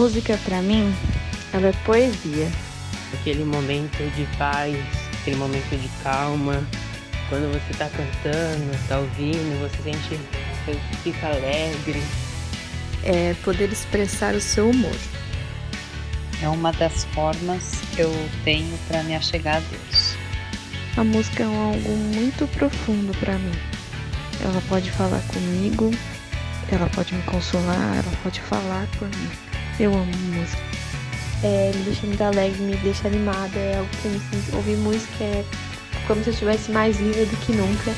música 0.00 0.40
para 0.46 0.62
mim, 0.62 0.96
ela 1.52 1.68
é 1.68 1.72
poesia. 1.84 2.50
Aquele 3.12 3.44
momento 3.44 3.98
de 4.16 4.24
paz, 4.38 4.74
aquele 5.20 5.36
momento 5.36 5.78
de 5.78 5.90
calma. 6.02 6.66
Quando 7.28 7.52
você 7.52 7.70
está 7.70 7.86
cantando, 7.90 8.74
está 8.74 8.98
ouvindo, 8.98 9.60
você 9.60 9.82
sente, 9.82 10.18
você 10.64 10.80
fica 11.02 11.26
alegre. 11.26 12.02
É 13.04 13.34
poder 13.44 13.70
expressar 13.70 14.34
o 14.34 14.40
seu 14.40 14.70
humor. 14.70 14.96
É 16.42 16.48
uma 16.48 16.72
das 16.72 17.04
formas 17.12 17.74
que 17.94 18.00
eu 18.00 18.10
tenho 18.42 18.78
para 18.88 19.02
me 19.02 19.14
achegar 19.14 19.56
a 19.56 19.60
Deus. 19.60 20.14
A 20.96 21.04
música 21.04 21.42
é 21.42 21.46
algo 21.46 21.90
muito 21.90 22.48
profundo 22.56 23.14
para 23.18 23.34
mim. 23.34 23.52
Ela 24.42 24.62
pode 24.66 24.90
falar 24.92 25.20
comigo, 25.28 25.90
ela 26.72 26.88
pode 26.88 27.14
me 27.14 27.22
consolar, 27.24 27.96
ela 27.96 28.16
pode 28.22 28.40
falar 28.40 28.86
por 28.98 29.06
mim. 29.06 29.49
Eu 29.80 29.94
amo 29.94 30.12
música. 30.34 30.62
É, 31.42 31.72
me 31.74 31.84
deixa 31.84 32.06
muito 32.06 32.22
alegre, 32.22 32.60
me 32.60 32.76
deixa 32.76 33.08
animada, 33.08 33.58
é 33.58 33.78
algo 33.78 33.88
que 34.02 34.04
eu 34.04 34.12
me 34.12 34.20
sinto. 34.20 34.56
Ouvir 34.56 34.76
música 34.76 35.24
é 35.24 35.42
como 36.06 36.22
se 36.22 36.28
eu 36.28 36.34
estivesse 36.34 36.70
mais 36.70 36.98
viva 36.98 37.24
do 37.24 37.36
que 37.38 37.52
nunca. 37.52 37.90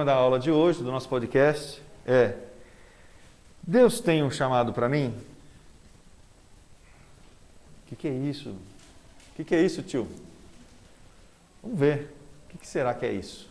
Tema 0.00 0.04
da 0.04 0.14
aula 0.14 0.38
de 0.38 0.50
hoje, 0.50 0.82
do 0.82 0.90
nosso 0.90 1.08
podcast, 1.08 1.82
é: 2.06 2.34
Deus 3.62 4.00
tem 4.00 4.22
um 4.22 4.30
chamado 4.30 4.72
para 4.72 4.88
mim? 4.88 5.14
O 7.84 7.88
que, 7.88 7.96
que, 7.96 8.08
é 8.08 8.12
isso? 8.12 8.50
O 8.50 9.36
que, 9.36 9.44
que, 9.44 9.54
é 9.54 9.60
isso, 9.62 9.82
tio? 9.82 10.08
Vamos 11.62 11.78
ver. 11.78 12.14
O 12.46 12.50
que, 12.50 12.58
que 12.58 12.66
será 12.66 12.94
que 12.94 13.04
é 13.04 13.12
isso? 13.12 13.48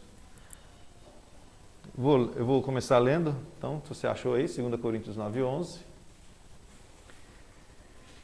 Vou, 1.95 2.31
eu 2.35 2.45
vou 2.45 2.63
começar 2.63 2.97
lendo, 2.97 3.35
então, 3.57 3.81
se 3.83 3.89
você 3.89 4.07
achou 4.07 4.33
aí, 4.33 4.47
2 4.47 4.81
Coríntios 4.81 5.15
9, 5.15 5.43
11. 5.43 5.79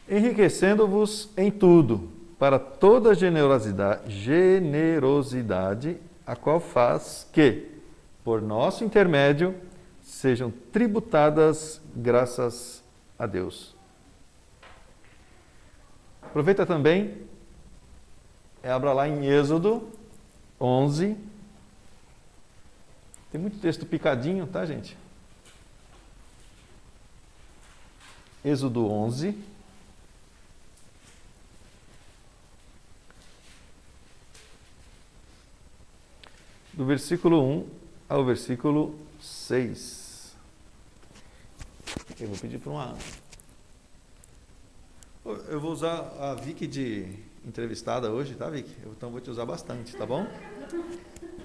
Enriquecendo-vos 0.10 1.30
em 1.38 1.52
tudo, 1.52 2.10
para 2.40 2.58
toda 2.58 3.14
generosidade, 3.14 4.12
generosidade, 4.12 5.98
a 6.26 6.36
qual 6.36 6.60
faz 6.60 7.28
que, 7.32 7.75
por 8.26 8.42
nosso 8.42 8.84
intermédio, 8.84 9.56
sejam 10.02 10.50
tributadas 10.50 11.80
graças 11.96 12.84
a 13.20 13.28
Deus. 13.28 13.76
Aproveita 16.24 16.66
também, 16.66 17.22
abra 18.64 18.94
lá 18.94 19.08
em 19.08 19.28
Êxodo 19.28 19.88
11. 20.60 21.16
Tem 23.32 23.40
muito 23.40 23.60
texto 23.60 23.86
picadinho, 23.86 24.48
tá, 24.48 24.66
gente? 24.66 24.98
Êxodo 28.44 28.92
11. 28.92 29.38
Do 36.74 36.86
versículo 36.86 37.40
1 37.40 37.85
ao 38.16 38.24
versículo 38.24 38.98
6. 39.20 40.34
Eu 42.18 42.30
vou 42.30 42.38
pedir 42.38 42.60
para 42.60 42.72
uma. 42.72 42.98
Eu 45.50 45.60
vou 45.60 45.74
usar 45.74 46.14
a 46.18 46.34
Vicky 46.34 46.66
de 46.66 47.14
entrevistada 47.46 48.10
hoje, 48.10 48.34
tá, 48.36 48.50
Vicky? 48.50 48.74
Então 48.86 49.12
vou 49.12 49.20
te 49.20 49.30
usar 49.30 49.46
bastante, 49.46 49.98
tá 49.98 50.06
bom? 50.06 50.26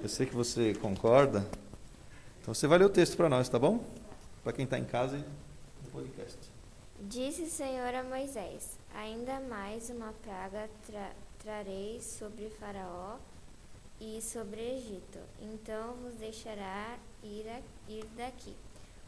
Eu 0.00 0.08
sei 0.08 0.26
que 0.26 0.34
você 0.34 0.72
concorda. 0.74 1.44
Então 2.40 2.54
você 2.54 2.68
vai 2.68 2.78
ler 2.78 2.84
o 2.84 2.90
texto 2.90 3.16
para 3.16 3.28
nós, 3.28 3.48
tá 3.48 3.58
bom? 3.58 3.84
Para 4.44 4.52
quem 4.52 4.64
está 4.64 4.78
em 4.78 4.84
casa 4.84 5.16
e 5.16 5.24
no 5.84 5.90
podcast. 5.90 6.38
Disse 7.00 7.42
o 7.42 7.50
Senhor 7.50 7.92
a 7.92 8.04
Moisés: 8.04 8.78
Ainda 8.94 9.40
mais 9.40 9.90
uma 9.90 10.12
praga 10.22 10.70
tra 10.86 11.10
trarei 11.42 12.00
sobre 12.00 12.48
Faraó 12.50 13.16
e 14.00 14.20
sobre 14.22 14.60
Egito. 14.60 15.18
Então 15.40 15.94
vos 16.02 16.14
deixará 16.14 16.98
ir, 17.22 17.46
a, 17.48 17.60
ir 17.90 18.04
daqui. 18.16 18.54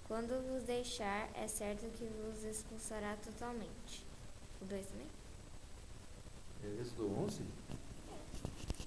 Quando 0.06 0.41
vos 0.47 0.62
deixar, 0.64 1.30
é 1.34 1.48
certo 1.48 1.86
que 1.97 2.04
vos 2.04 2.44
expulsará 2.44 3.16
totalmente. 3.16 4.04
O 4.60 4.64
2 4.66 4.86
também? 4.86 5.06
É 6.64 6.82
esse 6.82 6.94
do 6.94 7.10
11? 7.25 7.42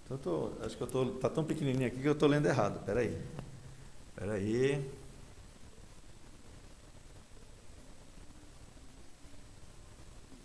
Então, 0.06 0.18
tô, 0.20 0.52
acho 0.64 0.78
que 0.78 0.84
eu 0.84 0.88
tô, 0.88 1.06
tá 1.14 1.30
tão 1.30 1.44
pequenininho 1.44 1.88
aqui 1.88 2.00
que 2.00 2.08
eu 2.08 2.14
estou 2.14 2.30
lendo 2.30 2.46
errado. 2.46 2.78
Espera 2.78 3.00
aí. 3.00 3.20
Espera 4.10 4.34
aí. 4.34 4.92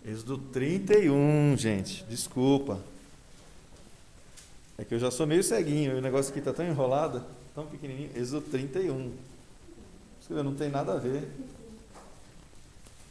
Êxodo 0.03 0.39
31, 0.39 1.55
gente. 1.57 2.03
Desculpa. 2.05 2.81
É 4.81 4.83
que 4.83 4.95
eu 4.95 4.99
já 4.99 5.11
sou 5.11 5.27
meio 5.27 5.43
ceguinho, 5.43 5.99
o 5.99 6.01
negócio 6.01 6.31
aqui 6.31 6.39
está 6.39 6.51
tão 6.51 6.65
enrolado, 6.65 7.23
tão 7.53 7.67
pequenininho. 7.67 8.09
Êxodo 8.15 8.49
31. 8.49 9.15
Não 10.27 10.55
tem 10.55 10.69
nada 10.69 10.93
a 10.93 10.97
ver. 10.97 11.31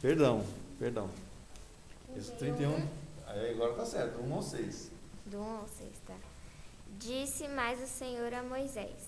Perdão, 0.01 0.43
perdão. 0.77 1.09
Êxodo 2.13 2.39
31. 2.39 2.75
Aí 3.25 3.51
agora 3.51 3.73
tá 3.75 3.85
certo, 3.85 4.21
1 4.21 4.33
ou 4.33 4.41
6. 4.41 4.91
Do 5.27 5.37
1 5.37 5.43
ao 5.43 5.67
6, 5.69 5.89
tá. 6.05 6.15
Disse 6.99 7.47
mais 7.47 7.81
o 7.81 7.87
Senhor 7.87 8.33
a 8.33 8.43
Moisés: 8.43 9.07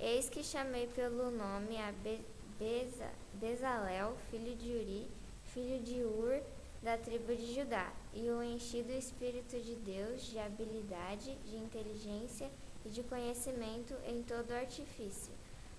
Eis 0.00 0.28
que 0.28 0.42
chamei 0.42 0.88
pelo 0.88 1.30
nome 1.30 1.76
a 1.76 1.92
Be 2.02 2.18
Beza 2.58 3.06
Bezalel, 3.34 4.16
filho 4.32 4.56
de 4.56 4.68
Uri, 4.72 5.06
filho 5.54 5.80
de 5.80 6.02
Ur, 6.02 6.40
da 6.82 6.96
tribo 6.96 7.34
de 7.34 7.54
Judá, 7.54 7.92
e 8.14 8.30
o 8.30 8.42
enchi 8.42 8.82
do 8.82 8.92
Espírito 8.92 9.58
de 9.60 9.74
Deus, 9.76 10.22
de 10.22 10.38
habilidade, 10.38 11.34
de 11.44 11.56
inteligência 11.56 12.50
e 12.84 12.88
de 12.88 13.02
conhecimento 13.02 13.94
em 14.06 14.22
todo 14.22 14.52
artifício, 14.52 15.32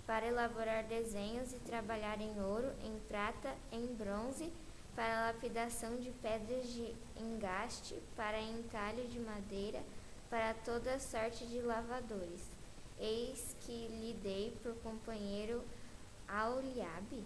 para 0.06 0.26
elaborar 0.26 0.84
desenhos 0.84 1.52
e 1.52 1.58
trabalhar 1.58 2.20
em 2.20 2.40
ouro, 2.40 2.72
em 2.84 2.98
prata, 3.08 3.52
em 3.72 3.86
bronze, 3.94 4.52
para 4.94 5.26
lapidação 5.26 5.96
de 5.96 6.10
pedras 6.10 6.68
de 6.68 6.94
engaste, 7.16 7.94
para 8.14 8.40
entalho 8.40 9.06
de 9.08 9.18
madeira, 9.18 9.82
para 10.30 10.54
toda 10.54 11.00
sorte 11.00 11.46
de 11.46 11.60
lavadores. 11.60 12.46
Eis 12.98 13.56
que 13.62 13.88
lhe 13.88 14.14
dei 14.22 14.56
por 14.62 14.74
companheiro 14.76 15.64
Auliabe, 16.28 17.24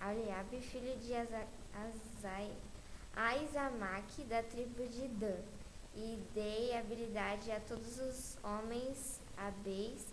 Auliabe, 0.00 0.60
filho 0.60 0.96
de 0.98 1.14
Azai, 1.14 2.50
Aizamaque, 3.14 4.22
da 4.24 4.42
tribo 4.42 4.86
de 4.86 5.08
Dan, 5.08 5.40
e 5.94 6.18
dei 6.34 6.76
habilidade 6.76 7.50
a 7.50 7.60
todos 7.60 7.98
os 7.98 8.38
homens 8.42 9.20
habéis 9.36 10.06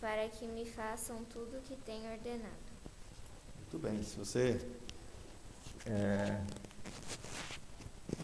para 0.00 0.28
que 0.28 0.46
me 0.46 0.64
façam 0.64 1.24
tudo 1.24 1.58
o 1.58 1.60
que 1.62 1.76
tenho 1.76 2.10
ordenado. 2.10 2.70
Muito 3.60 3.78
bem, 3.78 4.02
se 4.02 4.18
você 4.18 4.60
é, 5.86 6.40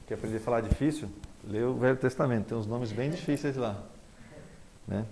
quer 0.06 0.14
aprender 0.14 0.38
a 0.38 0.40
falar 0.40 0.61
difícil, 0.62 1.08
lê 1.44 1.62
o 1.62 1.75
Velho 1.75 1.96
Testamento, 1.96 2.49
tem 2.49 2.58
uns 2.58 2.67
nomes 2.67 2.93
bem 2.93 3.11
difíceis 3.11 3.56
lá. 3.56 3.82
Né? 4.87 5.06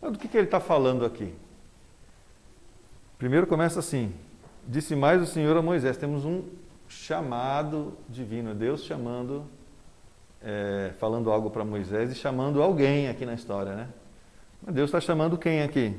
Mas 0.00 0.12
do 0.12 0.18
que, 0.18 0.28
que 0.28 0.36
ele 0.36 0.46
está 0.46 0.60
falando 0.60 1.04
aqui? 1.04 1.34
Primeiro 3.18 3.46
começa 3.46 3.78
assim: 3.78 4.14
Disse 4.66 4.94
mais 4.94 5.22
o 5.22 5.26
Senhor 5.26 5.56
a 5.56 5.62
Moisés: 5.62 5.96
temos 5.96 6.24
um 6.24 6.42
chamado 6.88 7.96
divino, 8.08 8.54
Deus 8.54 8.84
chamando, 8.84 9.44
é, 10.42 10.92
falando 10.98 11.30
algo 11.30 11.50
para 11.50 11.64
Moisés 11.64 12.12
e 12.12 12.14
chamando 12.14 12.62
alguém 12.62 13.08
aqui 13.08 13.24
na 13.26 13.34
história, 13.34 13.74
né? 13.74 13.88
Deus 14.62 14.88
está 14.88 15.00
chamando 15.00 15.36
quem 15.36 15.62
aqui? 15.62 15.94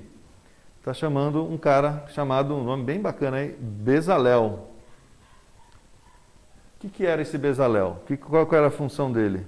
Está 0.79 0.93
chamando 0.93 1.43
um 1.43 1.57
cara 1.57 2.05
chamado, 2.09 2.55
um 2.55 2.63
nome 2.63 2.83
bem 2.83 3.01
bacana 3.01 3.37
aí, 3.37 3.55
Bezalel. 3.59 4.69
O 6.75 6.79
que, 6.79 6.89
que 6.89 7.05
era 7.05 7.21
esse 7.21 7.37
Bezalel? 7.37 8.03
Que, 8.05 8.17
qual 8.17 8.47
era 8.53 8.67
a 8.67 8.71
função 8.71 9.11
dele? 9.11 9.45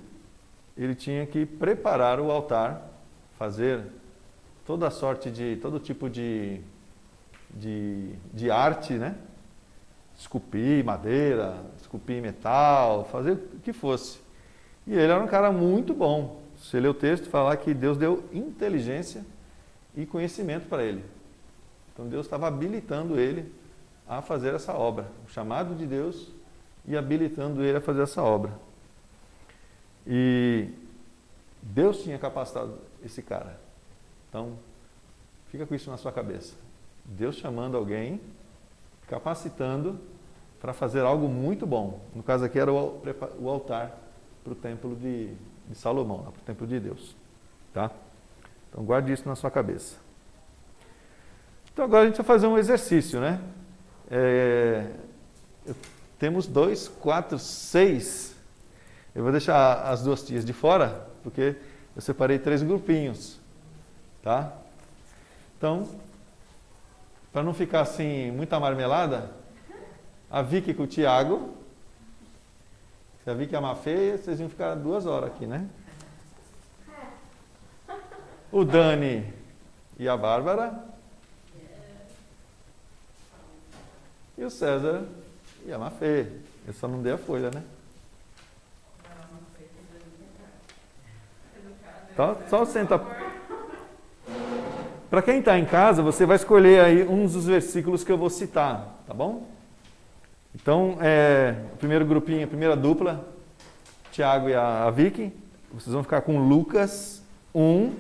Ele 0.76 0.96
tinha 0.96 1.26
que 1.26 1.46
preparar 1.46 2.20
o 2.20 2.32
altar, 2.32 2.90
fazer 3.38 3.84
toda 4.66 4.90
sorte 4.90 5.32
de, 5.32 5.58
todo 5.58 5.80
tipo 5.80 6.10
de, 6.10 6.62
de, 7.52 8.14
de 8.34 8.52
arte, 8.52 8.94
né? 8.94 9.16
Esculpir 10.18 10.84
madeira, 10.84 11.56
esculpir 11.80 12.22
metal, 12.22 13.06
fazer 13.06 13.34
o 13.34 13.60
que 13.60 13.72
fosse. 13.72 14.20
E 14.86 14.94
ele 14.94 15.12
era 15.12 15.24
um 15.24 15.28
cara 15.28 15.52
muito 15.52 15.94
bom. 15.94 16.42
Você 16.58 16.80
lê 16.80 16.88
o 16.88 16.94
texto, 16.94 17.30
fala 17.30 17.56
que 17.56 17.74
Deus 17.74 17.98
deu 17.98 18.24
inteligência 18.34 19.24
e 19.96 20.06
conhecimento 20.06 20.68
para 20.68 20.84
ele. 20.84 21.04
Então 21.94 22.08
Deus 22.08 22.26
estava 22.26 22.48
habilitando 22.48 23.20
ele 23.20 23.52
a 24.08 24.22
fazer 24.22 24.54
essa 24.54 24.74
obra, 24.74 25.08
o 25.28 25.30
chamado 25.30 25.76
de 25.76 25.86
Deus 25.86 26.32
e 26.88 26.96
habilitando 26.96 27.64
ele 27.64 27.78
a 27.78 27.82
fazer 27.82 28.02
essa 28.02 28.24
obra. 28.24 28.52
E 30.06 30.70
Deus 31.62 32.02
tinha 32.02 32.18
capacitado 32.18 32.78
esse 33.04 33.22
cara. 33.22 33.60
Então, 34.30 34.58
fica 35.52 35.66
com 35.66 35.76
isso 35.76 35.92
na 35.92 35.98
sua 35.98 36.12
cabeça. 36.12 36.56
Deus 37.04 37.36
chamando 37.36 37.76
alguém, 37.76 38.22
capacitando 39.08 40.00
para 40.60 40.74
fazer 40.74 41.02
algo 41.02 41.28
muito 41.28 41.66
bom. 41.66 42.02
No 42.14 42.24
caso 42.24 42.46
aqui 42.46 42.60
era 42.60 42.72
o 42.72 43.50
altar 43.50 43.98
para 44.44 44.54
o 44.54 44.56
templo 44.56 44.96
de, 44.96 45.34
de 45.68 45.76
Salomão, 45.76 46.20
para 46.20 46.42
o 46.42 46.46
templo 46.46 46.68
de 46.68 46.80
Deus. 46.80 47.16
Tá? 47.74 47.92
Então 48.70 48.84
guarde 48.84 49.12
isso 49.12 49.28
na 49.28 49.36
sua 49.36 49.52
cabeça. 49.52 49.96
Então 51.72 51.86
agora 51.86 52.04
a 52.04 52.08
gente 52.08 52.18
vai 52.18 52.26
fazer 52.26 52.48
um 52.48 52.58
exercício, 52.58 53.20
né? 53.20 53.40
É, 54.10 54.90
temos 56.18 56.48
dois, 56.48 56.88
quatro, 56.88 57.38
seis. 57.38 58.36
Eu 59.14 59.24
vou 59.24 59.32
deixar 59.32 59.84
as 59.84 60.02
duas 60.02 60.24
tias 60.24 60.44
de 60.44 60.54
fora, 60.54 61.08
porque 61.24 61.56
eu 61.96 62.02
separei 62.02 62.40
três 62.40 62.64
grupinhos, 62.64 63.40
tá? 64.24 64.54
Então, 65.58 65.88
para 67.38 67.44
não 67.44 67.54
ficar 67.54 67.82
assim 67.82 68.32
muita 68.32 68.60
marmelada, 68.60 69.30
a 70.28 70.42
Vicky 70.42 70.74
com 70.74 70.82
o 70.82 70.88
Tiago. 70.88 71.54
Se 73.24 73.30
a 73.30 73.34
Vicky 73.36 73.56
é 73.56 73.60
uma 73.60 73.76
feia, 73.76 74.18
vocês 74.18 74.40
iam 74.40 74.50
ficar 74.50 74.74
duas 74.74 75.06
horas 75.06 75.30
aqui, 75.30 75.46
né? 75.46 75.70
O 78.52 78.66
Dani 78.66 79.32
e 80.00 80.10
a 80.10 80.18
Bárbara. 80.18 80.84
E 84.36 84.44
o 84.44 84.50
César 84.50 85.04
e 85.64 85.72
a 85.72 85.78
Mafê. 85.78 86.26
Eu 86.66 86.74
só 86.74 86.88
não 86.88 87.04
dei 87.04 87.14
a 87.14 87.20
folha, 87.20 87.52
né? 87.52 87.64
Só, 92.16 92.36
só 92.50 92.66
senta. 92.66 92.98
Para 95.10 95.22
quem 95.22 95.40
está 95.40 95.58
em 95.58 95.64
casa, 95.64 96.04
você 96.04 96.26
vai 96.26 96.36
escolher 96.36 96.82
aí 96.82 97.08
uns 97.08 97.32
dos 97.32 97.46
versículos 97.46 98.04
que 98.04 98.12
eu 98.12 98.18
vou 98.18 98.30
citar, 98.30 99.04
tá 99.08 99.14
bom? 99.14 99.48
Então, 100.54 100.98
é, 101.00 101.56
o 101.74 101.78
primeiro 101.78 102.06
grupinho, 102.06 102.44
a 102.44 102.48
primeira 102.48 102.76
dupla, 102.76 103.26
Tiago 104.12 104.50
e 104.50 104.54
a, 104.54 104.84
a 104.84 104.92
Vicky, 104.92 105.32
vocês 105.72 105.94
vão 105.94 106.04
ficar 106.04 106.22
com 106.22 106.40
Lucas 106.50 107.24
1, 107.56 107.96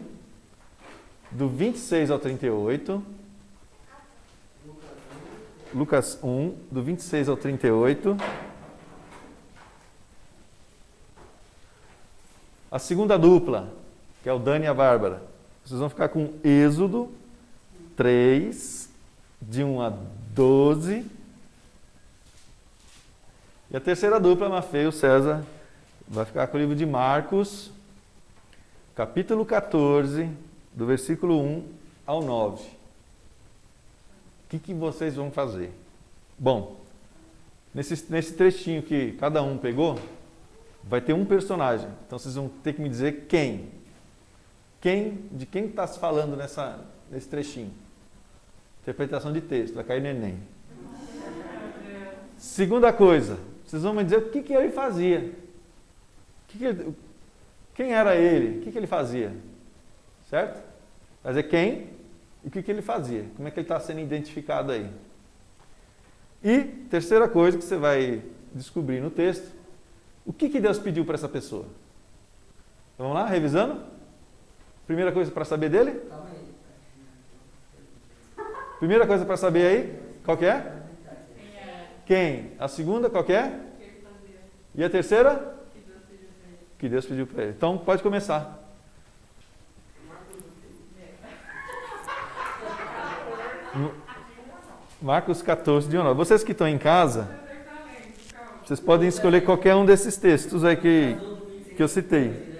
do 1.31 1.47
26 1.47 2.11
ao 2.11 2.19
38. 2.19 3.01
Lucas 5.73 6.19
1, 6.21 6.55
do 6.69 6.83
26 6.83 7.29
ao 7.29 7.37
38. 7.37 8.17
A 12.69 12.79
segunda 12.79 13.17
dupla, 13.17 13.71
que 14.23 14.27
é 14.27 14.33
o 14.33 14.39
Dani 14.39 14.65
e 14.65 14.67
a 14.67 14.73
Bárbara, 14.73 15.21
vocês 15.67 15.81
vão 15.81 15.89
ficar 15.89 16.07
com 16.07 16.31
Êxodo 16.45 17.11
3, 17.97 18.89
de 19.41 19.65
1 19.65 19.81
a 19.81 19.89
12. 20.33 21.05
E 23.69 23.75
a 23.75 23.79
terceira 23.81 24.17
dupla, 24.17 24.47
Mafei 24.47 24.87
e 24.87 24.91
César, 24.93 25.43
vai 26.07 26.23
ficar 26.23 26.47
com 26.47 26.55
o 26.55 26.59
livro 26.61 26.73
de 26.73 26.85
Marcos, 26.85 27.69
capítulo 28.95 29.45
14, 29.45 30.29
do 30.73 30.85
versículo 30.85 31.37
1 31.41 31.65
ao 32.05 32.23
9. 32.23 32.63
O 32.63 32.69
que, 34.47 34.59
que 34.59 34.73
vocês 34.73 35.17
vão 35.17 35.29
fazer? 35.29 35.73
Bom, 36.39 36.79
nesse, 37.73 38.09
nesse 38.09 38.35
trechinho 38.35 38.81
que 38.81 39.11
cada 39.19 39.43
um 39.43 39.57
pegou, 39.57 39.99
vai 40.81 41.01
ter 41.01 41.11
um 41.11 41.25
personagem. 41.25 41.89
Então 42.05 42.17
vocês 42.17 42.35
vão 42.35 42.47
ter 42.47 42.71
que 42.71 42.81
me 42.81 42.87
dizer 42.87 43.25
quem. 43.27 43.76
Quem, 44.79 45.27
de 45.31 45.45
quem 45.45 45.65
está 45.65 45.87
se 45.87 45.99
falando 45.99 46.35
nessa, 46.35 46.79
nesse 47.09 47.27
trechinho? 47.27 47.73
Interpretação 48.81 49.33
de 49.33 49.41
texto, 49.41 49.75
vai 49.75 49.83
cair 49.83 50.01
no 50.01 50.07
Enem. 50.07 50.37
Segunda 52.37 52.93
coisa, 52.93 53.39
vocês 53.65 53.81
vão 53.81 53.93
me 53.93 54.03
dizer 54.03 54.17
o 54.17 54.29
que, 54.29 54.41
que 54.41 54.53
ele 54.53 54.71
fazia. 54.71 55.33
Que 56.47 56.57
que 56.57 56.65
ele, 56.65 56.95
quem 57.73 57.93
era 57.93 58.15
ele? 58.15 58.59
O 58.59 58.61
que, 58.61 58.71
que 58.71 58.77
ele 58.77 58.87
fazia? 58.87 59.35
Certo? 60.29 60.63
Vai 61.23 61.33
dizer 61.33 61.43
quem 61.43 61.89
e 62.43 62.47
o 62.47 62.51
que, 62.51 62.61
que 62.61 62.71
ele 62.71 62.81
fazia. 62.81 63.25
Como 63.35 63.47
é 63.47 63.51
que 63.51 63.59
ele 63.59 63.65
está 63.65 63.79
sendo 63.79 63.99
identificado 63.99 64.71
aí. 64.71 64.89
E 66.43 66.59
terceira 66.89 67.27
coisa 67.27 67.57
que 67.57 67.63
você 67.63 67.75
vai 67.75 68.23
descobrir 68.53 69.01
no 69.01 69.09
texto, 69.09 69.51
o 70.25 70.31
que, 70.31 70.49
que 70.49 70.59
Deus 70.59 70.79
pediu 70.79 71.03
para 71.03 71.15
essa 71.15 71.27
pessoa? 71.27 71.65
Então, 72.93 73.07
vamos 73.07 73.15
lá, 73.15 73.25
revisando? 73.25 73.81
Primeira 74.87 75.11
coisa 75.11 75.29
para 75.29 75.43
saber 75.43 75.69
dele? 75.69 76.01
Primeira 78.79 79.05
coisa 79.05 79.25
para 79.25 79.35
saber 79.35 79.67
aí, 79.67 79.99
qual 80.23 80.37
que 80.37 80.45
é? 80.45 80.71
Quem? 82.05 82.53
A 82.57 82.69
segunda, 82.69 83.09
qual 83.09 83.23
que 83.23 83.33
é? 83.33 83.59
E 84.73 84.83
a 84.83 84.89
terceira? 84.89 85.55
Que 86.79 86.87
Deus 86.87 87.05
pediu 87.05 87.27
para 87.27 87.43
ele. 87.43 87.53
Então, 87.57 87.77
pode 87.77 88.01
começar. 88.01 88.63
Marcos 95.01 95.41
14, 95.41 95.89
de 95.89 95.97
1 95.97 96.15
Vocês 96.15 96.43
que 96.43 96.53
estão 96.53 96.67
em 96.67 96.77
casa, 96.77 97.29
vocês 98.63 98.79
podem 98.79 99.09
escolher 99.09 99.41
qualquer 99.41 99.75
um 99.75 99.85
desses 99.85 100.17
textos 100.17 100.63
aí 100.63 100.77
que, 100.77 101.17
que 101.75 101.83
eu 101.83 101.87
citei. 101.87 102.56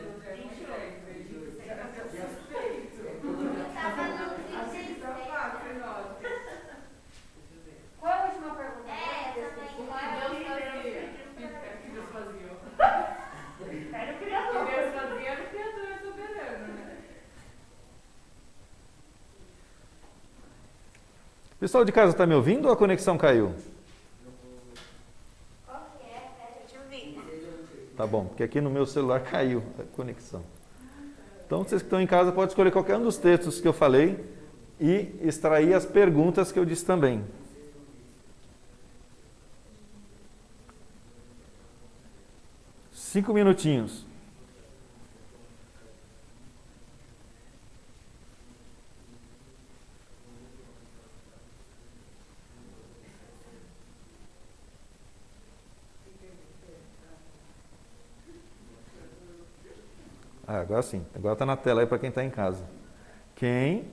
Pessoal 21.67 21.83
de 21.83 21.91
casa 21.91 22.13
está 22.13 22.25
me 22.25 22.33
ouvindo 22.33 22.67
ou 22.67 22.71
a 22.71 22.77
conexão 22.77 23.17
caiu? 23.17 23.53
Tá 27.97 28.07
bom, 28.07 28.23
porque 28.23 28.41
aqui 28.41 28.61
no 28.61 28.69
meu 28.69 28.85
celular 28.85 29.19
caiu 29.19 29.61
a 29.77 29.83
conexão. 29.83 30.41
Então, 31.45 31.63
vocês 31.63 31.81
que 31.81 31.87
estão 31.87 31.99
em 31.99 32.07
casa 32.07 32.31
podem 32.31 32.47
escolher 32.47 32.71
qualquer 32.71 32.95
um 32.95 33.03
dos 33.03 33.17
textos 33.17 33.59
que 33.59 33.67
eu 33.67 33.73
falei 33.73 34.23
e 34.79 35.13
extrair 35.21 35.73
as 35.73 35.85
perguntas 35.85 36.53
que 36.53 36.59
eu 36.59 36.63
disse 36.63 36.85
também. 36.85 37.21
Cinco 42.93 43.33
minutinhos. 43.33 44.07
Ah, 60.49 60.56
agora 60.67 60.81
sim. 60.81 61.05
Agora 61.15 61.33
está 61.33 61.45
na 61.45 61.55
tela 61.55 61.79
aí 61.81 61.87
para 61.87 61.97
quem 61.97 62.09
está 62.09 62.23
em 62.23 62.29
casa. 62.29 62.65
Quem, 63.35 63.87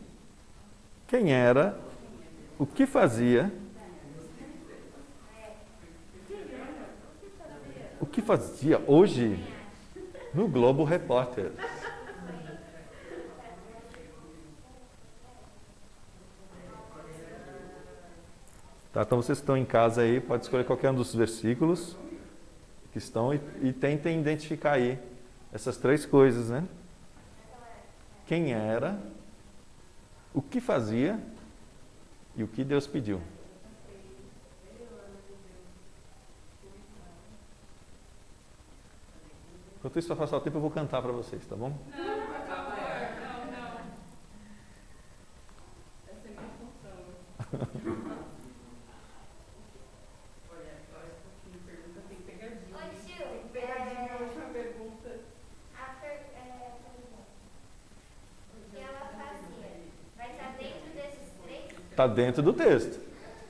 quem 1.07 1.33
era, 1.33 1.79
o 2.59 2.67
que 2.67 2.85
fazia, 2.85 3.53
o 8.01 8.07
que 8.07 8.21
fazia 8.21 8.83
hoje 8.89 9.39
no 10.35 10.49
Globo 10.49 10.83
Repórter. 10.83 11.53
Tá, 18.93 19.03
então 19.03 19.23
vocês 19.23 19.39
estão 19.39 19.57
em 19.57 19.65
casa 19.65 20.03
aí, 20.03 20.21
pode 20.21 20.43
escolher 20.43 20.65
qualquer 20.65 20.91
um 20.91 20.95
dos 20.95 21.15
versículos 21.15 21.97
que 22.93 22.99
estão 22.99 23.33
e, 23.33 23.41
e 23.63 23.73
tentem 23.73 24.21
identificar 24.21 24.73
aí 24.73 24.99
essas 25.55 25.77
três 25.77 26.05
coisas, 26.05 26.51
né? 26.51 26.67
Quem 28.27 28.53
era, 28.53 28.99
o 30.35 30.43
que 30.43 30.61
fazia 30.61 31.21
e 32.35 32.43
o 32.43 32.49
que 32.49 32.65
Deus 32.65 32.89
pediu. 32.89 33.21
Enquanto 39.79 39.99
isso 39.99 40.09
vai 40.09 40.17
passar 40.17 40.39
o 40.39 40.41
tempo, 40.41 40.57
eu 40.57 40.63
vou 40.63 40.71
cantar 40.73 41.01
para 41.01 41.13
vocês, 41.13 41.47
tá 41.47 41.55
bom? 41.55 41.79
Está 62.05 62.15
dentro 62.15 62.43
do 62.43 62.53
texto. 62.53 63.01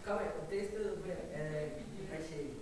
Calma 0.05 0.23
aí, 0.23 0.29
o 0.29 0.47
texto 0.49 0.77
é, 1.35 1.71
achei. 2.17 2.55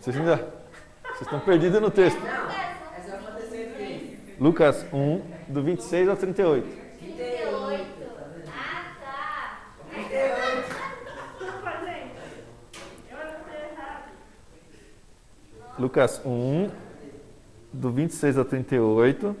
Vocês 0.00 0.16
ainda 0.16 0.36
vocês 0.36 1.22
estão 1.22 1.40
perdidos 1.40 1.80
no 1.80 1.90
texto. 1.90 2.20
Não, 2.20 2.50
é. 2.50 2.76
Lucas 4.38 4.86
1, 4.92 5.22
do 5.48 5.62
26 5.64 6.08
ao 6.08 6.16
38. 6.16 6.64
38. 7.00 7.86
Ah, 8.46 8.94
tá. 9.00 9.58
38. 9.92 10.76
Lucas 15.76 16.22
1, 16.24 16.70
do 17.72 17.90
26 17.90 18.38
ao 18.38 18.44
38. 18.44 19.36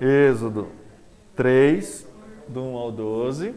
Êxodo 0.00 0.79
3, 1.40 2.06
do 2.48 2.62
1 2.62 2.76
ao 2.76 2.92
12. 2.92 3.54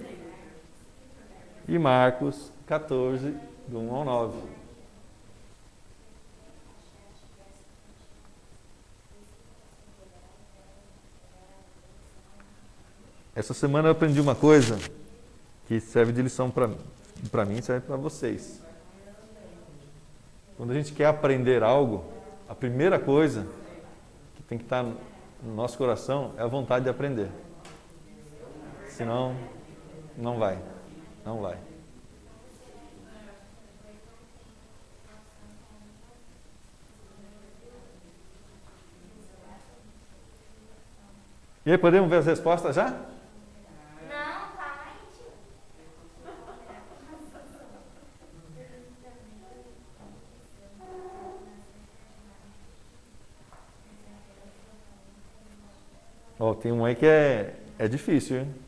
E 1.67 1.77
Marcos 1.77 2.49
14, 2.65 3.35
do 3.67 3.77
1 3.77 3.93
ao 3.93 4.05
9. 4.05 4.37
Essa 13.35 13.53
semana 13.53 13.89
eu 13.89 13.91
aprendi 13.91 14.21
uma 14.21 14.33
coisa 14.33 14.79
que 15.67 15.81
serve 15.81 16.13
de 16.13 16.21
lição 16.21 16.49
para 16.49 17.45
mim 17.45 17.57
e 17.57 17.61
serve 17.61 17.85
para 17.85 17.97
vocês. 17.97 18.63
Quando 20.55 20.71
a 20.71 20.73
gente 20.73 20.93
quer 20.93 21.07
aprender 21.07 21.61
algo, 21.61 22.05
a 22.47 22.55
primeira 22.55 22.97
coisa 22.97 23.45
que 24.37 24.43
tem 24.43 24.57
que 24.57 24.63
estar 24.63 24.83
no 24.83 25.53
nosso 25.53 25.77
coração 25.77 26.31
é 26.37 26.43
a 26.43 26.47
vontade 26.47 26.85
de 26.85 26.89
aprender. 26.89 27.29
Senão, 28.93 29.35
não 30.15 30.37
vai. 30.37 30.59
Não 31.25 31.41
vai. 31.41 31.57
E 41.65 41.71
aí, 41.71 41.77
podemos 41.77 42.07
ver 42.07 42.17
as 42.17 42.27
respostas 42.27 42.75
já? 42.75 42.91
Não, 42.91 42.99
aí, 44.59 44.93
tio. 45.17 45.25
Ó, 56.39 56.53
tem 56.53 56.71
um 56.71 56.85
aí 56.85 56.93
que 56.93 57.07
é, 57.07 57.55
é 57.79 57.87
difícil, 57.87 58.41
hein? 58.41 58.62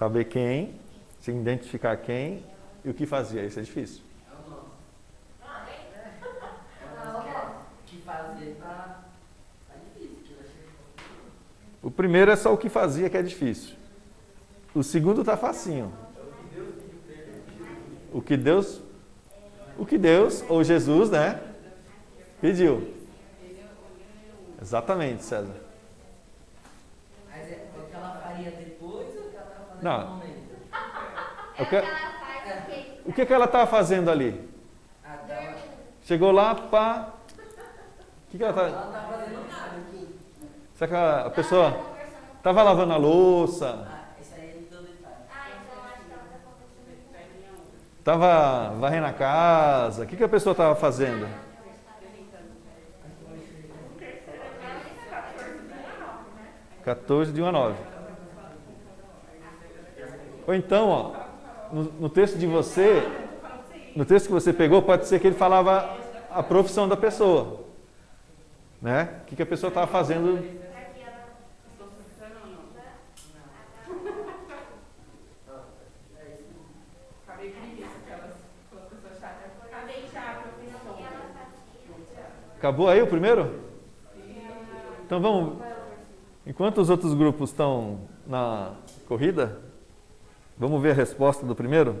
Saber 0.00 0.24
quem, 0.24 0.80
se 1.20 1.30
identificar 1.30 1.94
quem 1.98 2.42
e 2.82 2.88
o 2.88 2.94
que 2.94 3.04
fazia. 3.04 3.44
Isso 3.44 3.60
é 3.60 3.62
difícil. 3.62 4.02
O 11.82 11.90
primeiro 11.90 12.30
é 12.30 12.36
só 12.36 12.54
o 12.54 12.56
que 12.56 12.70
fazia 12.70 13.10
que 13.10 13.16
é 13.18 13.22
difícil. 13.22 13.76
O 14.74 14.82
segundo 14.82 15.22
tá 15.22 15.36
facinho. 15.36 15.92
O 18.10 18.22
que 18.22 18.38
Deus, 18.38 18.80
o 19.78 19.84
que 19.84 19.98
Deus 19.98 20.42
ou 20.48 20.64
Jesus, 20.64 21.10
né, 21.10 21.42
pediu. 22.40 22.94
Exatamente, 24.62 25.24
César. 25.24 25.56
Mas 27.28 27.52
é 27.52 27.66
o 27.78 27.86
que 27.86 27.94
ela 27.94 28.18
faria 28.22 28.50
depois 28.50 29.14
ou 29.16 29.26
o 29.26 29.30
que 29.30 29.36
ela 29.36 29.44
tá 29.44 29.50
fazendo 29.56 29.68
Não. 29.82 30.20
É 31.58 31.62
O 31.62 31.66
que, 31.66 31.70
que 31.70 31.76
ela 31.76 31.86
faz, 31.86 32.64
porque 32.64 33.00
o 33.06 33.12
que, 33.12 33.26
que 33.26 33.32
ela 33.32 33.44
estava 33.46 33.66
fazendo 33.66 34.10
ali? 34.10 34.48
Ah, 35.04 35.16
tá. 35.26 35.54
Chegou 36.02 36.32
lá, 36.32 36.54
pá. 36.54 37.14
O 38.26 38.30
que, 38.30 38.38
que 38.38 38.44
ela 38.44 38.52
tá? 38.52 38.62
Ela 38.62 38.84
não 38.84 38.92
tá 38.92 39.00
fazendo 39.10 39.48
nada 39.48 39.76
aqui. 39.76 40.08
Será 40.74 40.88
que 40.88 40.94
a, 40.94 41.26
a 41.26 41.30
pessoa 41.30 41.80
estava 42.36 42.62
lavando 42.62 42.92
a 42.92 42.96
louça? 42.96 43.86
Ah, 43.88 44.20
isso 44.20 44.34
aí 44.34 44.50
ele 44.50 44.68
deu 44.70 44.82
detalhe. 44.82 45.14
Ah, 45.30 45.48
então 46.06 46.18
tá. 47.12 47.18
Estava 47.98 48.74
varrendo 48.78 49.06
a 49.06 49.12
casa? 49.12 50.04
O 50.04 50.06
que, 50.06 50.16
que 50.16 50.24
a 50.24 50.28
pessoa 50.28 50.52
estava 50.52 50.74
fazendo? 50.74 51.26
Quatorze 56.84 57.32
de 57.32 57.42
1 57.42 57.46
a 57.46 57.52
9. 57.52 57.99
Ou 60.46 60.54
então, 60.54 60.88
ó, 60.88 61.12
no, 61.72 61.84
no 61.84 62.08
texto 62.08 62.38
de 62.38 62.46
você, 62.46 63.06
no 63.94 64.04
texto 64.04 64.26
que 64.26 64.32
você 64.32 64.52
pegou, 64.52 64.82
pode 64.82 65.06
ser 65.06 65.20
que 65.20 65.26
ele 65.26 65.36
falava 65.36 65.96
a 66.30 66.42
profissão 66.42 66.88
da 66.88 66.96
pessoa. 66.96 67.60
Né? 68.80 69.20
O 69.22 69.26
que, 69.26 69.36
que 69.36 69.42
a 69.42 69.46
pessoa 69.46 69.68
estava 69.68 69.86
fazendo 69.86 70.38
Acabou 82.60 82.90
aí 82.90 83.00
o 83.00 83.06
primeiro? 83.06 83.58
Então 85.06 85.18
vamos. 85.18 85.56
Enquanto 86.46 86.78
os 86.78 86.90
outros 86.90 87.14
grupos 87.14 87.48
estão 87.48 88.00
na 88.26 88.72
corrida, 89.08 89.58
vamos 90.60 90.80
ver 90.80 90.90
a 90.92 90.94
resposta 90.94 91.44
do 91.44 91.56
primeiro? 91.56 92.00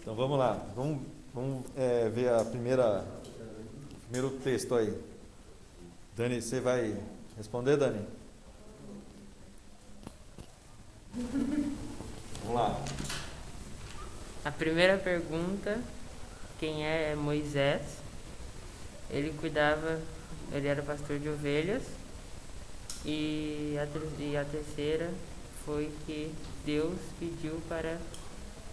Então 0.00 0.14
vamos 0.14 0.38
lá. 0.38 0.64
Vamos, 0.74 1.02
vamos 1.34 1.64
é, 1.76 2.08
ver 2.08 2.32
a 2.32 2.44
primeira 2.44 3.04
primeiro 4.10 4.30
texto 4.38 4.74
aí. 4.74 4.92
Dani, 6.16 6.42
você 6.42 6.60
vai 6.60 6.96
responder, 7.36 7.76
Dani? 7.76 8.04
Vamos 12.42 12.54
lá. 12.54 12.80
A 14.44 14.50
primeira 14.50 14.96
pergunta, 14.98 15.80
quem 16.58 16.84
é 16.84 17.14
Moisés? 17.14 17.82
Ele 19.08 19.32
cuidava, 19.38 20.00
ele 20.52 20.66
era 20.68 20.82
pastor 20.82 21.18
de 21.18 21.28
ovelhas. 21.28 21.82
E 23.04 23.76
a, 23.78 24.22
e 24.22 24.36
a 24.36 24.44
terceira 24.44 25.10
foi 25.64 25.90
que 26.06 26.32
Deus 26.64 26.98
pediu 27.18 27.60
para. 27.68 27.98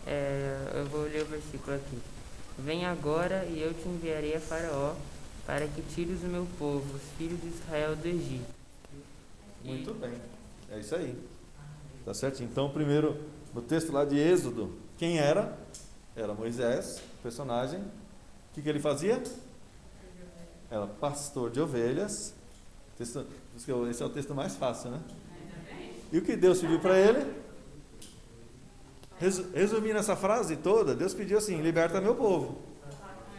é, 0.06 0.72
eu 0.76 0.86
vou 0.88 1.04
ler 1.04 1.24
o 1.24 1.26
versículo 1.26 1.76
aqui. 1.76 1.98
Vem 2.60 2.86
agora 2.86 3.46
e 3.46 3.62
eu 3.62 3.74
te 3.74 3.88
enviarei 3.88 4.36
a 4.36 4.40
Faraó 4.40 4.96
para 5.46 5.68
que 5.68 5.82
tires 5.94 6.22
o 6.24 6.28
meu 6.28 6.46
povo, 6.60 6.96
os 6.96 7.02
filhos 7.18 7.40
de 7.40 7.48
Israel, 7.48 7.96
do 7.96 8.08
Egito. 8.08 8.46
E- 9.64 9.68
Muito 9.68 9.94
bem. 9.94 10.14
É 10.72 10.80
isso 10.80 10.96
aí. 10.96 11.18
Tá 12.04 12.14
certo? 12.14 12.42
Então, 12.44 12.70
primeiro, 12.70 13.18
no 13.54 13.62
texto 13.62 13.92
lá 13.92 14.04
de 14.04 14.18
Êxodo, 14.18 14.74
quem 14.98 15.20
era? 15.20 15.58
Era 16.16 16.34
Moisés, 16.34 17.02
personagem. 17.22 17.80
O 17.80 18.56
que, 18.56 18.62
que 18.62 18.68
ele 18.70 18.80
fazia? 18.80 19.22
Era 20.70 20.86
pastor 20.88 21.50
de 21.50 21.60
ovelhas. 21.62 22.34
Texto- 22.98 23.26
Esse 23.56 24.02
é 24.04 24.06
o 24.06 24.10
texto 24.10 24.34
mais 24.36 24.56
fácil, 24.56 24.92
né? 24.92 25.00
E 26.12 26.18
o 26.18 26.22
que 26.22 26.36
Deus 26.36 26.60
pediu 26.62 26.80
para 26.80 26.98
ele? 26.98 27.34
Resu- 29.20 29.50
Resumindo 29.54 29.98
essa 29.98 30.16
frase 30.16 30.56
toda, 30.58 30.94
Deus 30.96 31.14
pediu 31.14 31.38
assim: 31.38 31.62
liberta 31.62 32.00
meu 32.02 32.16
povo. 32.16 32.62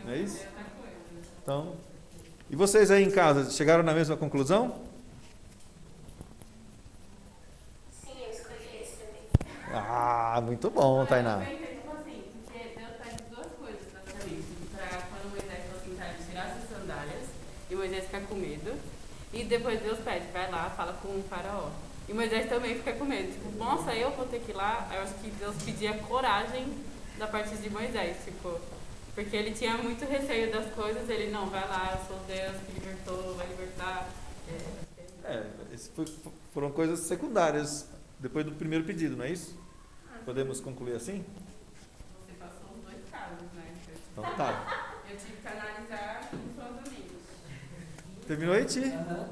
Não 0.04 0.12
é 0.12 0.18
isso? 0.18 0.44
Então, 1.42 1.74
e 2.50 2.56
vocês 2.56 2.90
aí 2.90 3.02
em 3.04 3.10
casa 3.10 3.50
chegaram 3.50 3.82
na 3.82 3.92
mesma 3.94 4.16
conclusão? 4.16 4.80
Sim, 7.92 8.22
eu 8.24 8.30
escolhi 8.30 8.82
esse 8.82 8.96
também. 8.96 9.22
Ah, 9.72 10.40
muito 10.44 10.70
bom, 10.70 11.04
Tainá. 11.06 11.42
Eu 11.44 11.54
entendi 11.54 11.80
como 11.86 11.98
assim, 11.98 12.22
porque 12.44 12.58
Deus 12.78 12.90
pede 13.02 13.22
duas 13.34 13.46
coisas, 13.58 13.80
basicamente. 13.94 14.44
Pra 14.76 15.02
quando 15.02 15.30
Moisés 15.30 15.64
falou 15.64 15.80
assim, 15.80 15.94
tá, 15.96 16.14
tirar 16.28 16.56
suas 16.56 16.78
sandálias, 16.80 17.24
e 17.67 17.67
Moisés 17.78 18.04
ficar 18.04 18.20
com 18.22 18.34
medo. 18.34 18.74
E 19.32 19.44
depois 19.44 19.80
Deus 19.80 19.98
pede, 20.00 20.26
vai 20.32 20.50
lá, 20.50 20.70
fala 20.70 20.94
com 20.94 21.08
o 21.08 21.22
faraó. 21.28 21.70
E 22.08 22.12
Moisés 22.14 22.48
também 22.48 22.74
fica 22.76 22.92
com 22.94 23.04
medo. 23.04 23.30
Tipo, 23.32 23.50
nossa, 23.58 23.92
eu 23.94 24.10
vou 24.12 24.26
ter 24.26 24.40
que 24.40 24.50
ir 24.52 24.54
lá. 24.54 24.88
Eu 24.92 25.02
acho 25.02 25.14
que 25.14 25.30
Deus 25.30 25.54
pedia 25.62 25.94
coragem 25.98 26.66
da 27.18 27.26
parte 27.26 27.54
de 27.56 27.68
Moisés, 27.70 28.16
tipo, 28.24 28.58
porque 29.14 29.36
ele 29.36 29.50
tinha 29.52 29.76
muito 29.76 30.04
receio 30.06 30.50
das 30.50 30.72
coisas. 30.74 31.08
Ele, 31.10 31.30
não, 31.30 31.48
vai 31.50 31.66
lá, 31.68 31.98
eu 32.00 32.06
sou 32.06 32.18
Deus 32.26 32.56
que 32.66 32.72
libertou, 32.72 33.34
vai 33.34 33.46
libertar. 33.46 34.08
É, 34.48 34.88
É, 35.34 35.44
foi- 35.94 36.06
foram 36.54 36.70
coisas 36.70 37.00
secundárias 37.00 37.86
depois 38.18 38.46
do 38.46 38.52
primeiro 38.52 38.84
pedido, 38.86 39.14
não 39.16 39.24
é 39.26 39.30
isso? 39.30 39.54
Podemos 40.24 40.58
concluir 40.60 40.94
assim? 40.96 41.22
você 42.26 42.32
passou 42.38 42.74
os 42.76 42.82
dois 42.84 43.04
casos, 43.10 43.46
né? 43.54 43.74
Então 44.12 44.24
tá. 44.36 44.94
Eu 45.10 45.16
tive 45.18 45.36
que 45.42 45.46
analisar. 45.48 45.77
Terminou 48.28 48.54
aí, 48.54 48.66
Ti? 48.66 48.82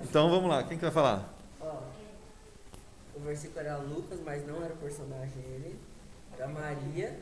Então 0.03 0.31
vamos 0.31 0.49
lá, 0.49 0.63
quem 0.63 0.79
que 0.79 0.85
vai 0.85 0.91
falar? 0.91 1.29
Ó, 1.61 1.83
o 3.15 3.21
versículo 3.21 3.61
era 3.61 3.77
Lucas, 3.77 4.19
mas 4.25 4.47
não 4.47 4.65
era 4.65 4.73
o 4.73 4.77
personagem 4.79 5.43
ele. 5.43 5.79
Era 6.33 6.49
Maria. 6.49 7.21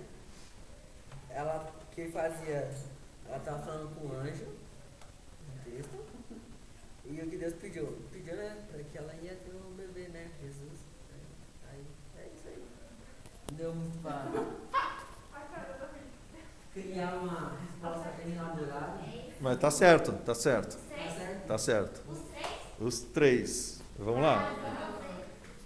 Ela 1.29 1.69
que 1.91 2.07
fazia. 2.13 2.71
Ela 3.27 3.39
estava 3.39 3.61
falando 3.65 3.93
com 3.97 4.07
o 4.07 4.17
anjo. 4.17 4.47
texto. 5.65 6.05
E 7.07 7.21
o 7.21 7.29
que 7.29 7.39
Deus 7.39 7.55
pediu? 7.55 7.99
Pediu, 8.13 8.37
né? 8.37 8.57
Para 8.71 8.85
que 8.85 8.97
ela 8.97 9.13
ia 9.21 9.35
ter 9.35 9.53
um 9.53 9.75
bebê, 9.75 10.07
né? 10.11 10.31
Jesus. 10.41 10.79
Aí, 11.73 11.85
é 12.19 12.29
isso 12.37 12.49
aí. 12.51 12.65
Deu 13.57 13.75
muito 13.75 14.01
para 14.01 14.31
criar 16.73 17.15
uma 17.17 17.57
resposta 17.61 18.13
elaborada. 18.25 19.01
Mas 19.41 19.59
tá 19.59 19.71
certo, 19.71 20.13
tá 20.25 20.35
certo, 20.35 20.79
Tá 21.47 21.59
certo? 21.59 22.01
Os 22.81 23.01
três. 23.01 23.81
Vamos 23.99 24.23
lá. 24.23 24.53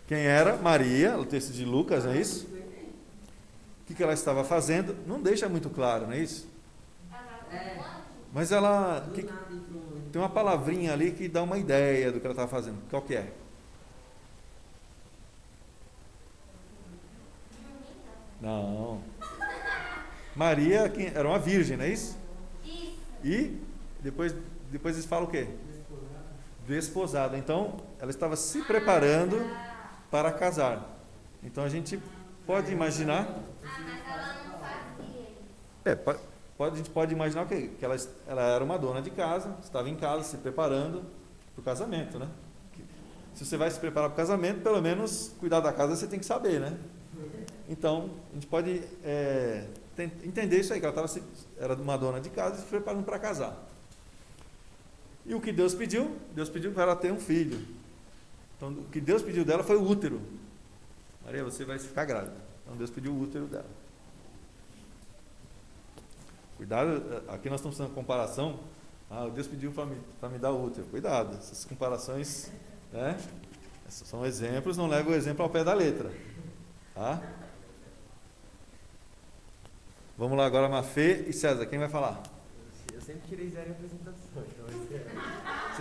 Quem 0.07 0.19
era? 0.27 0.57
Maria, 0.57 1.19
o 1.19 1.25
texto 1.25 1.53
de 1.53 1.65
Lucas, 1.65 2.05
não 2.05 2.13
é 2.13 2.19
isso? 2.21 2.47
O 3.91 3.95
que, 3.95 4.03
ela 4.03 4.13
estava 4.13 4.45
fazendo? 4.45 4.95
Não 5.07 5.21
deixa 5.21 5.49
muito 5.49 5.71
claro, 5.71 6.07
não 6.07 6.13
é 6.13 6.19
isso? 6.19 6.47
Mas 8.33 8.53
ela. 8.53 9.09
que- 9.15 9.23
tem 10.13 10.21
uma 10.21 10.29
palavrinha 10.29 10.93
ali 10.93 11.13
que 11.13 11.27
dá 11.29 11.43
uma 11.43 11.57
ideia 11.59 12.13
do 12.13 12.21
que 12.21 12.27
ela 12.27 12.33
estava 12.33 12.49
fazendo. 12.49 12.79
Qual 12.91 13.01
que 13.03 13.15
é? 13.15 13.33
Não. 18.41 19.01
Maria 20.37 20.89
quem- 20.89 21.09
era 21.09 21.27
uma 21.27 21.39
virgem, 21.39 21.77
não 21.77 21.85
é 21.85 21.91
isso? 21.91 22.17
E 23.25 23.59
depois, 24.01 24.35
depois 24.71 24.95
eles 24.95 25.07
falam 25.07 25.25
o 25.27 25.31
quê? 25.31 25.49
Desposada. 26.69 27.39
Então, 27.39 27.79
ela 27.99 28.11
estava 28.11 28.37
se 28.37 28.61
preparando 28.63 29.37
para 30.11 30.31
casar. 30.31 30.97
Então 31.43 31.65
a 31.65 31.69
gente 31.69 31.99
pode 32.47 32.71
imaginar. 32.71 33.27
É, 35.85 35.95
po- 35.95 36.15
pode, 36.59 36.75
a 36.75 36.77
gente 36.77 36.91
pode 36.91 37.15
imaginar 37.15 37.45
o 37.45 37.47
quê? 37.47 37.71
Que 37.79 37.85
ela, 37.85 37.97
ela 38.27 38.43
era 38.43 38.63
uma 38.63 38.79
dona 38.79 39.01
de 39.01 39.11
casa, 39.11 39.57
estava 39.63 39.89
em 39.89 39.97
casa 39.97 40.25
se 40.25 40.37
preparando 40.37 41.05
para 41.55 41.61
o 41.61 41.65
casamento, 41.65 42.19
né? 42.19 42.29
Que- 42.73 42.85
Se 43.35 43.47
você 43.47 43.57
vai 43.57 43.71
se 43.71 43.81
preparar 43.81 44.11
para 44.11 44.15
o 44.15 44.17
casamento, 44.19 44.61
pelo 44.61 44.83
menos 44.83 45.33
cuidar 45.41 45.61
da 45.61 45.73
casa 45.73 45.97
você 45.97 46.07
tem 46.07 46.19
que 46.19 46.27
saber, 46.27 46.61
né? 46.61 46.77
Então, 47.67 48.11
a 48.31 48.35
gente 48.35 48.47
pode 48.47 48.83
é, 49.03 49.65
ten- 49.97 50.13
entender 50.23 50.61
isso 50.61 50.73
aí, 50.75 50.81
que 50.81 50.85
ela 50.87 50.95
tava 50.95 51.09
era 51.59 51.75
uma 51.75 51.97
dona 51.97 52.21
de 52.21 52.29
casa 52.29 52.57
e 52.57 52.59
se 52.61 52.67
preparando 52.67 53.05
para 53.05 53.19
casar. 53.19 53.68
E 55.29 55.35
o 55.35 55.41
que 55.41 55.53
Deus 55.53 55.75
pediu? 55.75 56.17
Deus 56.35 56.49
pediu 56.49 56.73
para 56.73 56.85
ela 56.85 56.97
ter 56.97 57.13
um 57.13 57.21
filho. 57.21 57.63
Então, 58.57 58.71
o 58.71 58.85
que 58.85 59.01
Deus 59.01 59.23
pediu 59.23 59.45
dela 59.45 59.63
foi 59.63 59.77
o 59.77 59.83
útero. 59.87 60.21
Maria, 61.25 61.45
você 61.45 61.67
vai 61.67 61.79
ficar 61.79 62.07
grávida. 62.07 62.35
Então, 62.65 62.77
Deus 62.77 62.91
pediu 62.91 63.13
o 63.13 63.21
útero 63.23 63.47
dela. 63.47 63.69
Cuidado, 66.57 67.03
eh, 67.13 67.35
aqui 67.35 67.51
nós 67.51 67.61
estamos 67.61 67.77
fazendo 67.77 67.95
comparação. 67.95 68.59
Ah, 69.11 69.29
Deus 69.33 69.47
pediu 69.47 69.71
para 69.71 69.87
me, 69.87 69.97
pra 70.19 70.29
me 70.31 70.39
dar 70.39 70.51
o 70.51 70.65
útero. 70.65 70.87
Cuidado, 70.89 71.37
essas 71.37 71.65
comparações, 71.67 72.51
né? 72.93 73.17
São 73.89 74.25
exemplos, 74.25 74.77
não 74.77 74.87
leva 74.87 75.11
o 75.11 75.15
exemplo 75.15 75.43
ao 75.43 75.51
pé 75.51 75.63
da 75.63 75.73
letra. 75.73 76.11
Tá? 76.95 77.23
Vamos 80.17 80.37
lá 80.37 80.47
agora, 80.47 80.69
Mafê 80.69 81.27
e 81.29 81.33
César, 81.33 81.65
quem 81.67 81.79
vai 81.79 81.89
falar? 81.89 82.23
Eu 82.93 83.01
sempre 83.01 83.29
tirei 83.29 83.49
zero 83.51 83.69
em 83.69 83.73
apresentação, 83.73 84.19
então 84.35 84.67
é- 84.67 85.08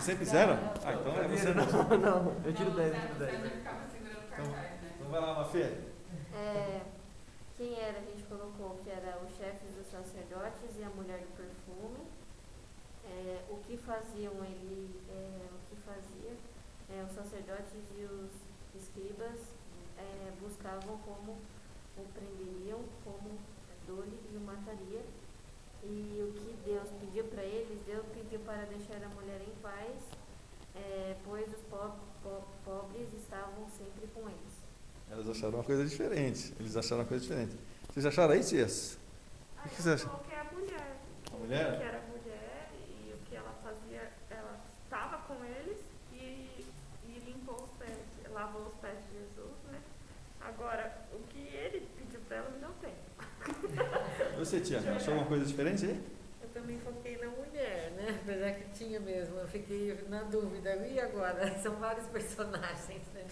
sempre 0.07 0.23
zero? 0.23 0.53
Ah, 0.85 0.93
então 0.93 1.19
é 1.19 1.27
você 1.27 1.53
não. 1.53 1.67
Não, 1.99 2.35
eu 2.45 2.53
tiro 2.53 2.71
10, 2.71 2.93
eu 2.93 3.01
tiro 3.01 3.19
10. 3.19 3.31
César 3.31 3.49
ficava 3.49 3.87
segurando 3.91 4.23
o 4.23 4.29
cartaz, 4.29 4.47
né? 4.47 4.91
Então 4.95 5.11
vai 5.11 5.19
lá, 5.19 5.33
Mafê. 5.35 5.63
É, 6.33 6.81
quem 7.57 7.77
era? 7.77 7.99
A 7.99 8.01
gente 8.01 8.23
colocou 8.23 8.79
que 8.83 8.89
era 8.89 9.19
o 9.19 9.27
chefe 9.27 9.65
dos 9.75 9.85
sacerdotes 9.87 10.79
e 10.79 10.83
a 10.83 10.89
mulher 10.95 11.19
do 11.19 11.35
perfume. 11.35 12.07
É, 13.03 13.43
o 13.49 13.57
que 13.57 13.75
faziam 13.75 14.33
ele, 14.45 14.95
é, 15.09 15.47
o 15.51 15.59
que 15.69 15.75
fazia 15.83 16.31
é, 16.89 17.03
os 17.03 17.11
sacerdotes 17.11 17.83
e 17.97 18.03
os 18.03 18.31
escribas 18.81 19.51
é, 19.97 20.31
buscavam 20.39 20.97
como 20.99 21.37
o 21.97 22.05
prenderiam, 22.13 22.79
como 23.03 23.37
dole 23.85 24.19
e 24.31 24.37
o 24.37 24.41
mataria. 24.41 25.03
E 25.89 26.21
o 26.21 26.33
que 26.33 26.53
Deus 26.65 26.89
pediu 26.99 27.23
para 27.25 27.43
eles, 27.43 27.79
Deus 27.85 28.05
pediu 28.13 28.39
para 28.41 28.65
deixar 28.65 29.01
a 29.03 29.09
mulher 29.09 29.41
em 29.41 29.55
paz, 29.61 29.95
é, 30.75 31.15
pois 31.23 31.47
os 31.47 31.61
po- 31.69 31.95
po- 32.21 32.43
pobres 32.65 33.07
estavam 33.13 33.67
sempre 33.69 34.07
com 34.13 34.21
eles. 34.27 34.57
Elas 35.09 35.29
acharam 35.29 35.55
uma 35.55 35.63
coisa 35.63 35.85
diferente. 35.85 36.53
Eles 36.59 36.75
acharam 36.75 37.01
uma 37.03 37.07
coisa 37.07 37.23
diferente. 37.25 37.55
Vocês 37.93 38.05
acharam 38.05 38.33
aí, 38.33 38.43
Tias? 38.43 38.97
O 39.65 39.69
que 39.69 39.81
você 39.81 39.89
acha? 39.91 40.05
coloquei 40.07 40.37
a 40.37 40.43
mulher. 40.43 40.97
A 41.31 41.35
mulher? 41.37 41.77
Que 41.77 41.83
era 41.83 42.01
mulher 42.01 42.69
e 42.89 43.13
o 43.13 43.17
que 43.29 43.35
ela 43.35 43.53
fazia, 43.63 44.11
ela 44.29 44.59
estava 44.83 45.17
com 45.19 45.43
eles 45.45 45.77
e, 46.11 46.65
e 47.05 47.19
limpou 47.25 47.55
os 47.63 47.71
pés, 47.77 47.97
lavou 48.33 48.67
os 48.67 48.73
pés 48.81 48.97
de 49.07 49.19
Jesus, 49.19 49.53
né? 49.71 49.79
Agora, 50.41 51.05
o 51.13 51.19
que 51.29 51.39
ele 51.39 51.87
pediu 51.97 52.19
para 52.27 52.37
ela 52.37 52.49
não 52.61 52.73
tem. 52.73 52.93
Você, 54.39 54.59
Tia, 54.59 54.79
achou 54.79 55.13
alguma 55.13 55.27
coisa 55.27 55.45
diferente 55.45 55.85
aí? 55.85 55.99
Eu 56.41 56.49
também 56.49 56.77
foquei 56.79 57.17
na 57.17 57.27
mulher, 57.27 57.91
né? 57.97 58.19
Apesar 58.23 58.51
que 58.51 58.77
tinha 58.77 58.99
mesmo, 58.99 59.35
eu 59.37 59.47
fiquei 59.47 59.97
na 60.09 60.23
dúvida. 60.23 60.75
E 60.87 60.99
agora? 60.99 61.57
São 61.61 61.75
vários 61.75 62.05
personagens, 62.07 63.01
né? 63.13 63.25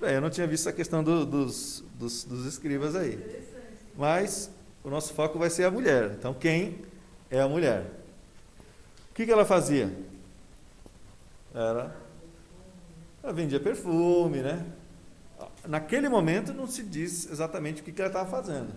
Bem, 0.00 0.14
eu 0.14 0.20
não 0.20 0.28
tinha 0.30 0.46
visto 0.46 0.68
a 0.68 0.72
questão 0.72 1.02
do- 1.02 1.24
dos, 1.24 1.82
dos, 1.94 2.24
dos 2.24 2.46
escribas 2.46 2.94
aí. 2.94 3.16
Mas 3.96 4.50
o 4.84 4.90
nosso 4.90 5.14
foco 5.14 5.38
vai 5.38 5.48
ser 5.48 5.64
a 5.64 5.70
mulher. 5.70 6.12
Então, 6.18 6.34
quem 6.34 6.82
é 7.30 7.40
a 7.40 7.48
mulher? 7.48 7.82
O 9.10 9.14
que, 9.14 9.24
que 9.24 9.32
ela 9.32 9.44
fazia? 9.46 9.90
Era. 11.54 11.96
Ela 13.22 13.32
vendia 13.32 13.58
perfume, 13.58 14.40
né? 14.42 14.64
Naquele 15.66 16.08
momento 16.08 16.52
não 16.52 16.66
se 16.66 16.82
diz 16.82 17.30
exatamente 17.30 17.80
o 17.80 17.84
que, 17.84 17.90
que 17.92 18.00
ela 18.00 18.10
estava 18.10 18.28
fazendo. 18.30 18.72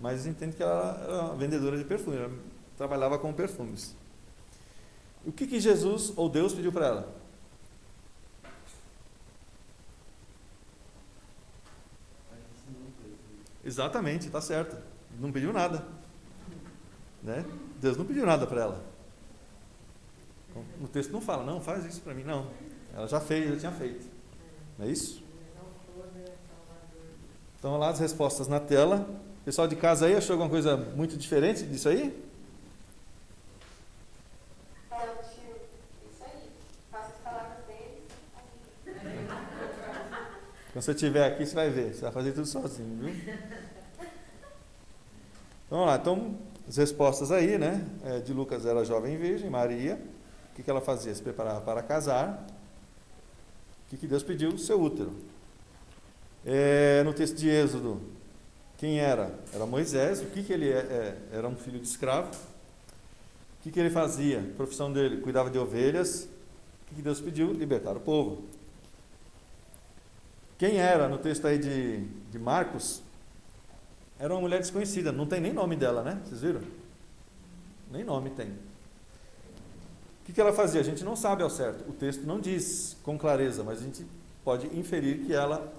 Mas 0.00 0.26
entende 0.26 0.56
que 0.56 0.62
ela 0.62 1.00
era 1.02 1.34
vendedora 1.34 1.76
de 1.76 1.84
perfume, 1.84 2.16
ela 2.16 2.30
trabalhava 2.76 3.18
com 3.18 3.32
perfumes. 3.32 3.96
O 5.26 5.32
que, 5.32 5.46
que 5.46 5.60
Jesus 5.60 6.12
ou 6.16 6.28
Deus 6.28 6.54
pediu 6.54 6.72
para 6.72 6.86
ela? 6.86 7.14
Exatamente, 13.64 14.26
está 14.26 14.40
certo. 14.40 14.76
Não 15.18 15.30
pediu 15.30 15.52
nada. 15.52 15.84
Né? 17.22 17.44
Deus 17.80 17.96
não 17.96 18.04
pediu 18.04 18.24
nada 18.24 18.46
para 18.46 18.62
ela. 18.62 18.84
O 20.80 20.88
texto 20.88 21.12
não 21.12 21.20
fala, 21.20 21.44
não, 21.44 21.60
faz 21.60 21.84
isso 21.84 22.00
para 22.00 22.14
mim, 22.14 22.24
não. 22.24 22.50
Ela 22.94 23.06
já 23.06 23.20
fez, 23.20 23.50
já 23.50 23.58
tinha 23.58 23.72
feito. 23.72 24.08
Não 24.78 24.86
é 24.86 24.90
isso? 24.90 25.22
Então, 27.58 27.76
lá 27.76 27.90
as 27.90 27.98
respostas 27.98 28.48
na 28.48 28.60
tela. 28.60 29.06
Pessoal 29.48 29.66
de 29.66 29.76
casa 29.76 30.04
aí, 30.04 30.14
achou 30.14 30.34
alguma 30.34 30.50
coisa 30.50 30.76
muito 30.76 31.16
diferente 31.16 31.64
disso 31.64 31.88
aí? 31.88 32.14
Isso 36.12 36.22
aí. 36.22 36.50
Faça 36.92 37.06
as 37.06 37.20
palavras 37.24 37.64
deles. 37.66 38.02
Quando 40.70 40.84
você 40.84 40.90
estiver 40.90 41.24
aqui, 41.24 41.46
você 41.46 41.54
vai 41.54 41.70
ver. 41.70 41.94
Você 41.94 42.02
vai 42.02 42.12
fazer 42.12 42.32
tudo 42.32 42.46
sozinho, 42.46 42.94
viu? 42.98 43.14
Vamos 45.70 45.86
lá, 45.86 45.96
então, 45.96 46.36
as 46.68 46.76
respostas 46.76 47.32
aí, 47.32 47.56
né? 47.56 47.86
É, 48.04 48.20
de 48.20 48.34
Lucas 48.34 48.66
era 48.66 48.84
jovem 48.84 49.16
virgem, 49.16 49.48
Maria. 49.48 49.98
O 50.52 50.56
que, 50.56 50.62
que 50.62 50.70
ela 50.70 50.82
fazia? 50.82 51.14
Se 51.14 51.22
preparava 51.22 51.62
para 51.62 51.82
casar. 51.82 52.46
O 53.86 53.88
que, 53.88 53.96
que 53.96 54.06
Deus 54.06 54.22
pediu? 54.22 54.50
O 54.50 54.58
seu 54.58 54.78
útero. 54.78 55.16
É, 56.44 57.02
no 57.02 57.14
texto 57.14 57.34
de 57.34 57.48
Êxodo, 57.48 58.17
quem 58.78 59.00
era? 59.00 59.34
Era 59.52 59.66
Moisés. 59.66 60.22
O 60.22 60.26
que, 60.26 60.42
que 60.42 60.52
ele 60.52 60.70
é, 60.70 60.78
é? 60.78 61.18
Era 61.32 61.48
um 61.48 61.56
filho 61.56 61.80
de 61.80 61.86
escravo. 61.86 62.30
O 62.30 63.62
que, 63.62 63.72
que 63.72 63.78
ele 63.78 63.90
fazia? 63.90 64.38
A 64.38 64.56
profissão 64.56 64.92
dele, 64.92 65.20
cuidava 65.20 65.50
de 65.50 65.58
ovelhas. 65.58 66.28
O 66.82 66.88
que, 66.88 66.94
que 66.94 67.02
Deus 67.02 67.20
pediu? 67.20 67.52
Libertar 67.52 67.96
o 67.96 68.00
povo. 68.00 68.44
Quem 70.56 70.78
era 70.78 71.08
no 71.08 71.18
texto 71.18 71.46
aí 71.46 71.58
de, 71.58 72.04
de 72.30 72.38
Marcos? 72.38 73.02
Era 74.18 74.32
uma 74.32 74.40
mulher 74.40 74.60
desconhecida, 74.60 75.12
não 75.12 75.26
tem 75.26 75.40
nem 75.40 75.52
nome 75.52 75.76
dela, 75.76 76.02
né? 76.02 76.20
Vocês 76.24 76.40
viram? 76.40 76.60
Nem 77.90 78.04
nome 78.04 78.30
tem. 78.30 78.48
O 78.48 78.52
que, 80.24 80.32
que 80.32 80.40
ela 80.40 80.52
fazia? 80.52 80.80
A 80.80 80.84
gente 80.84 81.04
não 81.04 81.16
sabe 81.16 81.42
ao 81.42 81.50
certo. 81.50 81.88
O 81.88 81.92
texto 81.92 82.22
não 82.24 82.40
diz 82.40 82.96
com 83.02 83.18
clareza, 83.18 83.64
mas 83.64 83.80
a 83.80 83.82
gente 83.82 84.06
pode 84.44 84.66
inferir 84.78 85.24
que 85.24 85.32
ela 85.32 85.72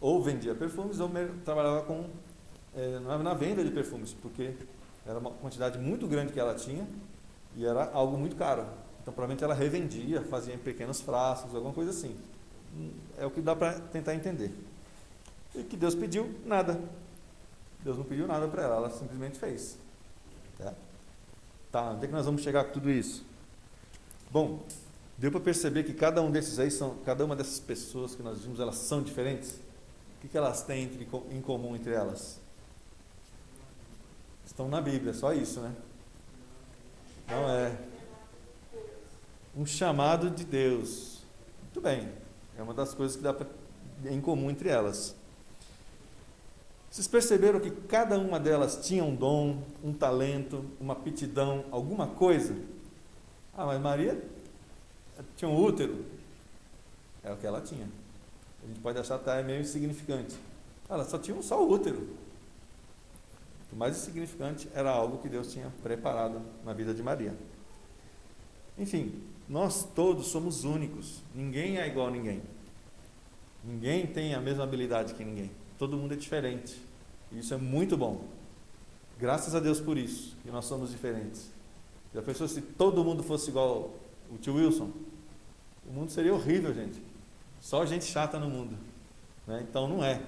ou 0.00 0.22
vendia 0.22 0.54
perfumes 0.54 1.00
ou 1.00 1.10
trabalhava 1.44 1.82
com 1.82 2.06
na 3.02 3.34
venda 3.34 3.64
de 3.64 3.70
perfumes, 3.70 4.12
porque 4.12 4.54
era 5.06 5.18
uma 5.18 5.30
quantidade 5.30 5.78
muito 5.78 6.06
grande 6.06 6.32
que 6.32 6.40
ela 6.40 6.54
tinha 6.54 6.86
e 7.56 7.64
era 7.64 7.90
algo 7.92 8.18
muito 8.18 8.36
caro. 8.36 8.66
Então, 9.00 9.14
provavelmente 9.14 9.44
ela 9.44 9.54
revendia, 9.54 10.20
fazia 10.22 10.54
em 10.54 10.58
pequenos 10.58 11.00
frascos, 11.00 11.54
alguma 11.54 11.72
coisa 11.72 11.90
assim. 11.90 12.16
É 13.18 13.24
o 13.24 13.30
que 13.30 13.40
dá 13.40 13.54
para 13.56 13.78
tentar 13.78 14.14
entender. 14.14 14.52
E 15.54 15.62
que 15.62 15.76
Deus 15.76 15.94
pediu? 15.94 16.34
Nada. 16.44 16.78
Deus 17.82 17.96
não 17.96 18.04
pediu 18.04 18.26
nada 18.26 18.48
para 18.48 18.62
ela, 18.62 18.76
ela 18.76 18.90
simplesmente 18.90 19.38
fez. 19.38 19.78
Tá? 20.58 20.74
tá, 21.70 21.90
onde 21.90 22.04
é 22.04 22.08
que 22.08 22.12
nós 22.12 22.26
vamos 22.26 22.42
chegar 22.42 22.64
com 22.64 22.72
tudo 22.72 22.90
isso? 22.90 23.24
Bom, 24.30 24.60
deu 25.16 25.30
para 25.30 25.40
perceber 25.40 25.84
que 25.84 25.94
cada 25.94 26.20
um 26.20 26.30
desses 26.30 26.58
aí 26.58 26.70
são, 26.70 26.96
cada 27.04 27.24
uma 27.24 27.36
dessas 27.36 27.60
pessoas 27.60 28.14
que 28.14 28.22
nós 28.22 28.40
vimos, 28.40 28.58
elas 28.58 28.76
são 28.76 29.02
diferentes? 29.02 29.52
O 29.52 30.20
que, 30.22 30.28
que 30.28 30.36
elas 30.36 30.62
têm 30.62 30.84
entre, 30.84 31.08
em 31.30 31.40
comum 31.40 31.76
entre 31.76 31.92
elas? 31.92 32.40
Estão 34.46 34.68
na 34.68 34.80
Bíblia, 34.80 35.12
só 35.12 35.34
isso, 35.34 35.60
né? 35.60 35.74
Não 37.28 37.50
é. 37.50 37.76
Um 39.54 39.66
chamado 39.66 40.30
de 40.30 40.44
Deus. 40.44 41.22
Muito 41.64 41.80
bem. 41.80 42.08
É 42.56 42.62
uma 42.62 42.72
das 42.72 42.94
coisas 42.94 43.16
que 43.16 43.22
dá 43.22 43.34
pra, 43.34 43.46
em 44.04 44.20
comum 44.20 44.50
entre 44.50 44.68
elas. 44.68 45.14
Vocês 46.90 47.08
perceberam 47.08 47.60
que 47.60 47.70
cada 47.70 48.18
uma 48.18 48.40
delas 48.40 48.78
tinha 48.86 49.04
um 49.04 49.14
dom, 49.14 49.62
um 49.84 49.92
talento, 49.92 50.64
uma 50.80 50.94
aptidão, 50.94 51.64
alguma 51.70 52.06
coisa? 52.06 52.56
Ah, 53.54 53.66
mas 53.66 53.80
Maria 53.80 54.22
tinha 55.36 55.50
um 55.50 55.62
útero. 55.62 56.04
É 57.22 57.32
o 57.32 57.36
que 57.36 57.46
ela 57.46 57.60
tinha. 57.60 57.88
A 58.62 58.66
gente 58.66 58.80
pode 58.80 58.98
achar 58.98 59.16
até 59.16 59.42
meio 59.42 59.60
insignificante. 59.60 60.36
Ela 60.88 61.04
só 61.04 61.18
tinha 61.18 61.36
um 61.36 61.42
só 61.42 61.62
útero. 61.66 62.08
O 63.72 63.76
mais 63.76 63.96
insignificante 63.96 64.68
era 64.74 64.90
algo 64.90 65.18
que 65.18 65.28
Deus 65.28 65.52
tinha 65.52 65.72
preparado 65.82 66.40
na 66.64 66.72
vida 66.72 66.94
de 66.94 67.02
Maria. 67.02 67.34
Enfim, 68.78 69.22
nós 69.48 69.84
todos 69.94 70.28
somos 70.28 70.64
únicos. 70.64 71.22
Ninguém 71.34 71.78
é 71.78 71.86
igual 71.86 72.08
a 72.08 72.10
ninguém. 72.10 72.42
Ninguém 73.64 74.06
tem 74.06 74.34
a 74.34 74.40
mesma 74.40 74.64
habilidade 74.64 75.14
que 75.14 75.24
ninguém. 75.24 75.50
Todo 75.78 75.96
mundo 75.96 76.14
é 76.14 76.16
diferente. 76.16 76.80
E 77.32 77.38
isso 77.38 77.52
é 77.52 77.56
muito 77.56 77.96
bom. 77.96 78.24
Graças 79.18 79.54
a 79.54 79.60
Deus 79.60 79.80
por 79.80 79.96
isso, 79.96 80.36
que 80.42 80.50
nós 80.50 80.66
somos 80.66 80.90
diferentes. 80.90 81.50
Já 82.14 82.22
pensou 82.22 82.46
se 82.46 82.60
todo 82.60 83.04
mundo 83.04 83.22
fosse 83.22 83.50
igual 83.50 83.94
o 84.30 84.38
tio 84.38 84.54
Wilson? 84.54 84.90
O 85.88 85.92
mundo 85.92 86.10
seria 86.10 86.34
horrível, 86.34 86.72
gente. 86.74 87.02
Só 87.60 87.84
gente 87.86 88.04
chata 88.04 88.38
no 88.38 88.48
mundo. 88.48 88.76
Né? 89.46 89.64
Então 89.68 89.88
não 89.88 90.04
é. 90.04 90.20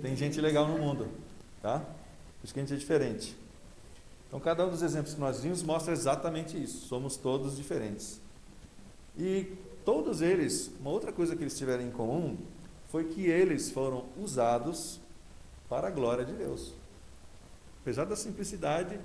Tem 0.00 0.14
gente 0.16 0.40
legal 0.40 0.66
no 0.66 0.78
mundo. 0.78 1.08
Tá? 1.60 1.84
Isso 2.46 2.54
que 2.54 2.60
a 2.60 2.62
gente 2.62 2.74
é 2.74 2.76
diferente. 2.76 3.36
Então, 4.28 4.38
cada 4.38 4.64
um 4.64 4.70
dos 4.70 4.80
exemplos 4.80 5.14
que 5.14 5.20
nós 5.20 5.42
vimos 5.42 5.64
mostra 5.64 5.92
exatamente 5.92 6.56
isso. 6.56 6.86
Somos 6.86 7.16
todos 7.16 7.56
diferentes. 7.56 8.20
E 9.18 9.52
todos 9.84 10.22
eles, 10.22 10.70
uma 10.78 10.90
outra 10.90 11.10
coisa 11.10 11.34
que 11.34 11.42
eles 11.42 11.58
tiveram 11.58 11.82
em 11.82 11.90
comum 11.90 12.36
foi 12.88 13.06
que 13.06 13.26
eles 13.26 13.72
foram 13.72 14.04
usados 14.16 15.00
para 15.68 15.88
a 15.88 15.90
glória 15.90 16.24
de 16.24 16.34
Deus. 16.34 16.72
Apesar 17.82 18.04
da 18.04 18.14
simplicidade, 18.14 19.00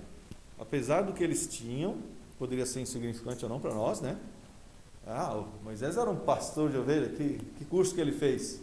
apesar 0.60 1.02
do 1.02 1.12
que 1.12 1.24
eles 1.24 1.48
tinham, 1.48 1.98
poderia 2.38 2.68
ser 2.68 2.82
insignificante 2.82 3.44
ou 3.44 3.50
não 3.50 3.60
para 3.60 3.74
nós, 3.74 4.02
né? 4.02 4.18
Ah, 5.08 5.44
Moisés 5.64 5.98
era 5.98 6.12
um 6.12 6.16
pastor 6.16 6.70
de 6.70 6.78
ovelha, 6.78 7.10
que, 7.10 7.40
que 7.58 7.66
curso 7.66 7.96
que 7.96 8.02
ele 8.02 8.12
fez? 8.12 8.62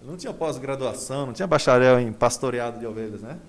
Ele 0.00 0.08
não 0.08 0.16
tinha 0.16 0.32
pós-graduação, 0.32 1.26
não 1.26 1.32
tinha 1.32 1.48
bacharel 1.48 1.98
em 1.98 2.12
pastoreado 2.12 2.78
de 2.78 2.86
ovelhas, 2.86 3.20
né? 3.20 3.40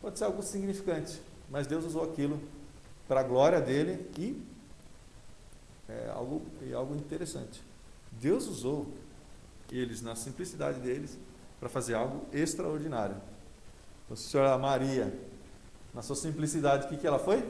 Pode 0.00 0.18
ser 0.18 0.24
algo 0.24 0.42
significante, 0.42 1.20
mas 1.50 1.66
Deus 1.66 1.84
usou 1.84 2.04
aquilo 2.04 2.40
para 3.06 3.20
a 3.20 3.22
glória 3.22 3.60
dele 3.60 4.10
e 4.18 4.42
é 5.88 6.10
algo, 6.14 6.42
é 6.62 6.72
algo 6.72 6.94
interessante. 6.94 7.62
Deus 8.12 8.46
usou 8.46 8.86
eles, 9.70 10.00
na 10.00 10.16
simplicidade 10.16 10.80
deles, 10.80 11.18
para 11.58 11.68
fazer 11.68 11.94
algo 11.94 12.26
extraordinário. 12.32 13.16
Então, 14.04 14.16
se 14.16 14.38
a 14.38 14.56
Maria, 14.56 15.12
na 15.92 16.02
sua 16.02 16.16
simplicidade, 16.16 16.86
o 16.86 16.88
que, 16.88 16.96
que 16.96 17.06
ela 17.06 17.18
foi? 17.18 17.44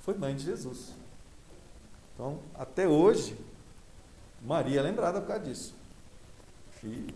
Foi 0.00 0.14
mãe 0.14 0.34
de 0.34 0.44
Jesus. 0.44 0.92
Então, 2.14 2.40
até 2.54 2.88
hoje, 2.88 3.36
Maria 4.42 4.80
é 4.80 4.82
lembrada 4.82 5.20
por 5.20 5.28
causa 5.28 5.44
disso. 5.44 5.74
E 6.82 7.14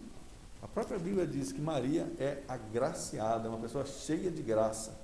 própria 0.77 0.99
Bíblia 0.99 1.27
diz 1.27 1.53
que 1.53 1.61
Maria 1.61 2.07
é 2.21 2.43
agraciada, 2.47 3.49
uma 3.49 3.57
pessoa 3.57 3.87
cheia 3.87 4.31
de 4.31 4.43
graça, 4.43 4.95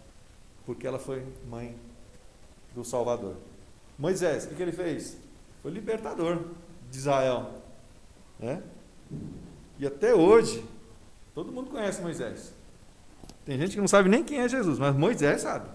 porque 0.66 0.86
ela 0.86 0.98
foi 0.98 1.26
mãe 1.48 1.74
do 2.74 2.84
Salvador. 2.84 3.36
Moisés, 3.98 4.44
o 4.44 4.48
que, 4.48 4.54
que 4.54 4.62
ele 4.62 4.72
fez? 4.72 5.16
Foi 5.62 5.70
libertador 5.70 6.44
de 6.90 6.98
Israel. 6.98 7.62
Né? 8.38 8.62
E 9.78 9.86
até 9.86 10.14
hoje, 10.14 10.62
todo 11.34 11.50
mundo 11.50 11.70
conhece 11.70 12.02
Moisés. 12.02 12.52
Tem 13.46 13.58
gente 13.58 13.72
que 13.72 13.80
não 13.80 13.88
sabe 13.88 14.10
nem 14.10 14.22
quem 14.22 14.40
é 14.40 14.48
Jesus, 14.50 14.78
mas 14.78 14.94
Moisés 14.94 15.40
sabe. 15.40 15.70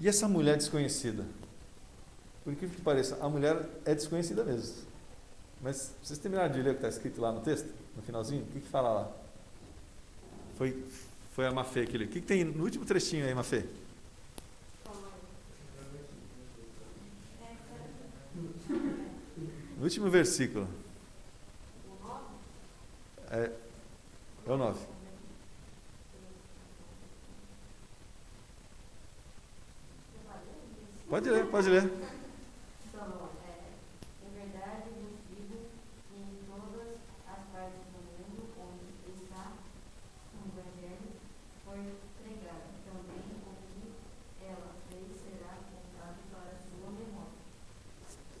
E 0.00 0.08
essa 0.08 0.26
mulher 0.26 0.56
desconhecida? 0.56 1.24
Por 2.42 2.52
incrível 2.52 2.74
que 2.74 2.82
pareça, 2.82 3.16
a 3.20 3.28
mulher 3.28 3.68
é 3.84 3.94
desconhecida 3.94 4.42
mesmo. 4.42 4.85
Mas 5.60 5.94
vocês 6.02 6.18
terminaram 6.18 6.52
de 6.52 6.62
ler 6.62 6.70
o 6.70 6.72
que 6.74 6.78
está 6.78 6.88
escrito 6.88 7.20
lá 7.20 7.32
no 7.32 7.40
texto, 7.40 7.68
no 7.96 8.02
finalzinho? 8.02 8.42
O 8.42 8.46
que, 8.46 8.60
que 8.60 8.68
fala 8.68 8.90
lá? 8.90 9.12
Foi, 10.56 10.84
foi 11.34 11.46
a 11.46 11.52
Mafê 11.52 11.86
que 11.86 11.96
leu. 11.98 12.06
O 12.06 12.10
que, 12.10 12.20
que 12.20 12.26
tem 12.26 12.44
no 12.44 12.64
último 12.64 12.84
trechinho 12.84 13.26
aí, 13.26 13.34
Mafê? 13.34 13.64
No 19.76 19.84
último 19.84 20.08
versículo. 20.08 20.68
É, 23.30 23.50
é 24.46 24.50
o 24.50 24.56
9. 24.56 24.96
Pode 31.08 31.30
ler, 31.30 31.46
pode 31.46 31.68
ler. 31.68 32.15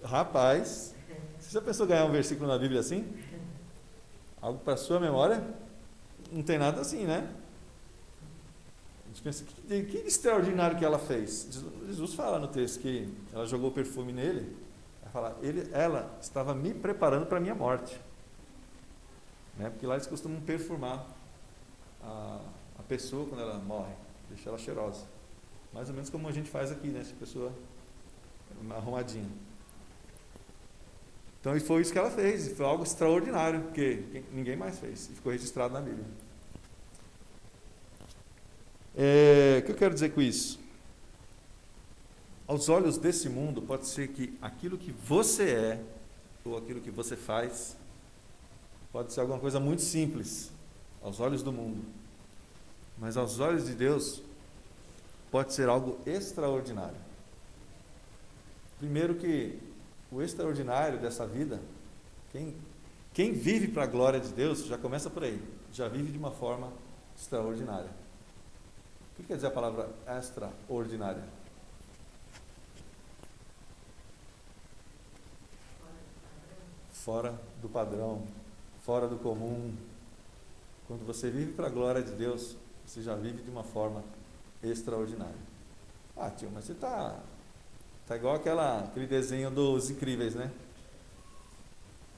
Rapaz, 0.06 0.94
você 1.40 1.50
já 1.50 1.60
pensou 1.60 1.84
ganhar 1.84 2.04
um 2.04 2.12
versículo 2.12 2.46
na 2.46 2.56
Bíblia 2.56 2.78
assim? 2.78 3.12
Algo 4.40 4.60
para 4.60 4.76
sua 4.76 5.00
memória? 5.00 5.42
Não 6.30 6.44
tem 6.44 6.58
nada 6.58 6.80
assim, 6.80 7.04
né? 7.04 7.28
A 9.04 9.08
gente 9.08 9.22
pensa, 9.22 9.44
que, 9.44 9.84
que 9.84 9.96
extraordinário 9.98 10.78
que 10.78 10.84
ela 10.84 10.98
fez. 10.98 11.48
Jesus 11.86 12.14
fala 12.14 12.38
no 12.38 12.46
texto 12.46 12.80
que 12.80 13.12
ela 13.32 13.46
jogou 13.46 13.72
perfume 13.72 14.12
nele. 14.12 14.56
Ela 15.02 15.10
fala, 15.10 15.38
ele, 15.42 15.68
ela 15.72 16.16
estava 16.20 16.54
me 16.54 16.72
preparando 16.72 17.26
para 17.26 17.38
a 17.38 17.40
minha 17.40 17.54
morte. 17.54 18.00
Né? 19.56 19.70
Porque 19.70 19.86
lá 19.86 19.94
eles 19.94 20.06
costumam 20.06 20.40
perfumar 20.40 21.04
a, 22.00 22.40
a 22.78 22.82
pessoa 22.84 23.26
quando 23.26 23.40
ela 23.40 23.58
morre, 23.58 23.94
deixar 24.28 24.50
ela 24.50 24.58
cheirosa. 24.58 25.04
Mais 25.72 25.88
ou 25.88 25.94
menos 25.94 26.10
como 26.10 26.28
a 26.28 26.32
gente 26.32 26.48
faz 26.48 26.70
aqui, 26.70 26.88
né? 26.88 27.00
Essa 27.00 27.14
pessoa 27.14 27.52
arrumadinha. 28.70 29.45
Então 31.46 31.60
foi 31.60 31.80
isso 31.80 31.92
que 31.92 31.98
ela 32.00 32.10
fez, 32.10 32.48
foi 32.56 32.66
algo 32.66 32.82
extraordinário, 32.82 33.60
porque 33.60 34.02
ninguém 34.32 34.56
mais 34.56 34.80
fez, 34.80 35.08
e 35.08 35.14
ficou 35.14 35.30
registrado 35.30 35.72
na 35.72 35.80
Bíblia. 35.80 36.04
É, 38.96 39.60
o 39.60 39.66
que 39.66 39.70
eu 39.70 39.76
quero 39.76 39.94
dizer 39.94 40.08
com 40.12 40.20
isso? 40.20 40.58
Aos 42.48 42.68
olhos 42.68 42.98
desse 42.98 43.28
mundo, 43.28 43.62
pode 43.62 43.86
ser 43.86 44.08
que 44.08 44.36
aquilo 44.42 44.76
que 44.76 44.90
você 44.90 45.50
é, 45.50 45.80
ou 46.44 46.58
aquilo 46.58 46.80
que 46.80 46.90
você 46.90 47.14
faz, 47.14 47.76
pode 48.90 49.12
ser 49.12 49.20
alguma 49.20 49.38
coisa 49.38 49.60
muito 49.60 49.82
simples, 49.82 50.50
aos 51.00 51.20
olhos 51.20 51.44
do 51.44 51.52
mundo. 51.52 51.80
Mas 52.98 53.16
aos 53.16 53.38
olhos 53.38 53.66
de 53.66 53.74
Deus, 53.76 54.20
pode 55.30 55.52
ser 55.52 55.68
algo 55.68 55.96
extraordinário. 56.04 56.98
Primeiro 58.80 59.14
que 59.14 59.60
o 60.10 60.22
extraordinário 60.22 60.98
dessa 60.98 61.26
vida, 61.26 61.60
Quem, 62.32 62.54
quem 63.12 63.32
vive 63.32 63.68
para 63.68 63.84
a 63.84 63.86
glória 63.86 64.20
de 64.20 64.28
Deus, 64.32 64.66
já 64.66 64.76
começa 64.76 65.08
por 65.08 65.24
aí, 65.24 65.42
já 65.72 65.88
vive 65.88 66.12
de 66.12 66.18
uma 66.18 66.30
forma 66.30 66.72
extraordinária. 67.16 67.90
O 69.12 69.16
que 69.16 69.22
quer 69.24 69.36
dizer 69.36 69.46
a 69.46 69.50
palavra 69.50 69.88
extraordinária? 70.18 71.24
Fora 76.92 77.40
do 77.62 77.68
padrão, 77.68 78.22
fora 78.82 79.08
do 79.08 79.16
comum. 79.16 79.74
Quando 80.86 81.06
você 81.06 81.30
vive 81.30 81.52
para 81.52 81.68
a 81.68 81.70
glória 81.70 82.02
de 82.02 82.12
Deus, 82.12 82.56
você 82.84 83.02
já 83.02 83.14
vive 83.14 83.42
de 83.42 83.50
uma 83.50 83.64
forma 83.64 84.04
extraordinária. 84.62 85.34
Ah, 86.16 86.30
tio, 86.30 86.50
mas 86.52 86.64
você 86.64 86.72
está 86.72 87.18
tá 88.06 88.16
igual 88.16 88.36
aquela, 88.36 88.84
aquele 88.84 89.06
desenho 89.06 89.50
dos 89.50 89.90
incríveis, 89.90 90.34
né? 90.34 90.50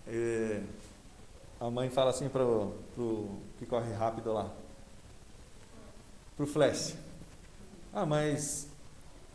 É, 0.07 0.63
a 1.61 1.71
mãe 1.71 1.91
fala 1.91 2.11
assim 2.11 2.29
para 2.29 2.45
o 2.45 3.41
que 3.59 3.67
corre 3.67 3.93
rápido 3.93 4.33
lá, 4.33 4.51
para 6.37 6.45
o 6.45 6.47
Flash. 6.47 6.95
Ah, 7.93 8.07
mas 8.07 8.69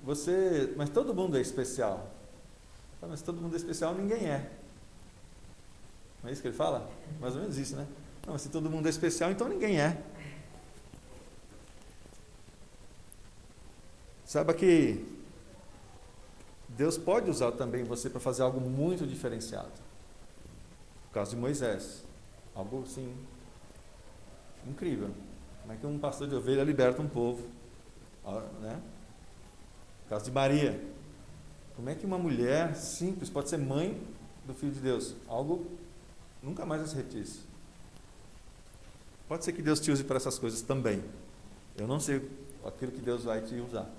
você, 0.04 0.74
mas 0.78 0.90
todo 0.90 1.14
mundo 1.14 1.38
é 1.38 1.42
especial. 1.42 2.10
Mas 3.02 3.22
todo 3.22 3.42
mundo 3.42 3.54
é 3.54 3.58
especial, 3.58 3.94
ninguém 3.94 4.30
é. 4.30 4.50
Não 6.22 6.30
é 6.30 6.34
isso 6.34 6.42
que 6.42 6.48
ele 6.48 6.56
fala? 6.56 6.90
Mais 7.20 7.36
ou 7.36 7.42
menos 7.42 7.58
isso, 7.58 7.76
né? 7.76 7.86
Não, 8.26 8.34
mas 8.34 8.42
se 8.42 8.50
todo 8.50 8.70
mundo 8.70 8.86
é 8.86 8.90
especial, 8.90 9.32
então 9.32 9.50
ninguém 9.50 9.82
é. 9.82 10.02
Saiba 14.26 14.54
que 14.54 15.13
Deus 16.76 16.98
pode 16.98 17.30
usar 17.30 17.52
também 17.52 17.84
você 17.84 18.10
para 18.10 18.20
fazer 18.20 18.42
algo 18.42 18.60
muito 18.60 19.06
diferenciado. 19.06 19.72
No 21.06 21.14
caso 21.14 21.32
de 21.32 21.38
Moisés. 21.38 22.04
Algo 22.56 22.84
assim 22.84 23.16
incrível. 24.68 25.12
Como 25.62 25.74
é 25.74 25.78
que 25.78 25.86
um 25.86 26.00
pastor 26.00 26.28
de 26.28 26.36
ovelha 26.36 26.64
liberta 26.64 27.02
um 27.02 27.08
povo? 27.08 27.48
Né? 28.62 28.82
No 30.04 30.10
caso 30.10 30.26
de 30.26 30.32
Maria. 30.32 30.84
Como 31.76 31.90
é 31.90 31.96
que 31.96 32.06
uma 32.06 32.18
mulher 32.18 32.76
simples 32.76 33.30
pode 33.30 33.50
ser 33.50 33.58
mãe 33.58 34.02
do 34.46 34.54
Filho 34.54 34.72
de 34.72 34.80
Deus? 34.80 35.16
Algo 35.28 35.66
nunca 36.42 36.66
mais 36.66 36.82
vai 36.82 36.90
se 36.90 36.96
repetir. 36.96 37.28
Pode 39.28 39.46
ser 39.46 39.54
que 39.54 39.62
Deus 39.62 39.80
te 39.80 39.92
use 39.92 40.04
para 40.04 40.18
essas 40.18 40.38
coisas 40.38 40.62
também. 40.62 41.04
Eu 41.78 41.88
não 41.88 42.00
sei 42.00 42.30
aquilo 42.66 42.92
que 42.92 43.02
Deus 43.02 43.24
vai 43.24 43.42
te 43.42 43.56
usar. 43.56 43.90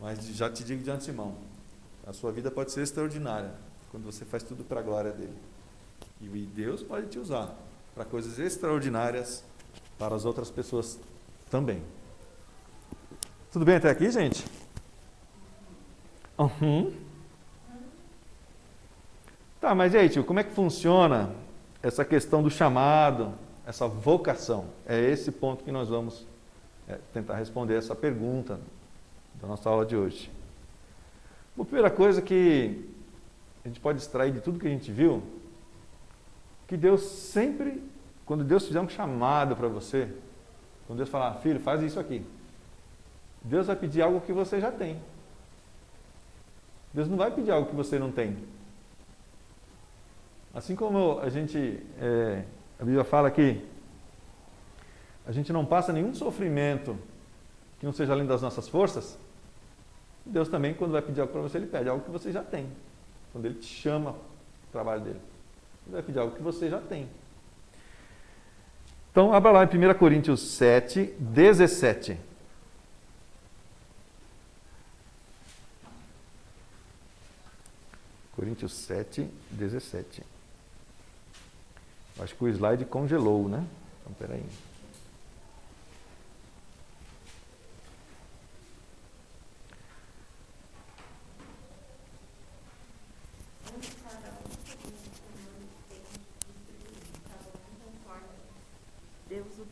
Mas 0.00 0.24
já 0.26 0.50
te 0.50 0.64
digo 0.64 0.82
de 0.82 0.90
antemão, 0.90 1.36
a 2.06 2.12
sua 2.12 2.32
vida 2.32 2.50
pode 2.50 2.72
ser 2.72 2.82
extraordinária 2.82 3.52
quando 3.90 4.04
você 4.04 4.24
faz 4.24 4.42
tudo 4.42 4.64
para 4.64 4.80
a 4.80 4.82
glória 4.82 5.12
dele. 5.12 5.36
E 6.20 6.26
Deus 6.26 6.82
pode 6.82 7.06
te 7.08 7.18
usar 7.18 7.54
para 7.94 8.04
coisas 8.04 8.38
extraordinárias 8.38 9.44
para 9.98 10.14
as 10.14 10.24
outras 10.24 10.50
pessoas 10.50 10.98
também. 11.50 11.82
Tudo 13.52 13.64
bem 13.64 13.76
até 13.76 13.90
aqui, 13.90 14.10
gente? 14.10 14.44
Uhum. 16.38 16.94
Tá, 19.60 19.74
mas 19.74 19.94
e 19.94 19.98
aí, 19.98 20.08
tio, 20.08 20.24
como 20.24 20.40
é 20.40 20.44
que 20.44 20.52
funciona 20.52 21.30
essa 21.82 22.04
questão 22.04 22.42
do 22.42 22.50
chamado, 22.50 23.34
essa 23.66 23.86
vocação? 23.86 24.66
É 24.86 24.98
esse 24.98 25.30
ponto 25.30 25.62
que 25.62 25.70
nós 25.70 25.88
vamos 25.88 26.26
é, 26.88 26.98
tentar 27.12 27.36
responder 27.36 27.76
essa 27.76 27.94
pergunta 27.94 28.58
da 29.40 29.46
nossa 29.46 29.68
aula 29.68 29.84
de 29.84 29.96
hoje. 29.96 30.32
A 31.58 31.64
primeira 31.64 31.90
coisa 31.90 32.22
que 32.22 32.88
a 33.64 33.68
gente 33.68 33.78
pode 33.78 33.98
extrair 33.98 34.32
de 34.32 34.40
tudo 34.40 34.58
que 34.58 34.66
a 34.66 34.70
gente 34.70 34.90
viu, 34.90 35.22
que 36.66 36.76
Deus 36.76 37.02
sempre, 37.02 37.82
quando 38.24 38.42
Deus 38.42 38.66
fizer 38.66 38.80
um 38.80 38.88
chamado 38.88 39.54
para 39.54 39.68
você, 39.68 40.08
quando 40.86 40.96
Deus 40.96 41.08
falar, 41.08 41.34
filho, 41.34 41.60
faz 41.60 41.82
isso 41.82 42.00
aqui, 42.00 42.24
Deus 43.42 43.66
vai 43.66 43.76
pedir 43.76 44.02
algo 44.02 44.20
que 44.20 44.32
você 44.32 44.60
já 44.60 44.72
tem. 44.72 45.00
Deus 46.92 47.08
não 47.08 47.16
vai 47.16 47.30
pedir 47.30 47.50
algo 47.50 47.68
que 47.68 47.76
você 47.76 47.98
não 47.98 48.10
tem. 48.10 48.36
Assim 50.54 50.76
como 50.76 51.18
a 51.20 51.28
gente, 51.28 51.82
é, 51.98 52.44
a 52.78 52.84
Bíblia 52.84 53.04
fala 53.04 53.30
que 53.30 53.64
a 55.26 55.32
gente 55.32 55.52
não 55.52 55.64
passa 55.64 55.92
nenhum 55.92 56.14
sofrimento 56.14 56.96
que 57.78 57.86
não 57.86 57.92
seja 57.92 58.12
além 58.12 58.26
das 58.26 58.42
nossas 58.42 58.68
forças, 58.68 59.18
Deus 60.24 60.48
também, 60.48 60.72
quando 60.74 60.92
vai 60.92 61.02
pedir 61.02 61.20
algo 61.20 61.32
para 61.32 61.42
você, 61.42 61.58
Ele 61.58 61.66
pede 61.66 61.88
algo 61.88 62.04
que 62.04 62.10
você 62.10 62.30
já 62.30 62.42
tem. 62.42 62.68
Quando 63.32 63.46
Ele 63.46 63.54
te 63.56 63.66
chama 63.66 64.12
para 64.12 64.20
o 64.20 64.72
trabalho 64.72 65.00
dele, 65.02 65.20
Ele 65.86 65.94
vai 65.94 66.02
pedir 66.02 66.18
algo 66.18 66.34
que 66.34 66.42
você 66.42 66.68
já 66.68 66.80
tem. 66.80 67.08
Então, 69.10 69.34
abra 69.34 69.50
lá 69.50 69.64
em 69.64 69.66
1 69.66 69.94
Coríntios 69.98 70.40
7, 70.40 71.14
17. 71.18 72.18
Coríntios 78.34 78.72
7, 78.72 79.28
17. 79.50 80.22
Acho 82.18 82.34
que 82.34 82.44
o 82.44 82.48
slide 82.48 82.84
congelou, 82.86 83.48
né? 83.48 83.64
Então, 84.00 84.14
peraí. 84.14 84.42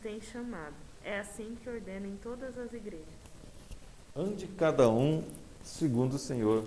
Tem 0.01 0.21
chamado. 0.21 0.73
É 1.03 1.19
assim 1.19 1.55
que 1.61 1.69
ordena 1.69 2.07
em 2.07 2.17
todas 2.17 2.57
as 2.57 2.73
igrejas. 2.73 3.07
Ande 4.15 4.47
cada 4.47 4.89
um 4.89 5.23
segundo 5.63 6.13
o 6.13 6.19
Senhor 6.19 6.63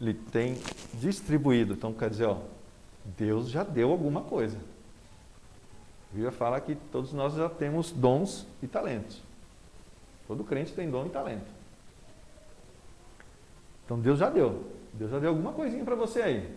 lhe 0.00 0.14
tem 0.14 0.58
distribuído. 0.94 1.74
Então 1.74 1.92
quer 1.92 2.10
dizer, 2.10 2.26
ó, 2.26 2.38
Deus 3.16 3.48
já 3.48 3.62
deu 3.62 3.90
alguma 3.90 4.22
coisa. 4.22 4.56
A 4.56 6.14
Bíblia 6.14 6.32
fala 6.32 6.60
que 6.60 6.74
todos 6.92 7.12
nós 7.12 7.34
já 7.34 7.48
temos 7.48 7.90
dons 7.90 8.46
e 8.62 8.66
talentos. 8.66 9.20
Todo 10.26 10.44
crente 10.44 10.72
tem 10.72 10.90
dom 10.90 11.06
e 11.06 11.10
talento. 11.10 11.50
Então 13.84 13.98
Deus 13.98 14.18
já 14.18 14.30
deu. 14.30 14.64
Deus 14.92 15.10
já 15.10 15.18
deu 15.18 15.30
alguma 15.30 15.52
coisinha 15.52 15.84
para 15.84 15.96
você 15.96 16.22
aí. 16.22 16.56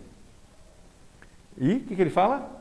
E 1.58 1.74
o 1.74 1.80
que, 1.86 1.96
que 1.96 2.02
ele 2.02 2.12
fala? 2.12 2.57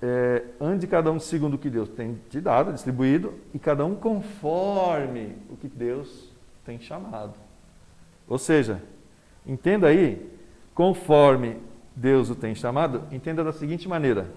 É, 0.00 0.44
ande 0.60 0.86
cada 0.86 1.10
um 1.10 1.18
segundo 1.18 1.54
o 1.54 1.58
que 1.58 1.68
Deus 1.68 1.88
tem 1.88 2.20
te 2.30 2.40
dado, 2.40 2.72
distribuído, 2.72 3.34
e 3.52 3.58
cada 3.58 3.84
um 3.84 3.94
conforme 3.94 5.36
o 5.50 5.56
que 5.56 5.68
Deus 5.68 6.32
tem 6.64 6.78
chamado. 6.80 7.34
Ou 8.28 8.38
seja, 8.38 8.82
entenda 9.46 9.88
aí, 9.88 10.30
conforme 10.74 11.56
Deus 11.96 12.30
o 12.30 12.34
tem 12.34 12.54
chamado, 12.54 13.02
entenda 13.10 13.42
da 13.42 13.52
seguinte 13.52 13.88
maneira: 13.88 14.30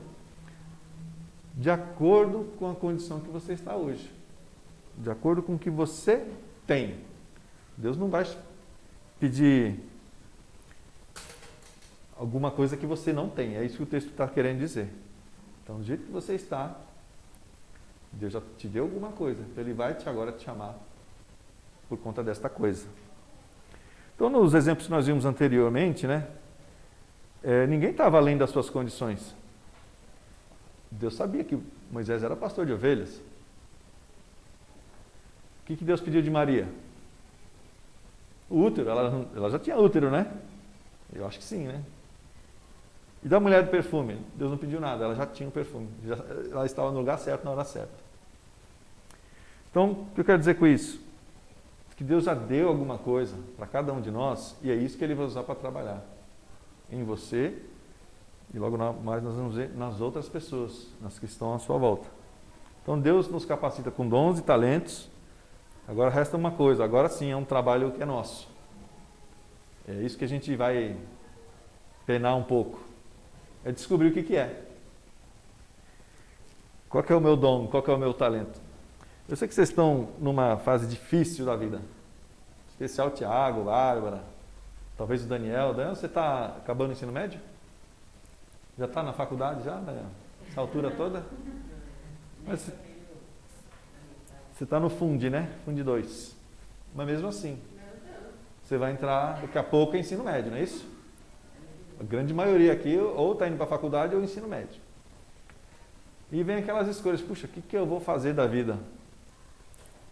de 1.55 1.69
acordo 1.69 2.51
com 2.57 2.69
a 2.69 2.75
condição 2.75 3.19
que 3.19 3.29
você 3.29 3.53
está 3.53 3.75
hoje, 3.75 4.11
de 4.97 5.09
acordo 5.09 5.43
com 5.43 5.55
o 5.55 5.59
que 5.59 5.69
você 5.69 6.25
tem. 6.65 6.95
Deus 7.77 7.97
não 7.97 8.09
vai 8.09 8.25
pedir 9.19 9.79
alguma 12.17 12.51
coisa 12.51 12.77
que 12.77 12.85
você 12.85 13.13
não 13.13 13.29
tem, 13.29 13.55
é 13.55 13.63
isso 13.63 13.77
que 13.77 13.83
o 13.83 13.87
texto 13.87 14.09
está 14.09 14.27
querendo 14.27 14.59
dizer. 14.59 14.89
Então, 15.63 15.77
do 15.77 15.83
jeito 15.83 16.05
que 16.05 16.11
você 16.11 16.35
está, 16.35 16.75
Deus 18.11 18.33
já 18.33 18.41
te 18.57 18.67
deu 18.67 18.83
alguma 18.83 19.11
coisa. 19.11 19.41
Então, 19.41 19.63
Ele 19.63 19.73
vai 19.73 19.93
te 19.93 20.07
agora 20.09 20.31
te 20.31 20.43
chamar 20.43 20.75
por 21.87 21.97
conta 21.97 22.23
desta 22.23 22.49
coisa. 22.49 22.87
Então, 24.15 24.29
nos 24.29 24.53
exemplos 24.53 24.85
que 24.87 24.91
nós 24.91 25.07
vimos 25.07 25.25
anteriormente, 25.25 26.05
né? 26.05 26.27
É, 27.43 27.65
ninguém 27.65 27.91
estava 27.91 28.17
além 28.17 28.37
das 28.37 28.49
suas 28.49 28.69
condições. 28.69 29.35
Deus 30.91 31.15
sabia 31.15 31.43
que 31.43 31.57
Moisés 31.91 32.23
era 32.23 32.35
pastor 32.35 32.65
de 32.65 32.73
ovelhas. 32.73 33.21
O 35.61 35.65
que, 35.65 35.75
que 35.77 35.83
Deus 35.83 36.01
pediu 36.01 36.21
de 36.21 36.29
Maria? 36.29 36.67
O 38.49 38.61
útero. 38.61 38.89
Ela, 38.89 39.27
ela 39.35 39.49
já 39.49 39.57
tinha 39.57 39.77
útero, 39.77 40.11
né? 40.11 40.31
Eu 41.13 41.25
acho 41.25 41.39
que 41.39 41.43
sim, 41.43 41.67
né? 41.67 41.83
E 43.23 43.27
da 43.27 43.39
mulher 43.39 43.63
do 43.63 43.69
perfume? 43.69 44.19
Deus 44.35 44.49
não 44.49 44.57
pediu 44.57 44.79
nada, 44.79 45.05
ela 45.05 45.15
já 45.15 45.25
tinha 45.25 45.47
o 45.47 45.51
perfume. 45.51 45.87
Já, 46.03 46.15
ela 46.51 46.65
estava 46.65 46.91
no 46.91 46.99
lugar 46.99 47.19
certo 47.19 47.43
na 47.45 47.51
hora 47.51 47.63
certa. 47.63 47.93
Então, 49.69 49.91
o 49.91 50.05
que 50.15 50.21
eu 50.21 50.25
quero 50.25 50.39
dizer 50.39 50.55
com 50.55 50.65
isso? 50.65 50.99
Que 51.95 52.03
Deus 52.03 52.23
já 52.23 52.33
deu 52.33 52.67
alguma 52.67 52.97
coisa 52.97 53.37
para 53.55 53.67
cada 53.67 53.93
um 53.93 54.01
de 54.01 54.09
nós 54.09 54.57
e 54.63 54.71
é 54.71 54.73
isso 54.73 54.97
que 54.97 55.03
Ele 55.03 55.13
vai 55.13 55.23
usar 55.23 55.43
para 55.43 55.53
trabalhar. 55.53 56.03
Em 56.91 57.03
você 57.03 57.61
e 58.51 58.57
logo 58.57 58.75
mais 58.75 59.21
nós 59.21 59.35
vamos 59.35 59.55
ver 59.55 59.69
nas 59.77 60.01
outras 60.01 60.27
pessoas, 60.27 60.87
nas 60.99 61.19
que 61.19 61.25
estão 61.25 61.53
à 61.53 61.59
sua 61.59 61.77
volta. 61.77 62.09
Então 62.81 62.99
Deus 62.99 63.27
nos 63.27 63.45
capacita 63.45 63.91
com 63.91 64.09
dons 64.09 64.39
e 64.39 64.41
talentos. 64.41 65.11
Agora 65.87 66.09
resta 66.09 66.35
uma 66.35 66.49
coisa, 66.49 66.83
agora 66.83 67.07
sim 67.07 67.29
é 67.29 67.35
um 67.35 67.45
trabalho 67.45 67.91
que 67.91 68.01
é 68.01 68.05
nosso. 68.05 68.49
É 69.87 69.93
isso 69.93 70.17
que 70.17 70.25
a 70.25 70.27
gente 70.27 70.55
vai 70.55 70.97
penar 72.07 72.35
um 72.35 72.43
pouco 72.43 72.90
é 73.63 73.71
descobrir 73.71 74.09
o 74.09 74.13
que, 74.13 74.23
que 74.23 74.35
é. 74.35 74.63
Qual 76.89 77.03
é 77.07 77.15
o 77.15 77.21
meu 77.21 77.37
dom? 77.37 77.67
Qual 77.67 77.83
é 77.87 77.91
o 77.91 77.97
meu 77.97 78.13
talento? 78.13 78.59
Eu 79.29 79.35
sei 79.35 79.47
que 79.47 79.53
vocês 79.53 79.69
estão 79.69 80.09
numa 80.19 80.57
fase 80.57 80.85
difícil 80.87 81.45
da 81.45 81.55
vida. 81.55 81.81
Especial 82.69 83.11
Tiago, 83.11 83.63
Bárbara, 83.63 84.23
talvez 84.97 85.23
o 85.23 85.27
Daniel. 85.27 85.73
Daniel, 85.73 85.95
você 85.95 86.07
está 86.07 86.47
acabando 86.47 86.89
o 86.89 86.93
ensino 86.93 87.11
médio? 87.11 87.39
Já 88.77 88.85
está 88.85 89.03
na 89.03 89.13
faculdade 89.13 89.63
já, 89.63 89.75
Daniel? 89.75 90.07
Essa 90.49 90.59
altura 90.59 90.91
toda? 90.91 91.23
Mas 92.45 92.71
você 94.53 94.63
está 94.65 94.79
no 94.79 94.89
Fundi, 94.89 95.29
né? 95.29 95.49
Fundi 95.63 95.83
2. 95.83 96.35
Mas 96.93 97.07
mesmo 97.07 97.27
assim, 97.27 97.57
você 98.63 98.77
vai 98.77 98.91
entrar 98.91 99.39
daqui 99.41 99.57
a 99.57 99.63
pouco 99.63 99.95
em 99.95 100.01
ensino 100.01 100.23
médio, 100.23 100.51
não 100.51 100.57
é 100.57 100.63
isso? 100.63 100.90
A 102.01 102.03
grande 102.03 102.33
maioria 102.33 102.73
aqui 102.73 102.97
ou 102.97 103.33
está 103.33 103.47
indo 103.47 103.57
para 103.57 103.65
a 103.65 103.69
faculdade 103.69 104.15
ou 104.15 104.23
ensino 104.23 104.47
médio. 104.47 104.81
E 106.31 106.41
vem 106.41 106.55
aquelas 106.55 106.87
escolhas, 106.87 107.21
puxa, 107.21 107.45
o 107.45 107.49
que, 107.49 107.61
que 107.61 107.77
eu 107.77 107.85
vou 107.85 107.99
fazer 107.99 108.33
da 108.33 108.47
vida? 108.47 108.73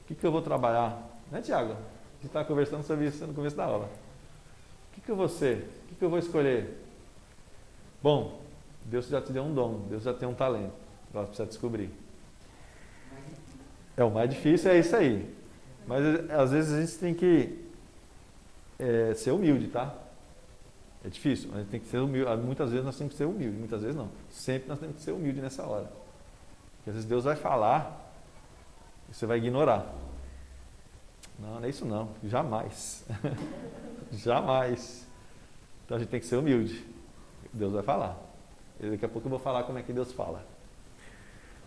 O 0.03 0.07
que, 0.07 0.13
que 0.13 0.23
eu 0.23 0.31
vou 0.31 0.43
trabalhar? 0.43 1.01
Né, 1.31 1.41
Tiago? 1.41 1.71
A 1.71 1.75
gente 2.17 2.27
está 2.27 2.45
conversando 2.45 2.83
sobre 2.83 3.07
isso 3.07 3.25
no 3.25 3.33
começo 3.33 3.55
da 3.55 3.65
aula. 3.65 3.85
O 3.85 4.95
que, 4.95 5.01
que 5.01 5.09
eu 5.09 5.15
vou 5.15 5.27
ser? 5.27 5.67
O 5.85 5.87
que, 5.87 5.95
que 5.95 6.05
eu 6.05 6.11
vou 6.11 6.19
escolher? 6.19 6.77
Bom, 8.03 8.39
Deus 8.85 9.07
já 9.07 9.19
te 9.19 9.31
deu 9.31 9.41
um 9.41 9.53
dom, 9.53 9.79
Deus 9.89 10.03
já 10.03 10.13
tem 10.13 10.29
um 10.29 10.35
talento. 10.35 10.73
Agora 11.09 11.25
precisa 11.25 11.47
descobrir. 11.47 11.89
É 13.97 14.03
o 14.03 14.11
mais 14.11 14.29
difícil, 14.29 14.69
é 14.69 14.77
isso 14.77 14.95
aí. 14.95 15.27
Mas 15.87 16.29
às 16.29 16.51
vezes 16.51 16.71
a 16.71 16.81
gente 16.81 16.99
tem 16.99 17.13
que 17.15 17.65
é, 18.77 19.15
ser 19.15 19.31
humilde, 19.31 19.69
tá? 19.69 19.95
É 21.03 21.07
difícil, 21.07 21.49
mas 21.53 21.67
tem 21.67 21.79
que 21.79 21.87
ser 21.87 21.99
humilde. 21.99 22.35
Muitas 22.37 22.71
vezes 22.71 22.85
nós 22.85 22.97
temos 22.97 23.13
que 23.13 23.17
ser 23.17 23.25
humilde, 23.25 23.57
muitas 23.57 23.81
vezes 23.81 23.95
não. 23.95 24.09
Sempre 24.29 24.67
nós 24.67 24.79
temos 24.79 24.97
que 24.97 25.01
ser 25.01 25.11
humilde 25.11 25.39
nessa 25.41 25.65
hora. 25.65 25.89
Porque 26.77 26.89
às 26.89 26.95
vezes 26.95 27.09
Deus 27.09 27.23
vai 27.23 27.35
falar 27.35 28.13
e 29.09 29.13
você 29.13 29.25
vai 29.25 29.37
ignorar. 29.37 29.93
Não, 31.37 31.55
não 31.55 31.63
é 31.63 31.69
isso 31.69 31.85
não. 31.85 32.09
Jamais. 32.23 33.05
Jamais. 34.11 35.07
Então 35.85 35.95
a 35.95 35.99
gente 35.99 36.09
tem 36.09 36.19
que 36.19 36.25
ser 36.25 36.35
humilde. 36.35 36.85
Deus 37.53 37.73
vai 37.73 37.83
falar. 37.83 38.17
E 38.79 38.89
daqui 38.89 39.05
a 39.05 39.09
pouco 39.09 39.27
eu 39.27 39.29
vou 39.29 39.39
falar 39.39 39.63
como 39.63 39.77
é 39.77 39.83
que 39.83 39.93
Deus 39.93 40.11
fala. 40.11 40.45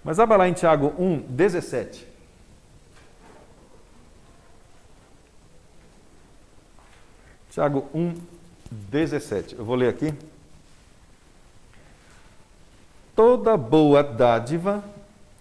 Mas 0.05 0.19
abra 0.19 0.37
lá 0.37 0.49
em 0.49 0.53
Tiago 0.53 0.95
1, 0.99 1.23
17. 1.23 2.07
Tiago 7.51 7.89
1, 7.95 8.15
17. 8.73 9.57
Eu 9.57 9.65
vou 9.65 9.75
ler 9.75 9.89
aqui. 9.89 10.15
Toda 13.15 13.57
boa 13.57 14.03
dádiva 14.03 14.83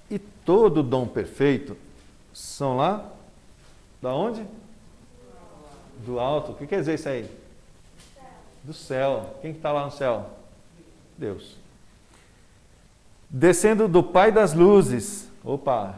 e 0.09 0.19
todo 0.19 0.83
dom 0.83 1.07
perfeito 1.07 1.77
são 2.33 2.75
lá 2.75 3.09
da 4.01 4.13
onde? 4.13 4.45
Do 6.05 6.19
alto. 6.19 6.51
O 6.51 6.55
que 6.55 6.67
quer 6.67 6.79
dizer 6.79 6.95
isso 6.95 7.07
aí? 7.07 7.29
Do 8.63 8.73
céu. 8.73 9.37
Quem 9.41 9.51
está 9.51 9.71
lá 9.71 9.85
no 9.85 9.91
céu? 9.91 10.29
Deus. 11.17 11.55
Descendo 13.29 13.87
do 13.87 14.03
Pai 14.03 14.31
das 14.31 14.53
luzes. 14.53 15.29
Opa! 15.43 15.95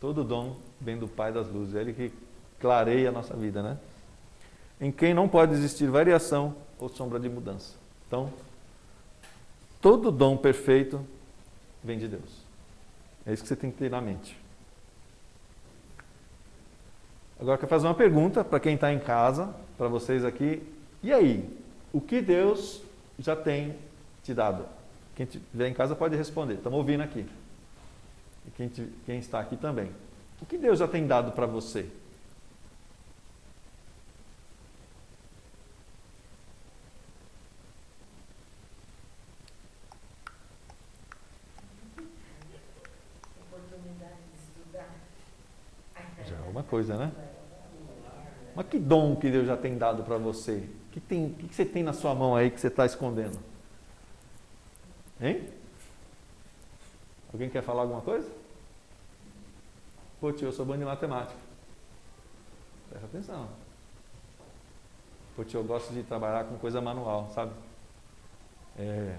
Todo 0.00 0.22
dom 0.22 0.56
vem 0.80 0.96
do 0.96 1.08
Pai 1.08 1.32
das 1.32 1.48
luzes. 1.48 1.74
É 1.74 1.80
Ele 1.80 1.92
que 1.92 2.12
clareia 2.60 3.08
a 3.08 3.12
nossa 3.12 3.34
vida, 3.34 3.62
né? 3.62 3.78
Em 4.80 4.92
quem 4.92 5.14
não 5.14 5.28
pode 5.28 5.52
existir 5.52 5.88
variação 5.88 6.54
ou 6.78 6.88
sombra 6.88 7.18
de 7.18 7.28
mudança. 7.28 7.74
Então, 8.06 8.32
todo 9.80 10.12
dom 10.12 10.36
perfeito 10.36 11.04
vem 11.82 11.98
de 11.98 12.08
Deus. 12.08 12.44
É 13.24 13.32
isso 13.32 13.42
que 13.42 13.48
você 13.48 13.56
tem 13.56 13.70
que 13.70 13.78
ter 13.78 13.90
na 13.90 14.00
mente. 14.00 14.38
Agora, 17.38 17.58
quero 17.58 17.68
fazer 17.68 17.86
uma 17.86 17.94
pergunta 17.94 18.44
para 18.44 18.60
quem 18.60 18.74
está 18.74 18.92
em 18.92 18.98
casa, 18.98 19.54
para 19.76 19.88
vocês 19.88 20.24
aqui. 20.24 20.62
E 21.02 21.12
aí? 21.12 21.58
O 21.92 22.00
que 22.00 22.20
Deus 22.20 22.82
já 23.18 23.36
tem 23.36 23.76
te 24.22 24.32
dado? 24.32 24.66
Quem 25.14 25.24
estiver 25.24 25.68
em 25.68 25.74
casa 25.74 25.94
pode 25.94 26.16
responder. 26.16 26.54
Estamos 26.54 26.78
ouvindo 26.78 27.02
aqui. 27.02 27.26
E 28.46 28.50
quem, 28.50 28.68
te, 28.68 28.86
quem 29.04 29.18
está 29.18 29.40
aqui 29.40 29.56
também. 29.56 29.90
O 30.40 30.46
que 30.46 30.58
Deus 30.58 30.78
já 30.78 30.86
tem 30.86 31.06
dado 31.06 31.32
para 31.32 31.46
você? 31.46 31.88
Já 46.24 46.36
é 46.36 46.48
uma 46.48 46.62
coisa, 46.76 46.94
né? 46.98 47.10
Mas 48.54 48.66
que 48.66 48.78
dom 48.78 49.16
que 49.16 49.30
Deus 49.30 49.46
já 49.46 49.56
tem 49.56 49.78
dado 49.78 50.02
para 50.02 50.18
você? 50.18 50.68
O 50.88 50.92
que, 50.92 51.00
que, 51.00 51.46
que 51.48 51.54
você 51.54 51.64
tem 51.64 51.82
na 51.82 51.94
sua 51.94 52.14
mão 52.14 52.36
aí 52.36 52.50
que 52.50 52.60
você 52.60 52.66
está 52.66 52.84
escondendo? 52.84 53.38
Hein? 55.18 55.48
Alguém 57.32 57.48
quer 57.48 57.62
falar 57.62 57.82
alguma 57.82 58.02
coisa? 58.02 58.30
Pô, 60.20 60.30
tio, 60.32 60.48
eu 60.48 60.52
sou 60.52 60.66
bom 60.66 60.76
de 60.76 60.84
matemática. 60.84 61.38
Presta 62.90 63.06
atenção. 63.06 63.48
Pô, 65.34 65.44
tio, 65.44 65.60
eu 65.60 65.64
gosto 65.64 65.94
de 65.94 66.02
trabalhar 66.02 66.44
com 66.44 66.58
coisa 66.58 66.78
manual, 66.82 67.30
sabe? 67.34 67.52
É, 68.78 69.16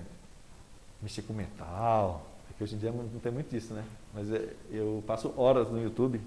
mexer 1.01 1.23
com 1.23 1.33
metal. 1.33 2.23
É 2.51 2.53
que 2.55 2.63
hoje 2.63 2.75
em 2.75 2.77
dia 2.77 2.91
não 2.91 3.19
tem 3.19 3.31
muito 3.31 3.49
disso, 3.49 3.73
né? 3.73 3.83
Mas 4.13 4.31
é, 4.31 4.53
eu 4.69 5.03
passo 5.07 5.33
horas 5.35 5.69
no 5.71 5.81
YouTube 5.81 6.21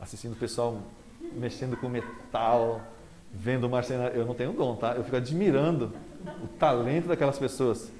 assistindo 0.00 0.32
o 0.32 0.36
pessoal 0.36 0.80
mexendo 1.34 1.76
com 1.76 1.88
metal, 1.88 2.80
vendo 3.32 3.68
marcenaria. 3.68 4.18
Eu 4.18 4.26
não 4.26 4.34
tenho 4.34 4.52
dom, 4.52 4.76
tá? 4.76 4.94
Eu 4.94 5.04
fico 5.04 5.16
admirando 5.16 5.92
o 6.42 6.48
talento 6.48 7.08
daquelas 7.08 7.38
pessoas 7.38 7.90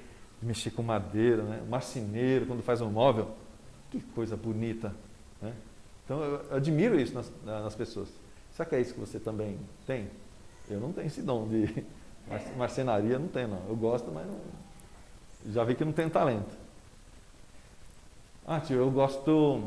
mexer 0.41 0.71
com 0.71 0.83
madeira, 0.83 1.43
né? 1.43 1.63
marceneiro, 1.67 2.45
quando 2.45 2.61
faz 2.61 2.81
um 2.81 2.89
móvel, 2.89 3.35
que 3.89 3.99
coisa 4.01 4.35
bonita. 4.35 4.93
Né? 5.41 5.53
Então 6.05 6.23
eu 6.23 6.55
admiro 6.55 6.99
isso 6.99 7.13
nas, 7.13 7.31
nas, 7.43 7.75
pessoas. 7.75 8.09
Será 8.55 8.67
que 8.67 8.75
é 8.75 8.81
isso 8.81 8.93
que 8.93 8.99
você 8.99 9.19
também 9.19 9.59
tem? 9.85 10.07
Eu 10.69 10.79
não 10.79 10.91
tenho 10.91 11.07
esse 11.07 11.21
dom 11.21 11.47
de 11.47 11.83
marcenaria, 12.57 13.17
não 13.17 13.27
tenho 13.27 13.47
não. 13.47 13.61
Eu 13.67 13.75
gosto, 13.75 14.11
mas 14.11 14.25
não, 14.27 14.39
já 15.51 15.63
vi 15.63 15.75
que 15.75 15.85
não 15.85 15.91
tenho 15.91 16.09
talento. 16.09 16.55
Ah, 18.45 18.59
tio, 18.59 18.77
eu 18.77 18.91
gosto. 18.91 19.63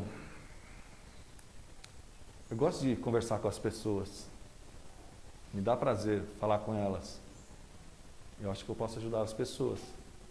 Eu 2.51 2.57
gosto 2.57 2.81
de 2.81 2.97
conversar 2.97 3.39
com 3.39 3.47
as 3.47 3.57
pessoas. 3.57 4.27
Me 5.53 5.61
dá 5.61 5.77
prazer 5.77 6.21
falar 6.37 6.59
com 6.59 6.75
elas. 6.75 7.17
Eu 8.41 8.51
acho 8.51 8.65
que 8.65 8.69
eu 8.69 8.75
posso 8.75 8.99
ajudar 8.99 9.21
as 9.21 9.31
pessoas 9.31 9.79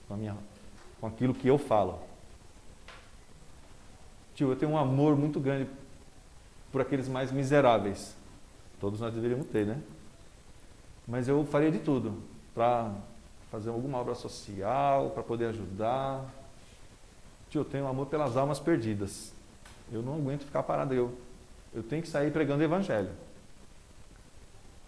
com, 0.07 0.17
minha, 0.17 0.37
com 1.01 1.07
aquilo 1.07 1.33
que 1.33 1.49
eu 1.49 1.57
falo. 1.57 1.99
Tio, 4.35 4.51
eu 4.51 4.57
tenho 4.57 4.73
um 4.73 4.77
amor 4.77 5.17
muito 5.17 5.41
grande 5.41 5.71
por 6.71 6.83
aqueles 6.83 7.09
mais 7.09 7.33
miseráveis. 7.33 8.15
Todos 8.79 9.01
nós 9.01 9.15
deveríamos 9.15 9.47
ter, 9.47 9.65
né? 9.65 9.81
Mas 11.09 11.27
eu 11.27 11.43
faria 11.47 11.71
de 11.71 11.79
tudo 11.79 12.23
para 12.55 12.93
fazer 13.51 13.71
alguma 13.71 13.97
obra 13.97 14.15
social, 14.15 15.09
para 15.11 15.23
poder 15.23 15.47
ajudar. 15.47 16.23
Tio, 17.49 17.63
eu 17.63 17.65
tenho 17.65 17.85
um 17.85 17.89
amor 17.89 18.09
pelas 18.09 18.37
almas 18.37 18.61
perdidas. 18.61 19.33
Eu 19.91 20.03
não 20.03 20.17
aguento 20.17 20.45
ficar 20.45 20.63
parado. 20.63 20.93
Eu, 20.93 21.17
eu 21.73 21.83
tenho 21.83 22.03
que 22.03 22.09
sair 22.09 22.33
pregando 22.33 22.61
o 22.61 22.65
evangelho. 22.65 23.11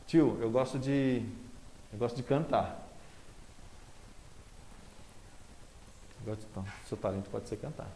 Tio, 0.06 0.38
eu 0.40 0.50
gosto 0.50 0.78
de 0.78 1.24
eu 1.92 1.98
gosto 1.98 2.16
de 2.16 2.22
cantar. 2.22 2.80
Então, 6.26 6.64
seu 6.86 6.96
talento 6.96 7.28
pode 7.30 7.48
ser 7.48 7.56
cantar. 7.56 7.88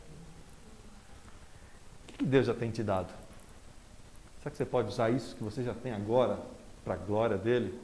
O 2.03 2.13
que 2.13 2.25
Deus 2.25 2.47
já 2.47 2.55
tem 2.55 2.71
te 2.71 2.83
dado? 2.83 3.13
Será 4.39 4.51
que 4.51 4.57
você 4.57 4.65
pode 4.65 4.89
usar 4.89 5.11
isso 5.11 5.35
que 5.37 5.45
você 5.45 5.63
já 5.63 5.75
tem 5.75 5.93
agora 5.93 6.39
para 6.85 6.95
a 6.95 6.97
glória 6.97 7.37
dele? 7.37 7.81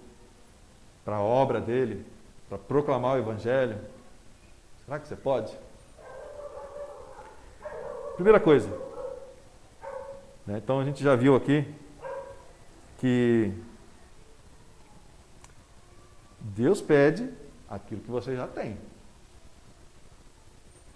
Para 1.04 1.16
a 1.16 1.20
obra 1.20 1.60
dele? 1.60 2.04
Para 2.48 2.58
proclamar 2.58 3.16
o 3.16 3.18
Evangelho? 3.18 3.78
Será 4.84 4.98
que 4.98 5.08
você 5.08 5.16
pode? 5.16 5.56
Primeira 8.14 8.38
coisa. 8.38 8.68
Né? 10.46 10.58
Então 10.58 10.80
a 10.80 10.84
gente 10.84 11.02
já 11.02 11.14
viu 11.14 11.34
aqui 11.36 11.66
que 12.98 13.52
Deus 16.40 16.80
pede 16.80 17.28
aquilo 17.68 18.00
que 18.00 18.10
você 18.10 18.36
já 18.36 18.46
tem. 18.46 18.76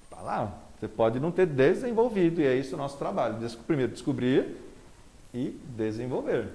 Está 0.04 0.20
lá. 0.20 0.62
Você 0.78 0.88
pode 0.88 1.18
não 1.18 1.30
ter 1.30 1.46
desenvolvido, 1.46 2.40
e 2.40 2.46
é 2.46 2.54
isso 2.54 2.74
o 2.74 2.78
nosso 2.78 2.98
trabalho. 2.98 3.36
Primeiro, 3.66 3.92
descobrir 3.92 4.56
e 5.32 5.58
desenvolver. 5.76 6.50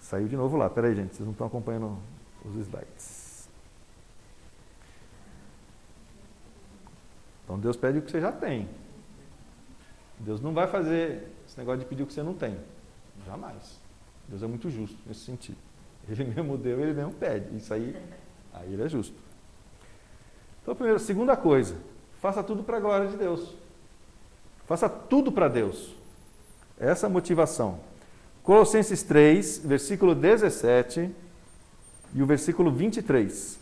Saiu 0.00 0.26
de 0.26 0.36
novo 0.36 0.56
lá. 0.56 0.68
Peraí, 0.68 0.94
gente, 0.94 1.14
vocês 1.14 1.24
não 1.24 1.32
estão 1.32 1.46
acompanhando 1.46 1.96
os 2.44 2.56
slides. 2.56 3.48
Então 7.44 7.58
Deus 7.58 7.76
pede 7.76 7.98
o 7.98 8.02
que 8.02 8.10
você 8.10 8.20
já 8.20 8.32
tem. 8.32 8.68
Deus 10.20 10.40
não 10.40 10.52
vai 10.52 10.66
fazer 10.66 11.28
esse 11.46 11.58
negócio 11.58 11.80
de 11.80 11.86
pedir 11.86 12.02
o 12.02 12.06
que 12.06 12.12
você 12.12 12.22
não 12.22 12.34
tem. 12.34 12.56
Jamais. 13.26 13.80
Deus 14.28 14.42
é 14.42 14.46
muito 14.46 14.70
justo 14.70 14.96
nesse 15.06 15.20
sentido. 15.20 15.58
Ele 16.08 16.24
mesmo 16.24 16.56
deu, 16.56 16.80
ele 16.80 16.94
mesmo 16.94 17.12
pede. 17.12 17.54
Isso 17.56 17.72
aí, 17.72 17.94
aí 18.52 18.72
ele 18.72 18.82
é 18.82 18.88
justo. 18.88 19.14
Então, 20.62 20.74
primeiro, 20.74 20.98
segunda 20.98 21.36
coisa, 21.36 21.76
faça 22.20 22.42
tudo 22.42 22.62
para 22.62 22.78
a 22.78 22.80
glória 22.80 23.08
de 23.08 23.16
Deus. 23.16 23.54
Faça 24.66 24.88
tudo 24.88 25.30
para 25.30 25.46
Deus. 25.46 25.94
Essa 26.78 27.06
é 27.06 27.08
a 27.08 27.10
motivação. 27.10 27.80
Colossenses 28.42 29.02
3, 29.02 29.58
versículo 29.58 30.14
17 30.14 31.14
e 32.14 32.22
o 32.22 32.26
versículo 32.26 32.72
23. 32.72 33.58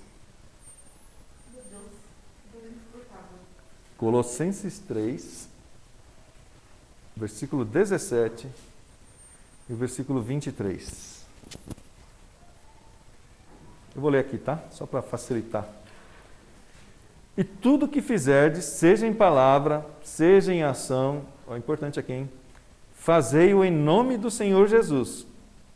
Colossenses 3.97 4.79
3, 4.79 5.48
versículo 7.19 7.65
17 7.65 8.47
e 9.69 9.73
o 9.73 9.77
versículo 9.77 10.23
23. 10.23 11.27
Eu 13.95 14.01
vou 14.01 14.11
ler 14.11 14.21
aqui, 14.21 14.39
tá? 14.39 14.63
Só 14.71 14.87
para 14.87 15.03
facilitar. 15.03 15.69
E 17.37 17.43
tudo 17.43 17.89
que 17.89 18.01
fizerdes, 18.01 18.65
seja 18.65 19.07
em 19.07 19.13
palavra, 19.13 19.85
seja 20.03 20.53
em 20.53 20.63
ação, 20.63 21.25
ó, 21.47 21.57
importante 21.57 21.99
aqui, 21.99 22.13
hein? 22.13 22.31
Fazei-o 22.95 23.65
em 23.65 23.71
nome 23.71 24.17
do 24.17 24.31
Senhor 24.31 24.69
Jesus, 24.69 25.27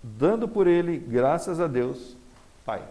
dando 0.02 0.48
por 0.48 0.66
ele 0.66 0.98
graças 0.98 1.60
a 1.60 1.66
Deus, 1.66 2.16
Pai. 2.64 2.82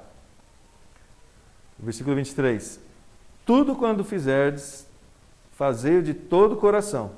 Versículo 1.80 2.16
23. 2.16 2.80
Tudo 3.46 3.76
quando 3.76 4.04
fizerdes, 4.04 4.88
fazei-o 5.54 6.04
de 6.04 6.14
todo 6.14 6.54
o 6.54 6.58
coração, 6.58 7.12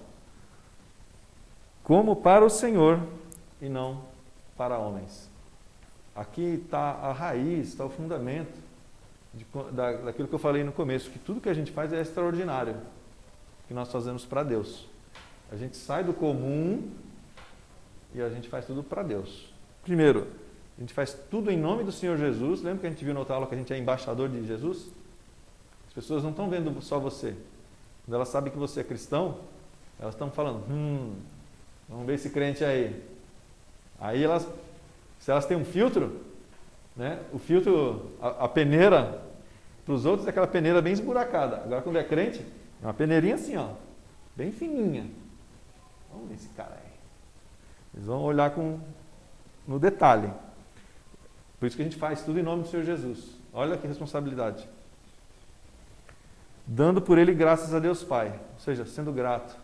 como 1.84 2.16
para 2.16 2.46
o 2.46 2.50
Senhor 2.50 3.00
e 3.62 3.68
não 3.68 4.02
para 4.58 4.78
homens. 4.78 5.30
Aqui 6.16 6.62
está 6.64 6.92
a 6.92 7.12
raiz, 7.12 7.70
está 7.70 7.86
o 7.86 7.90
fundamento 7.90 8.54
de, 9.34 9.46
da, 9.72 9.94
daquilo 9.94 10.28
que 10.28 10.36
eu 10.36 10.40
falei 10.40 10.64
no 10.64 10.72
começo, 10.72 11.10
que 11.10 11.20
tudo 11.20 11.42
que 11.42 11.50
a 11.50 11.54
gente 11.54 11.72
faz 11.72 11.92
é 11.92 12.00
extraordinário, 12.00 12.76
que 13.68 13.74
nós 13.74 13.92
fazemos 13.92 14.26
para 14.26 14.44
Deus. 14.44 14.88
A 15.52 15.56
gente 15.56 15.76
sai 15.76 16.04
do 16.04 16.14
comum 16.14 16.90
e 18.14 18.22
a 18.22 18.30
gente 18.30 18.48
faz 18.48 18.66
tudo 18.66 18.84
para 18.84 19.04
Deus. 19.04 19.52
Primeiro, 19.84 20.28
a 20.78 20.82
gente 20.82 20.94
faz 20.94 21.14
tudo 21.30 21.52
em 21.52 21.58
nome 21.58 21.84
do 21.84 21.92
Senhor 21.92 22.18
Jesus. 22.18 22.62
Lembra 22.62 22.82
que 22.82 22.88
a 22.88 22.90
gente 22.90 23.04
viu 23.04 23.14
na 23.14 23.20
outra 23.20 23.36
aula 23.36 23.48
que 23.48 23.56
a 23.56 23.58
gente 23.58 23.74
é 23.74 23.78
embaixador 23.78 24.30
de 24.30 24.46
Jesus? 24.46 24.90
As 25.88 25.94
pessoas 25.94 26.24
não 26.24 26.30
estão 26.30 26.50
vendo 26.50 26.82
só 26.82 27.00
você, 27.00 27.36
quando 28.06 28.16
elas 28.16 28.30
sabem 28.30 28.52
que 28.52 28.58
você 28.58 28.80
é 28.80 28.84
cristão, 28.84 29.40
elas 30.00 30.16
estão 30.16 30.32
falando, 30.32 30.64
hum, 30.70 31.16
vamos 31.88 32.06
ver 32.06 32.16
esse 32.16 32.30
crente 32.30 32.64
aí. 32.64 33.04
Aí 34.00 34.24
elas, 34.24 34.48
se 35.20 35.32
elas 35.32 35.46
têm 35.46 35.58
um 35.58 35.66
filtro, 35.66 36.22
né, 36.96 37.20
o 37.32 37.40
filtro, 37.40 38.12
a, 38.22 38.46
a 38.46 38.48
peneira 38.48 39.22
para 39.86 39.94
os 39.94 40.06
outros 40.06 40.28
é 40.28 40.30
aquela 40.30 40.48
peneira 40.48 40.82
bem 40.82 40.94
esburacada. 40.94 41.58
Agora 41.58 41.82
quando 41.82 41.98
é 41.98 42.04
crente, 42.04 42.46
é 42.82 42.86
uma 42.86 42.94
peneirinha 42.94 43.36
assim, 43.36 43.58
ó, 43.58 43.70
bem 44.36 44.52
fininha. 44.52 45.08
Vamos 46.12 46.30
ver 46.30 46.36
esse 46.36 46.50
cara 46.50 46.78
aí. 46.84 46.92
Eles 47.94 48.08
vão 48.08 48.22
olhar 48.22 48.52
com, 48.52 48.80
no 49.68 49.80
detalhe. 49.80 50.32
Por 51.60 51.68
isso 51.68 51.76
que 51.76 51.82
a 51.82 51.86
gente 51.86 51.98
faz 51.98 52.24
tudo 52.24 52.40
em 52.40 52.44
nome 52.44 52.64
do 52.64 52.70
Senhor 52.70 52.86
Jesus. 52.86 53.38
Olha 53.54 53.78
que 53.78 53.88
responsabilidade 53.88 54.68
dando 56.66 57.02
por 57.02 57.18
ele 57.18 57.34
graças 57.34 57.74
a 57.74 57.80
Deus 57.80 58.04
Pai, 58.04 58.40
ou 58.54 58.60
seja, 58.60 58.86
sendo 58.86 59.12
grato. 59.12 59.56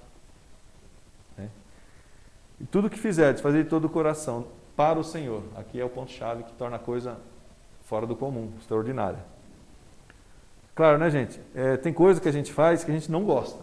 E 2.60 2.66
tudo 2.66 2.90
que 2.90 3.00
fizerdes, 3.00 3.42
fazer 3.42 3.64
de 3.64 3.70
todo 3.70 3.86
o 3.86 3.90
coração 3.90 4.48
para 4.76 5.00
o 5.00 5.04
Senhor. 5.04 5.44
Aqui 5.56 5.80
é 5.80 5.86
o 5.86 5.90
ponto-chave 5.90 6.44
que 6.44 6.54
torna 6.54 6.76
a 6.76 6.80
coisa 6.80 7.18
fora 7.84 8.06
do 8.06 8.16
comum, 8.16 8.52
extraordinária. 8.60 9.20
Claro, 10.76 10.98
né, 10.98 11.10
gente? 11.10 11.42
É, 11.54 11.76
tem 11.76 11.92
coisa 11.92 12.22
que 12.22 12.30
a 12.30 12.32
gente 12.32 12.54
faz 12.54 12.84
que 12.84 12.92
a 12.92 12.94
gente 12.94 13.12
não 13.12 13.24
gosta. 13.24 13.62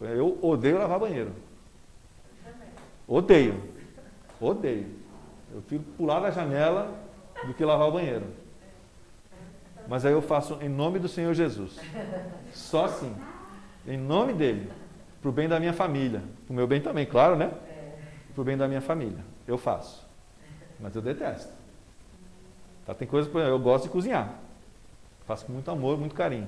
Eu 0.00 0.38
odeio 0.40 0.78
lavar 0.78 0.98
banheiro. 0.98 1.32
Odeio. 3.06 3.60
Odeio. 4.40 4.86
Eu 5.52 5.62
fico 5.62 5.84
pular 5.96 6.20
da 6.20 6.30
janela 6.30 6.94
do 7.46 7.52
que 7.52 7.64
lavar 7.64 7.88
o 7.88 7.92
banheiro. 7.92 8.24
Mas 9.88 10.04
aí 10.04 10.12
eu 10.12 10.22
faço 10.22 10.58
em 10.60 10.68
nome 10.68 10.98
do 10.98 11.08
Senhor 11.08 11.34
Jesus. 11.34 11.78
Só 12.52 12.84
assim. 12.84 13.14
Em 13.86 13.96
nome 13.96 14.34
dele. 14.34 14.70
Para 15.20 15.30
o 15.30 15.32
bem 15.32 15.48
da 15.48 15.58
minha 15.58 15.72
família. 15.72 16.22
Para 16.46 16.52
o 16.52 16.56
meu 16.56 16.66
bem 16.66 16.80
também, 16.80 17.06
claro, 17.06 17.36
né? 17.36 17.50
Para 18.38 18.42
o 18.42 18.44
bem 18.44 18.56
da 18.56 18.68
minha 18.68 18.80
família. 18.80 19.18
Eu 19.48 19.58
faço. 19.58 20.06
Mas 20.78 20.94
eu 20.94 21.02
detesto. 21.02 21.52
Tá, 22.86 22.94
tem 22.94 23.08
coisas, 23.08 23.34
eu 23.34 23.58
gosto 23.58 23.86
de 23.86 23.90
cozinhar. 23.90 24.32
Faço 25.26 25.44
com 25.44 25.52
muito 25.52 25.68
amor, 25.68 25.98
muito 25.98 26.14
carinho. 26.14 26.46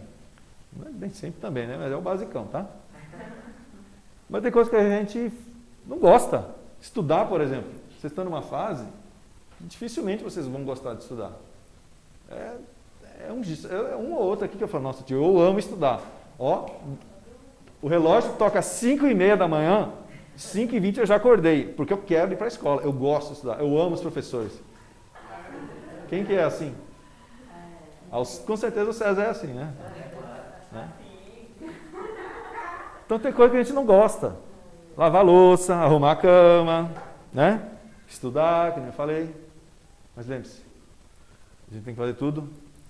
Nem 0.93 1.11
sempre 1.11 1.41
também, 1.41 1.67
né? 1.67 1.77
Mas 1.77 1.91
é 1.91 1.97
o 1.97 2.01
basicão, 2.01 2.47
tá? 2.47 2.65
Mas 4.29 4.41
tem 4.41 4.53
coisas 4.53 4.71
que 4.71 4.77
a 4.77 4.89
gente 4.89 5.33
não 5.85 5.99
gosta. 5.99 6.55
Estudar, 6.81 7.25
por 7.25 7.41
exemplo. 7.41 7.73
Vocês 7.99 8.13
estão 8.13 8.25
numa 8.25 8.43
fase, 8.43 8.87
dificilmente 9.61 10.23
vocês 10.23 10.47
vão 10.47 10.63
gostar 10.63 10.95
de 10.95 11.03
estudar. 11.03 11.33
É, 12.31 12.55
é 13.27 13.33
um, 13.33 13.43
é 13.69 13.97
um 13.97 14.13
ou 14.13 14.23
outro 14.23 14.45
aqui 14.45 14.57
que 14.57 14.63
eu 14.63 14.69
falo, 14.69 14.85
nossa 14.85 15.03
tio, 15.03 15.17
eu 15.17 15.41
amo 15.41 15.59
estudar. 15.59 16.01
Ó, 16.39 16.71
o 17.83 17.89
relógio 17.89 18.33
toca 18.35 18.63
5 18.63 19.09
e 19.09 19.15
meia 19.15 19.37
da 19.37 19.49
manhã, 19.49 19.93
5 20.41 20.75
e 20.75 20.81
20 20.81 21.01
eu 21.01 21.07
já 21.07 21.17
acordei, 21.17 21.67
porque 21.67 21.93
eu 21.93 21.99
quero 21.99 22.33
ir 22.33 22.37
para 22.37 22.47
a 22.47 22.49
escola, 22.49 22.81
eu 22.83 22.93
gosto 22.93 23.29
de 23.29 23.35
estudar, 23.35 23.61
eu 23.61 23.79
amo 23.79 23.95
os 23.95 24.01
professores. 24.01 24.59
Quem 26.09 26.25
que 26.25 26.33
é 26.33 26.43
assim? 26.43 26.75
Com 28.47 28.57
certeza 28.57 28.89
o 28.89 28.93
César 28.93 29.23
é 29.23 29.29
assim, 29.29 29.49
né? 29.49 29.73
né? 30.73 30.89
Então 33.05 33.19
tem 33.19 33.33
coisa 33.33 33.51
que 33.53 33.61
a 33.61 33.63
gente 33.63 33.75
não 33.75 33.85
gosta. 33.85 34.35
Lavar 34.97 35.25
louça, 35.25 35.75
arrumar 35.75 36.13
a 36.13 36.17
cama, 36.17 36.91
né? 37.33 37.69
Estudar, 38.09 38.77
nem 38.79 38.87
eu 38.87 38.93
falei. 38.93 39.35
Mas 40.17 40.27
lembre-se, 40.27 40.63
a 41.71 41.75
gente 41.75 41.85
tem 41.85 41.95
que 41.95 42.01
fazer 42.01 42.15
tudo 42.15 42.49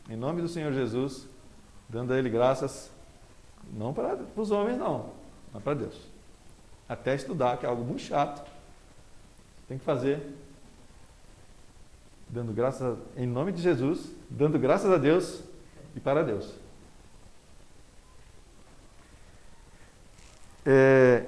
em 0.09 0.17
nome 0.17 0.41
do 0.41 0.49
Senhor 0.49 0.73
Jesus, 0.73 1.29
dando 1.89 2.13
a 2.13 2.19
Ele 2.19 2.31
graças, 2.31 2.93
não 3.73 3.93
para 3.93 4.19
os 4.37 4.51
homens, 4.53 4.79
não, 4.79 5.11
mas 5.53 5.63
para 5.63 5.75
Deus. 5.75 6.10
Até 6.91 7.15
estudar, 7.15 7.57
que 7.57 7.65
é 7.65 7.69
algo 7.69 7.85
muito 7.85 8.03
chato. 8.03 8.45
Tem 9.69 9.79
que 9.79 9.85
fazer, 9.85 10.21
dando 12.29 12.53
graças 12.53 12.83
a, 12.83 13.21
em 13.21 13.27
nome 13.27 13.53
de 13.53 13.63
Jesus, 13.63 14.11
dando 14.29 14.59
graças 14.59 14.91
a 14.91 14.99
Deus 14.99 15.43
e 15.95 16.01
para 16.01 16.25
Deus. 16.25 16.53
É, 20.67 21.27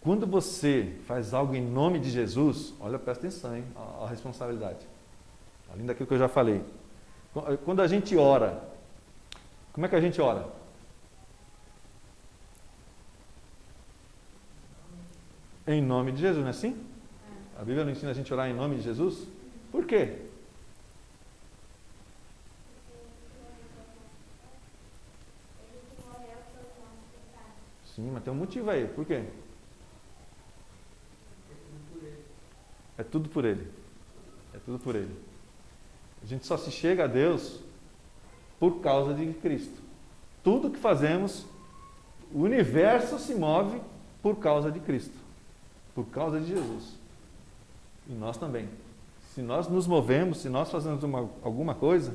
quando 0.00 0.26
você 0.26 0.96
faz 1.06 1.34
algo 1.34 1.54
em 1.54 1.62
nome 1.62 1.98
de 1.98 2.10
Jesus, 2.10 2.72
olha, 2.80 2.98
presta 2.98 3.26
atenção, 3.26 3.54
hein, 3.54 3.64
a, 3.76 4.04
a 4.04 4.08
responsabilidade 4.08 4.92
além 5.72 5.86
daquilo 5.86 6.06
que 6.06 6.14
eu 6.14 6.18
já 6.18 6.28
falei. 6.28 6.62
Quando 7.64 7.80
a 7.80 7.86
gente 7.86 8.16
ora, 8.16 8.62
como 9.72 9.86
é 9.86 9.88
que 9.88 9.96
a 9.96 10.00
gente 10.00 10.20
ora? 10.20 10.46
Em 15.66 15.80
nome 15.80 16.12
de 16.12 16.20
Jesus, 16.20 16.40
não 16.40 16.48
é 16.48 16.50
assim? 16.50 16.76
A 17.56 17.60
Bíblia 17.60 17.84
não 17.84 17.92
ensina 17.92 18.10
a 18.10 18.14
gente 18.14 18.32
a 18.32 18.34
orar 18.34 18.48
em 18.48 18.54
nome 18.54 18.76
de 18.76 18.82
Jesus? 18.82 19.28
Por 19.70 19.86
quê? 19.86 20.18
Sim, 27.94 28.10
mas 28.12 28.24
tem 28.24 28.32
um 28.32 28.36
motivo 28.36 28.70
aí. 28.70 28.88
Por 28.88 29.04
quê? 29.04 29.22
É 32.98 33.02
tudo 33.02 33.28
por 33.28 33.44
ele. 33.44 33.68
É 34.54 34.58
tudo 34.64 34.78
por 34.78 34.96
ele. 34.96 35.14
A 36.22 36.26
gente 36.26 36.46
só 36.46 36.56
se 36.56 36.70
chega 36.70 37.04
a 37.04 37.06
Deus 37.06 37.60
por 38.58 38.80
causa 38.80 39.12
de 39.14 39.32
Cristo. 39.34 39.82
Tudo 40.42 40.70
que 40.70 40.78
fazemos, 40.78 41.46
o 42.32 42.40
universo 42.40 43.18
se 43.18 43.34
move 43.34 43.80
por 44.22 44.36
causa 44.36 44.70
de 44.70 44.80
Cristo, 44.80 45.16
por 45.94 46.06
causa 46.06 46.40
de 46.40 46.46
Jesus. 46.46 46.94
E 48.08 48.12
nós 48.12 48.36
também. 48.36 48.68
Se 49.34 49.40
nós 49.40 49.68
nos 49.68 49.86
movemos, 49.86 50.38
se 50.38 50.48
nós 50.48 50.70
fazemos 50.70 51.02
uma, 51.02 51.30
alguma 51.42 51.74
coisa, 51.74 52.14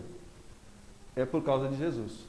é 1.15 1.25
por 1.25 1.43
causa 1.43 1.67
de 1.67 1.77
Jesus. 1.77 2.25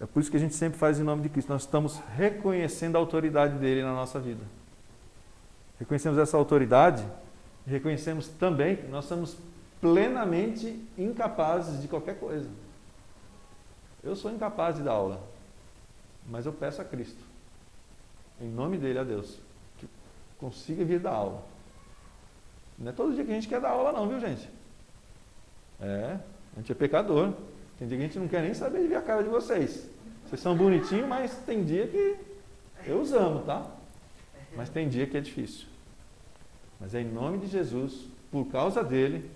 É 0.00 0.06
por 0.06 0.20
isso 0.20 0.30
que 0.30 0.36
a 0.36 0.40
gente 0.40 0.54
sempre 0.54 0.78
faz 0.78 0.98
em 0.98 1.02
nome 1.02 1.22
de 1.22 1.28
Cristo. 1.28 1.48
Nós 1.48 1.62
estamos 1.62 1.98
reconhecendo 2.16 2.96
a 2.96 2.98
autoridade 2.98 3.58
dele 3.58 3.82
na 3.82 3.94
nossa 3.94 4.18
vida. 4.18 4.42
Reconhecemos 5.78 6.18
essa 6.18 6.36
autoridade 6.36 7.06
e 7.66 7.70
reconhecemos 7.70 8.28
também 8.28 8.76
que 8.76 8.86
nós 8.88 9.06
somos 9.06 9.36
plenamente 9.80 10.78
incapazes 10.98 11.80
de 11.80 11.88
qualquer 11.88 12.18
coisa. 12.18 12.48
Eu 14.02 14.16
sou 14.16 14.30
incapaz 14.30 14.76
de 14.76 14.82
dar 14.82 14.92
aula, 14.92 15.22
mas 16.28 16.46
eu 16.46 16.52
peço 16.52 16.80
a 16.80 16.84
Cristo, 16.84 17.22
em 18.40 18.48
nome 18.48 18.78
dele, 18.78 18.98
a 18.98 19.04
Deus, 19.04 19.38
consiga 20.40 20.84
vir 20.84 20.98
dar 20.98 21.12
aula. 21.12 21.44
Não 22.78 22.90
é 22.90 22.94
todo 22.94 23.14
dia 23.14 23.24
que 23.24 23.30
a 23.30 23.34
gente 23.34 23.46
quer 23.46 23.60
dar 23.60 23.70
aula, 23.70 23.92
não, 23.92 24.08
viu, 24.08 24.18
gente? 24.18 24.48
É, 25.80 26.18
a 26.56 26.60
gente 26.60 26.72
é 26.72 26.74
pecador. 26.74 27.34
Tem 27.78 27.86
dia 27.86 27.96
que 27.96 28.04
a 28.04 28.06
gente 28.06 28.18
não 28.18 28.28
quer 28.28 28.42
nem 28.42 28.54
saber 28.54 28.80
de 28.80 28.88
ver 28.88 28.96
a 28.96 29.02
cara 29.02 29.22
de 29.22 29.28
vocês. 29.28 29.88
Vocês 30.26 30.40
são 30.40 30.56
bonitinhos, 30.56 31.06
mas 31.06 31.36
tem 31.44 31.62
dia 31.62 31.86
que 31.86 32.16
eu 32.86 33.00
os 33.00 33.12
amo, 33.12 33.42
tá? 33.42 33.66
Mas 34.56 34.70
tem 34.70 34.88
dia 34.88 35.06
que 35.06 35.16
é 35.16 35.20
difícil. 35.20 35.66
Mas 36.80 36.94
é 36.94 37.02
em 37.02 37.10
nome 37.10 37.38
de 37.38 37.46
Jesus, 37.46 38.06
por 38.30 38.46
causa 38.46 38.82
dele, 38.82 39.30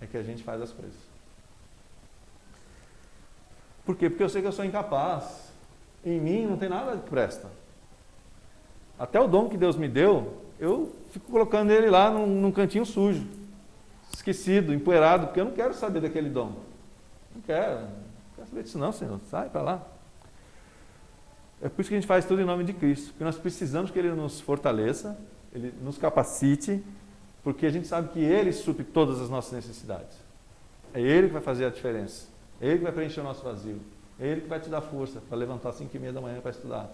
é 0.00 0.06
que 0.06 0.16
a 0.16 0.22
gente 0.22 0.42
faz 0.42 0.60
as 0.60 0.72
coisas. 0.72 0.96
Por 3.86 3.96
quê? 3.96 4.10
Porque 4.10 4.22
eu 4.22 4.28
sei 4.28 4.42
que 4.42 4.48
eu 4.48 4.52
sou 4.52 4.64
incapaz. 4.64 5.52
Em 6.04 6.20
mim 6.20 6.46
não 6.46 6.56
tem 6.56 6.68
nada 6.68 6.96
que 6.96 7.08
presta. 7.08 7.48
Até 8.98 9.20
o 9.20 9.28
dom 9.28 9.48
que 9.48 9.56
Deus 9.56 9.76
me 9.76 9.88
deu, 9.88 10.34
eu 10.58 10.92
fico 11.10 11.30
colocando 11.30 11.70
ele 11.70 11.88
lá 11.88 12.10
num, 12.10 12.26
num 12.26 12.50
cantinho 12.50 12.84
sujo, 12.84 13.26
esquecido, 14.12 14.74
empoeirado, 14.74 15.26
porque 15.26 15.40
eu 15.40 15.44
não 15.44 15.52
quero 15.52 15.72
saber 15.72 16.00
daquele 16.00 16.28
dom. 16.28 16.52
Não 17.34 17.42
quero. 17.42 17.80
Não 17.80 17.88
quero 18.36 18.48
saber 18.48 18.62
disso 18.64 18.78
não, 18.78 18.92
Senhor. 18.92 19.20
Sai 19.30 19.48
para 19.48 19.62
lá. 19.62 19.82
É 21.62 21.68
por 21.68 21.80
isso 21.80 21.88
que 21.88 21.96
a 21.96 21.98
gente 22.00 22.06
faz 22.06 22.24
tudo 22.24 22.40
em 22.40 22.44
nome 22.44 22.64
de 22.64 22.72
Cristo. 22.72 23.08
Porque 23.08 23.24
nós 23.24 23.36
precisamos 23.36 23.90
que 23.90 23.98
Ele 23.98 24.10
nos 24.10 24.40
fortaleça, 24.40 25.18
Ele 25.52 25.72
nos 25.82 25.98
capacite, 25.98 26.82
porque 27.42 27.66
a 27.66 27.70
gente 27.70 27.86
sabe 27.86 28.08
que 28.08 28.20
Ele 28.20 28.52
supre 28.52 28.84
todas 28.84 29.20
as 29.20 29.28
nossas 29.30 29.52
necessidades. 29.52 30.16
É 30.92 31.00
Ele 31.00 31.28
que 31.28 31.32
vai 31.32 31.42
fazer 31.42 31.66
a 31.66 31.70
diferença. 31.70 32.26
É 32.60 32.66
Ele 32.66 32.78
que 32.78 32.84
vai 32.84 32.92
preencher 32.92 33.20
o 33.20 33.24
nosso 33.24 33.44
vazio. 33.44 33.80
É 34.18 34.26
Ele 34.26 34.40
que 34.42 34.48
vai 34.48 34.60
te 34.60 34.68
dar 34.68 34.80
força 34.80 35.20
para 35.20 35.36
levantar 35.36 35.70
às 35.70 35.76
5 35.76 35.96
e 35.96 36.00
meia 36.00 36.12
da 36.12 36.20
manhã 36.20 36.40
para 36.40 36.50
estudar. 36.50 36.90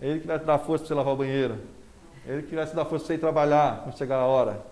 É 0.00 0.08
Ele 0.08 0.20
que 0.20 0.26
vai 0.26 0.38
te 0.38 0.44
dar 0.44 0.58
força 0.58 0.84
para 0.84 0.88
você 0.88 0.94
lavar 0.94 1.14
o 1.14 1.16
banheiro. 1.16 1.58
É 2.26 2.32
Ele 2.32 2.42
que 2.42 2.54
vai 2.54 2.66
te 2.66 2.74
dar 2.74 2.84
força 2.84 3.04
para 3.04 3.06
você 3.06 3.14
ir 3.14 3.18
trabalhar 3.18 3.82
quando 3.82 3.96
chegar 3.96 4.16
a 4.16 4.26
hora. 4.26 4.64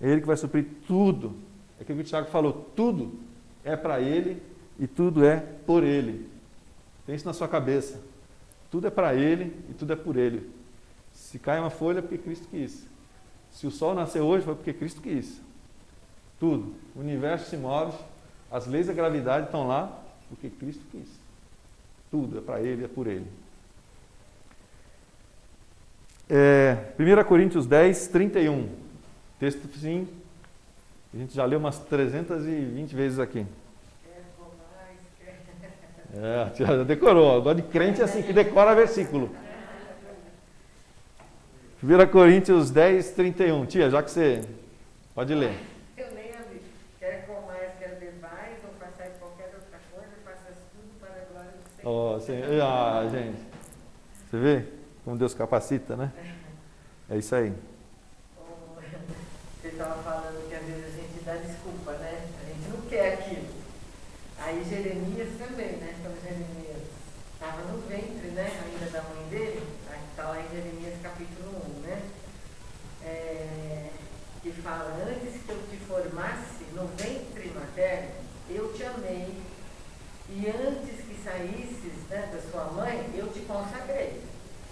É 0.00 0.08
Ele 0.08 0.20
que 0.20 0.26
vai 0.26 0.36
suprir 0.36 0.66
tudo. 0.86 1.36
É 1.78 1.82
aquilo 1.82 1.98
que 1.98 2.04
o 2.04 2.08
Tiago 2.08 2.28
falou, 2.28 2.70
tudo 2.74 3.18
é 3.64 3.76
para 3.76 4.00
Ele 4.00 4.42
e 4.78 4.86
tudo 4.86 5.24
é 5.24 5.36
por 5.36 5.82
Ele. 5.82 6.28
Tem 7.06 7.14
isso 7.14 7.26
na 7.26 7.32
sua 7.32 7.48
cabeça. 7.48 8.00
Tudo 8.70 8.86
é 8.86 8.90
para 8.90 9.14
Ele 9.14 9.56
e 9.70 9.74
tudo 9.74 9.92
é 9.92 9.96
por 9.96 10.16
Ele. 10.16 10.50
Se 11.12 11.38
cai 11.38 11.58
uma 11.58 11.70
folha 11.70 11.98
é 11.98 12.02
porque 12.02 12.18
Cristo 12.18 12.46
quis. 12.48 12.86
Se 13.50 13.66
o 13.66 13.70
sol 13.70 13.94
nasceu 13.94 14.24
hoje 14.24 14.44
foi 14.44 14.54
porque 14.54 14.72
Cristo 14.72 15.00
quis. 15.00 15.40
Tudo. 16.38 16.74
O 16.94 17.00
universo 17.00 17.48
se 17.48 17.56
move, 17.56 17.96
as 18.50 18.66
leis 18.66 18.86
da 18.86 18.92
gravidade 18.92 19.46
estão 19.46 19.66
lá 19.66 20.00
porque 20.28 20.50
Cristo 20.50 20.84
quis. 20.90 21.08
Tudo 22.10 22.38
é 22.38 22.40
para 22.40 22.60
Ele 22.60 22.82
e 22.82 22.84
é 22.84 22.88
por 22.88 23.06
Ele. 23.06 23.26
É, 26.30 26.76
1 26.98 27.24
Coríntios 27.24 27.66
10, 27.66 28.08
31. 28.08 28.68
Texto 29.40 29.66
sim, 29.78 30.06
a 31.14 31.16
gente 31.16 31.34
já 31.34 31.44
leu 31.44 31.58
umas 31.58 31.78
320 31.78 32.94
vezes 32.94 33.18
aqui. 33.18 33.46
É, 36.14 36.54
já 36.54 36.84
decorou. 36.84 37.36
Agora 37.36 37.54
de 37.54 37.62
crente 37.62 38.00
é 38.00 38.04
assim, 38.04 38.22
que 38.22 38.32
decora 38.32 38.74
versículo. 38.74 39.30
1 41.82 42.06
Coríntios 42.10 42.70
10, 42.70 43.10
31. 43.12 43.64
Tia, 43.66 43.88
já 43.88 44.02
que 44.02 44.10
você 44.10 44.44
pode 45.14 45.34
ler. 45.34 45.54
Eu 45.96 46.12
nem 46.14 46.30
abri. 46.32 46.60
Quer 46.98 47.26
comais, 47.26 47.70
quer 47.78 47.98
bebais, 48.00 48.56
ou 48.64 48.70
façais 48.78 49.12
qualquer 49.18 49.54
outra 49.54 49.78
coisa, 49.92 50.08
faças 50.24 50.58
tudo 50.72 50.90
para 51.00 51.08
a 51.08 51.32
glória 51.32 51.52
do 51.52 51.80
Senhor. 51.80 52.12
Oh, 52.12 52.16
assim, 52.16 52.60
ah, 52.60 53.08
gente. 53.10 53.38
Você 54.30 54.38
vê 54.38 54.77
como 55.08 55.16
Deus 55.16 55.32
capacita, 55.32 55.96
né? 55.96 56.12
É 57.08 57.16
isso 57.16 57.34
aí. 57.34 57.50
Você 59.62 59.68
estava 59.68 60.02
falando 60.02 60.46
que 60.46 60.54
às 60.54 60.62
vezes 60.66 60.84
a 60.84 60.90
gente 60.90 61.24
dá 61.24 61.34
desculpa, 61.36 61.92
né? 61.92 62.28
A 62.42 62.44
gente 62.44 62.68
não 62.68 62.82
quer 62.90 63.14
aquilo. 63.14 63.48
Aí 64.38 64.62
Jeremias 64.68 65.30
também, 65.38 65.78
né? 65.78 65.96
Quando 66.02 66.22
Jeremias 66.22 66.82
estava 67.32 67.62
no 67.72 67.78
ventre, 67.88 68.28
né? 68.32 68.52
Ainda 68.66 68.90
da 68.90 69.02
mãe 69.04 69.26
dele, 69.30 69.66
está 70.10 70.28
lá 70.28 70.42
em 70.42 70.54
Jeremias 70.54 71.00
capítulo 71.02 71.56
1, 71.78 71.80
né? 71.88 72.02
É, 73.02 73.88
que 74.42 74.52
fala, 74.60 74.94
antes 75.08 75.42
que 75.42 75.50
eu 75.50 75.62
te 75.70 75.76
formasse 75.86 76.64
no 76.74 76.86
ventre 76.88 77.50
materno, 77.54 78.10
eu 78.50 78.74
te 78.74 78.84
amei. 78.84 79.40
E 80.28 80.46
antes 80.48 81.00
que 81.06 81.18
saísses 81.24 81.94
né, 82.10 82.28
da 82.30 82.42
sua 82.50 82.64
mãe, 82.72 83.08
eu 83.16 83.32
te 83.32 83.40
consagrei. 83.40 84.27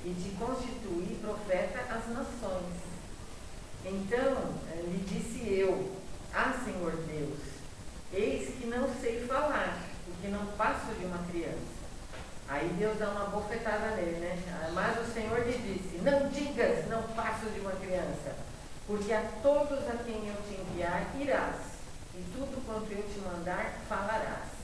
E 0.07 0.15
te 0.15 0.31
constituí 0.37 1.19
profeta 1.21 1.81
às 1.81 2.07
nações. 2.15 2.77
Então, 3.85 4.55
eh, 4.71 4.83
lhe 4.87 5.05
disse 5.05 5.53
eu, 5.53 5.97
ah 6.33 6.55
Senhor 6.65 6.93
Deus, 7.09 7.41
eis 8.13 8.55
que 8.55 8.69
não 8.69 8.89
sei 9.01 9.27
falar, 9.27 9.83
porque 10.05 10.29
não 10.29 10.47
passo 10.57 10.95
de 10.95 11.07
uma 11.07 11.19
criança. 11.27 11.75
Aí 12.49 12.69
Deus 12.79 12.97
dá 13.01 13.11
uma 13.11 13.31
bofetada 13.31 13.97
nele, 13.97 14.21
né? 14.21 14.71
Mas 14.73 14.97
o 14.97 15.13
Senhor 15.13 15.45
lhe 15.45 15.59
disse, 15.59 15.99
não 16.05 16.29
digas, 16.29 16.89
não 16.89 17.03
passo 17.15 17.47
de 17.47 17.59
uma 17.59 17.73
criança, 17.73 18.37
porque 18.87 19.13
a 19.13 19.29
todos 19.43 19.89
a 19.89 20.05
quem 20.05 20.29
eu 20.29 20.37
te 20.47 20.61
enviar 20.61 21.05
irás, 21.19 21.57
e 22.15 22.23
tudo 22.33 22.65
quanto 22.65 22.93
eu 22.93 23.03
te 23.03 23.19
mandar 23.19 23.81
falarás. 23.89 24.55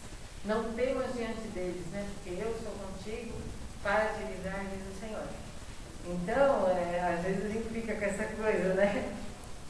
Não 0.45 0.73
temas 0.75 1.13
diante 1.15 1.49
deles, 1.49 1.85
né? 1.89 2.09
Porque 2.15 2.41
eu 2.41 2.57
sou 2.63 2.73
contigo 2.73 3.33
para 3.83 4.07
te 4.15 4.25
livrar, 4.25 4.65
diz 4.67 4.97
o 4.97 5.01
Senhor. 5.01 5.25
Então, 6.07 6.69
é, 6.69 7.15
às 7.15 7.25
vezes 7.25 7.45
a 7.45 7.49
gente 7.49 7.69
fica 7.69 7.95
com 7.95 8.05
essa 8.05 8.25
coisa, 8.25 8.75
né? 8.75 9.13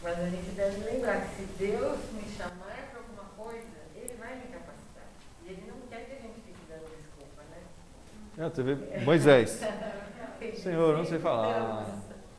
Mas 0.03 0.19
a 0.19 0.29
gente 0.29 0.51
deve 0.51 0.85
lembrar 0.85 1.21
que 1.21 1.37
se 1.37 1.43
Deus 1.59 1.99
me 2.13 2.29
chamar 2.37 2.91
para 2.91 2.99
alguma 2.99 3.25
coisa, 3.37 3.67
Ele 3.95 4.15
vai 4.19 4.35
me 4.37 4.43
capacitar. 4.43 5.05
E 5.45 5.49
Ele 5.49 5.65
não 5.69 5.87
quer 5.89 6.05
que 6.07 6.13
a 6.13 6.21
gente 6.21 6.41
fique 6.45 6.59
dando 6.69 6.89
desculpa, 6.97 7.43
né? 7.51 8.45
É, 8.45 8.49
você 8.51 8.63
vê 8.63 9.05
Moisés. 9.05 9.61
Senhor, 10.61 10.97
não 10.97 11.05
sei 11.05 11.19
falar. 11.19 11.87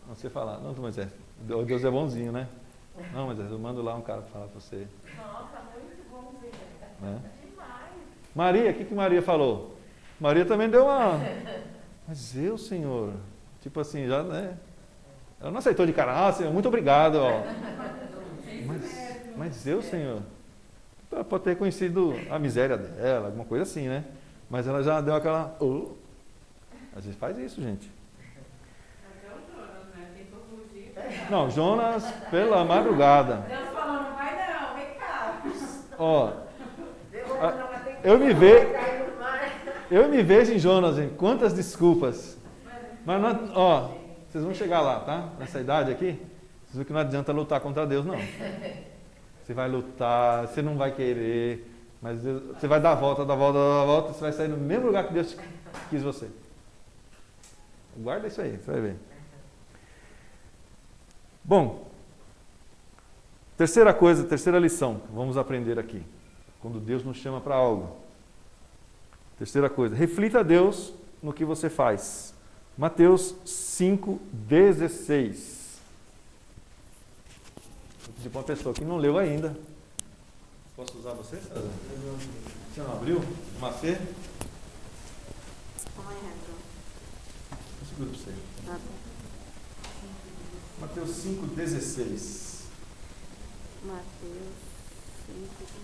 Não 0.07 0.15
sei 0.15 0.29
falar. 0.29 0.59
Não, 0.59 0.73
Moisés. 0.73 1.09
Deus 1.39 1.83
é 1.83 1.89
bonzinho, 1.89 2.31
né? 2.31 2.47
Não, 3.13 3.25
Moisés, 3.25 3.49
eu 3.49 3.57
mando 3.57 3.81
lá 3.81 3.95
um 3.95 4.01
cara 4.01 4.21
para 4.21 4.31
falar 4.31 4.47
para 4.47 4.59
você. 4.59 4.87
Nossa, 5.17 5.61
muito 5.73 6.09
bonzinho. 6.09 6.51
Né? 7.01 7.21
Demais. 7.41 7.91
Maria, 8.35 8.71
o 8.71 8.73
que, 8.73 8.85
que 8.85 8.93
Maria 8.93 9.21
falou? 9.21 9.72
Maria 10.23 10.45
também 10.45 10.69
deu 10.69 10.85
uma. 10.85 11.19
Mas 12.07 12.33
eu, 12.37 12.57
Senhor. 12.57 13.11
Tipo 13.59 13.81
assim, 13.81 14.07
já, 14.07 14.23
né? 14.23 14.57
Ela 15.37 15.51
não 15.51 15.57
aceitou 15.57 15.85
de 15.85 15.91
cara, 15.91 16.27
ah, 16.27 16.31
Senhor, 16.31 16.53
muito 16.53 16.69
obrigado. 16.69 17.15
Ó. 17.15 17.43
Mas, 18.65 19.17
mas 19.35 19.67
eu, 19.67 19.81
Senhor. 19.81 20.21
Ela 21.11 21.25
pode 21.25 21.43
ter 21.43 21.57
conhecido 21.57 22.13
a 22.31 22.39
miséria 22.39 22.77
dela, 22.77 23.25
alguma 23.25 23.43
coisa 23.43 23.63
assim, 23.63 23.89
né? 23.89 24.05
Mas 24.49 24.65
ela 24.65 24.81
já 24.81 25.01
deu 25.01 25.13
aquela. 25.13 25.57
Oh. 25.59 25.91
Às 26.95 27.03
vezes 27.03 27.19
faz 27.19 27.37
isso, 27.37 27.61
gente. 27.61 27.91
Não, 31.29 31.49
Jonas, 31.49 32.09
pela 32.31 32.63
madrugada. 32.63 33.45
Deus 33.49 33.67
falou, 33.73 34.03
não 34.03 34.15
vai 34.15 34.35
não, 34.37 34.73
vem 34.73 34.95
cá. 34.97 35.41
Ó, 35.99 36.31
eu 38.05 38.17
me 38.17 38.33
vejo, 38.33 38.67
eu 39.93 40.09
me 40.09 40.23
vejo 40.23 40.51
em 40.51 40.59
Jonas. 40.59 40.95
Quantas 41.17 41.53
desculpas. 41.53 42.37
Mas, 43.05 43.21
não, 43.21 43.51
ó, 43.53 43.89
vocês 44.29 44.43
vão 44.43 44.53
chegar 44.53 44.81
lá, 44.81 44.99
tá? 45.01 45.29
Nessa 45.37 45.59
idade 45.59 45.91
aqui, 45.91 46.19
vocês 46.63 46.73
viram 46.73 46.85
que 46.85 46.93
não 46.93 46.99
adianta 47.01 47.31
lutar 47.31 47.59
contra 47.59 47.85
Deus, 47.85 48.03
não. 48.05 48.17
Você 49.43 49.53
vai 49.53 49.69
lutar, 49.69 50.47
você 50.47 50.61
não 50.61 50.77
vai 50.77 50.91
querer, 50.91 51.69
mas 52.01 52.21
Deus, 52.21 52.41
você 52.55 52.67
vai 52.67 52.79
dar 52.79 52.93
a 52.93 52.95
volta, 52.95 53.25
dar 53.25 53.33
a 53.33 53.37
volta, 53.37 53.59
dar 53.59 53.81
a 53.81 53.85
volta, 53.85 54.13
você 54.13 54.21
vai 54.21 54.31
sair 54.31 54.47
no 54.47 54.57
mesmo 54.57 54.87
lugar 54.87 55.05
que 55.05 55.13
Deus 55.13 55.37
quis 55.89 56.01
você. 56.01 56.29
Guarda 57.95 58.27
isso 58.27 58.41
aí, 58.41 58.57
você 58.57 58.71
vai 58.71 58.81
ver. 58.81 58.95
Bom, 61.43 61.91
terceira 63.57 63.93
coisa, 63.93 64.23
terceira 64.23 64.57
lição 64.57 64.95
que 64.95 65.13
vamos 65.13 65.37
aprender 65.37 65.77
aqui. 65.77 66.01
Quando 66.61 66.79
Deus 66.79 67.03
nos 67.03 67.17
chama 67.17 67.41
para 67.41 67.53
algo. 67.53 68.02
Terceira 69.43 69.69
coisa, 69.69 69.93
reflita 69.93 70.39
a 70.39 70.43
Deus 70.43 70.93
no 71.21 71.33
que 71.33 71.43
você 71.43 71.69
faz. 71.69 72.33
Mateus 72.77 73.35
5,16. 73.45 75.79
Vou 78.05 78.13
pedir 78.15 78.29
para 78.29 78.39
uma 78.39 78.45
pessoa 78.45 78.73
que 78.73 78.85
não 78.85 78.95
leu 78.95 79.17
ainda. 79.17 79.53
Posso 80.77 80.97
usar 80.97 81.11
você, 81.11 81.35
César? 81.35 81.61
Você 82.73 82.81
não 82.83 82.93
abriu? 82.93 83.21
Uma 83.57 83.73
fé? 83.73 83.99
Segura 87.89 88.11
para 88.11 88.17
você. 88.17 88.31
Mateus 90.79 91.09
5,16. 91.09 92.61
Mateus 93.83 94.53
5. 95.27 95.83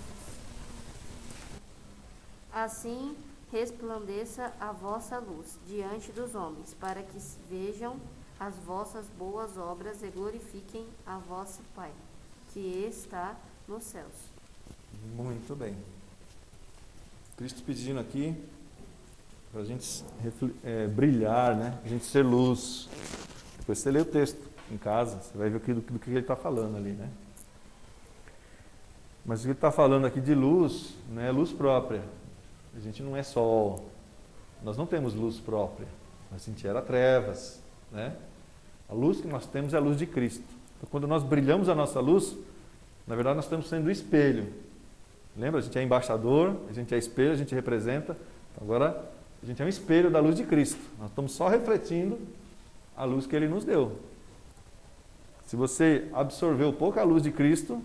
Assim, 2.51 3.15
resplandeça 3.51 4.53
a 4.59 4.71
vossa 4.71 5.17
luz 5.17 5.57
diante 5.67 6.11
dos 6.11 6.35
homens, 6.35 6.73
para 6.73 7.01
que 7.01 7.17
vejam 7.49 7.97
as 8.39 8.55
vossas 8.59 9.05
boas 9.17 9.57
obras 9.57 10.01
e 10.03 10.07
glorifiquem 10.07 10.85
a 11.05 11.17
vosso 11.17 11.59
Pai, 11.75 11.91
que 12.53 12.59
está 12.59 13.35
nos 13.67 13.83
céus. 13.83 14.13
Muito 15.15 15.55
bem. 15.55 15.75
Cristo 17.37 17.63
pedindo 17.63 17.99
aqui 17.99 18.35
para 19.51 19.61
a 19.61 19.65
gente 19.65 20.03
é, 20.63 20.87
brilhar, 20.87 21.55
né? 21.55 21.79
a 21.83 21.87
gente 21.87 22.05
ser 22.05 22.23
luz. 22.23 22.87
Depois 23.59 23.79
você 23.79 23.91
lê 23.91 24.01
o 24.01 24.05
texto 24.05 24.39
em 24.71 24.77
casa, 24.77 25.19
você 25.21 25.37
vai 25.37 25.49
ver 25.49 25.59
do, 25.59 25.81
do 25.81 25.99
que 25.99 26.09
ele 26.09 26.19
está 26.19 26.35
falando 26.35 26.77
ali. 26.77 26.91
Né? 26.91 27.09
Mas 29.25 29.39
o 29.39 29.43
que 29.43 29.47
ele 29.49 29.57
está 29.57 29.71
falando 29.71 30.05
aqui 30.05 30.21
de 30.21 30.35
luz 30.35 30.93
é 31.17 31.31
luz 31.31 31.51
própria. 31.51 32.03
A 32.79 32.81
gente 32.81 33.03
não 33.03 33.15
é 33.15 33.21
sol. 33.21 33.89
Nós 34.63 34.77
não 34.77 34.85
temos 34.85 35.13
luz 35.13 35.37
própria. 35.37 35.87
A 36.31 36.37
gente 36.37 36.65
era 36.65 36.81
trevas. 36.81 37.61
Né? 37.91 38.15
A 38.87 38.93
luz 38.93 39.19
que 39.19 39.27
nós 39.27 39.45
temos 39.45 39.73
é 39.73 39.77
a 39.77 39.81
luz 39.81 39.97
de 39.97 40.05
Cristo. 40.05 40.45
Então, 40.77 40.89
quando 40.89 41.05
nós 41.05 41.21
brilhamos 41.21 41.67
a 41.67 41.75
nossa 41.75 41.99
luz, 41.99 42.37
na 43.05 43.15
verdade 43.15 43.35
nós 43.35 43.45
estamos 43.45 43.67
sendo 43.67 43.91
espelho. 43.91 44.53
Lembra? 45.35 45.59
A 45.59 45.61
gente 45.61 45.77
é 45.77 45.83
embaixador, 45.83 46.55
a 46.69 46.73
gente 46.73 46.95
é 46.95 46.97
espelho, 46.97 47.33
a 47.33 47.35
gente 47.35 47.53
representa. 47.53 48.15
Então, 48.53 48.63
agora 48.63 49.11
a 49.43 49.45
gente 49.45 49.61
é 49.61 49.65
um 49.65 49.69
espelho 49.69 50.09
da 50.09 50.21
luz 50.21 50.35
de 50.35 50.45
Cristo. 50.45 50.79
Nós 50.97 51.09
estamos 51.09 51.33
só 51.33 51.49
refletindo 51.49 52.17
a 52.95 53.03
luz 53.03 53.27
que 53.27 53.35
Ele 53.35 53.49
nos 53.49 53.65
deu. 53.65 53.99
Se 55.45 55.57
você 55.57 56.07
absorveu 56.13 56.71
pouca 56.71 57.03
luz 57.03 57.23
de 57.23 57.31
Cristo, 57.31 57.81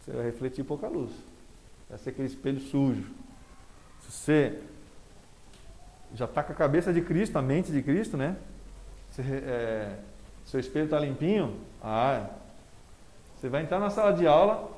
você 0.00 0.12
vai 0.12 0.24
refletir 0.24 0.64
pouca 0.64 0.88
luz. 0.88 1.10
Vai 1.90 1.98
ser 1.98 2.10
aquele 2.10 2.28
espelho 2.28 2.60
sujo. 2.60 3.04
Você 4.08 4.58
já 6.14 6.24
está 6.24 6.42
com 6.42 6.52
a 6.52 6.56
cabeça 6.56 6.92
de 6.92 7.00
Cristo, 7.00 7.36
a 7.36 7.42
mente 7.42 7.70
de 7.72 7.82
Cristo, 7.82 8.16
né? 8.16 8.36
Você, 9.10 9.22
é, 9.22 9.98
seu 10.44 10.60
espelho 10.60 10.84
está 10.84 10.98
limpinho, 10.98 11.56
ah, 11.82 12.26
você 13.36 13.48
vai 13.48 13.62
entrar 13.62 13.78
na 13.78 13.90
sala 13.90 14.12
de 14.12 14.26
aula, 14.26 14.70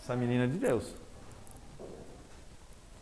essa 0.00 0.14
menina 0.14 0.44
é 0.44 0.46
de 0.46 0.58
Deus. 0.58 0.94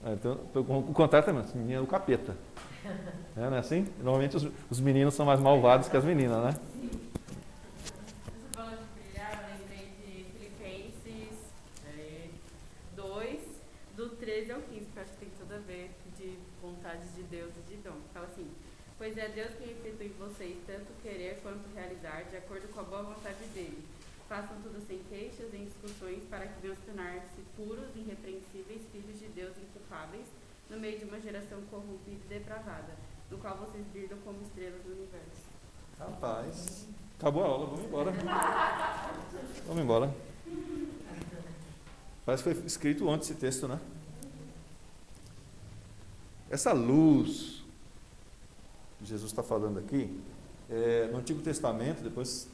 É, 0.05 0.12
então, 0.12 0.39
o 0.55 0.93
contrário 0.93 1.26
também, 1.26 1.43
essa 1.43 1.57
menina 1.57 1.78
é 1.78 1.80
do 1.80 1.87
capeta. 1.87 2.37
É, 3.37 3.51
não 3.51 3.57
é 3.57 3.59
assim? 3.59 3.87
Normalmente 3.99 4.37
os, 4.37 4.49
os 4.70 4.80
meninos 4.80 5.14
são 5.14 5.26
mais 5.26 5.41
malvados 5.41 5.89
que 5.89 5.97
as 5.97 6.05
meninas, 6.05 6.45
né? 6.45 6.55
Pois 18.99 19.16
é 19.16 19.28
Deus 19.28 19.55
que 19.55 19.64
efetua 19.64 20.05
em 20.05 20.12
vocês 20.18 20.59
tanto 20.66 20.93
querer 21.03 21.41
quanto 21.43 21.74
realizar, 21.74 22.24
de 22.24 22.37
acordo 22.37 22.68
com 22.68 22.80
a 22.80 22.82
boa 22.82 23.03
vontade 23.03 23.47
dele. 23.55 23.82
Façam 24.28 24.61
tudo 24.62 24.78
sem 24.87 24.99
queixas, 25.09 25.55
em 25.55 25.64
discussões, 25.64 26.22
para 26.28 26.47
que 26.47 26.61
venham 26.61 26.76
tornar-se 26.84 27.41
puros, 27.57 27.89
irrepreensíveis, 27.97 28.82
filhos 28.93 29.18
de 29.18 29.28
Deus 29.28 29.57
inculpáveis, 29.57 30.26
no 30.68 30.78
meio 30.78 30.99
de 30.99 31.07
uma 31.07 31.18
geração 31.18 31.62
corrompida 31.70 32.20
e 32.26 32.28
depravada, 32.28 32.93
no 33.30 33.39
qual 33.39 33.57
vocês 33.57 33.87
brilham 33.87 34.18
como 34.18 34.43
estrelas 34.43 34.82
do 34.82 34.93
universo. 34.93 35.49
Rapaz, 35.99 36.87
acabou 37.18 37.43
a 37.43 37.47
aula, 37.47 37.66
vamos 37.68 37.87
embora. 37.87 38.12
vamos 39.66 39.82
embora. 39.82 40.14
Parece 42.26 42.45
que 42.45 42.55
foi 42.55 42.66
escrito 42.66 43.09
ontem 43.09 43.22
esse 43.22 43.34
texto, 43.37 43.66
né? 43.66 43.80
Essa 46.51 46.73
luz 46.73 47.57
Jesus 49.03 49.31
está 49.31 49.43
falando 49.43 49.79
aqui, 49.79 50.19
é, 50.71 51.09
no 51.13 51.19
Antigo 51.19 51.41
Testamento, 51.43 52.03
depois 52.03 52.49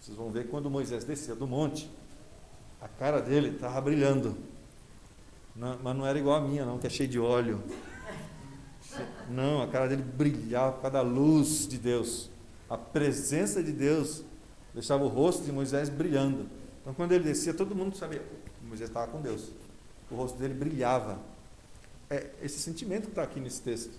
vocês 0.00 0.16
vão 0.16 0.30
ver 0.30 0.48
quando 0.48 0.70
Moisés 0.70 1.04
descia 1.04 1.34
do 1.34 1.46
monte, 1.46 1.90
a 2.80 2.86
cara 2.86 3.20
dele 3.20 3.50
estava 3.50 3.80
brilhando. 3.80 4.36
Não, 5.56 5.78
mas 5.82 5.96
não 5.96 6.06
era 6.06 6.18
igual 6.18 6.36
a 6.36 6.40
minha, 6.40 6.64
não, 6.64 6.78
que 6.78 6.86
é 6.86 6.90
cheio 6.90 7.08
de 7.08 7.18
óleo. 7.18 7.62
Não, 9.28 9.62
a 9.62 9.66
cara 9.66 9.88
dele 9.88 10.02
brilhava 10.02 10.72
por 10.72 10.82
causa 10.82 10.98
da 10.98 11.02
luz 11.02 11.66
de 11.66 11.78
Deus. 11.78 12.30
A 12.70 12.78
presença 12.78 13.62
de 13.62 13.72
Deus 13.72 14.22
deixava 14.72 15.04
o 15.04 15.08
rosto 15.08 15.42
de 15.42 15.50
Moisés 15.50 15.88
brilhando. 15.88 16.48
Então, 16.80 16.94
quando 16.94 17.12
ele 17.12 17.24
descia, 17.24 17.52
todo 17.52 17.74
mundo 17.74 17.96
sabia 17.96 18.20
que 18.20 18.66
Moisés 18.66 18.88
estava 18.88 19.10
com 19.10 19.20
Deus. 19.20 19.50
O 20.10 20.14
rosto 20.14 20.38
dele 20.38 20.54
brilhava. 20.54 21.18
É 22.10 22.30
esse 22.42 22.58
sentimento 22.58 23.04
que 23.04 23.10
está 23.10 23.22
aqui 23.22 23.40
nesse 23.40 23.60
texto. 23.60 23.92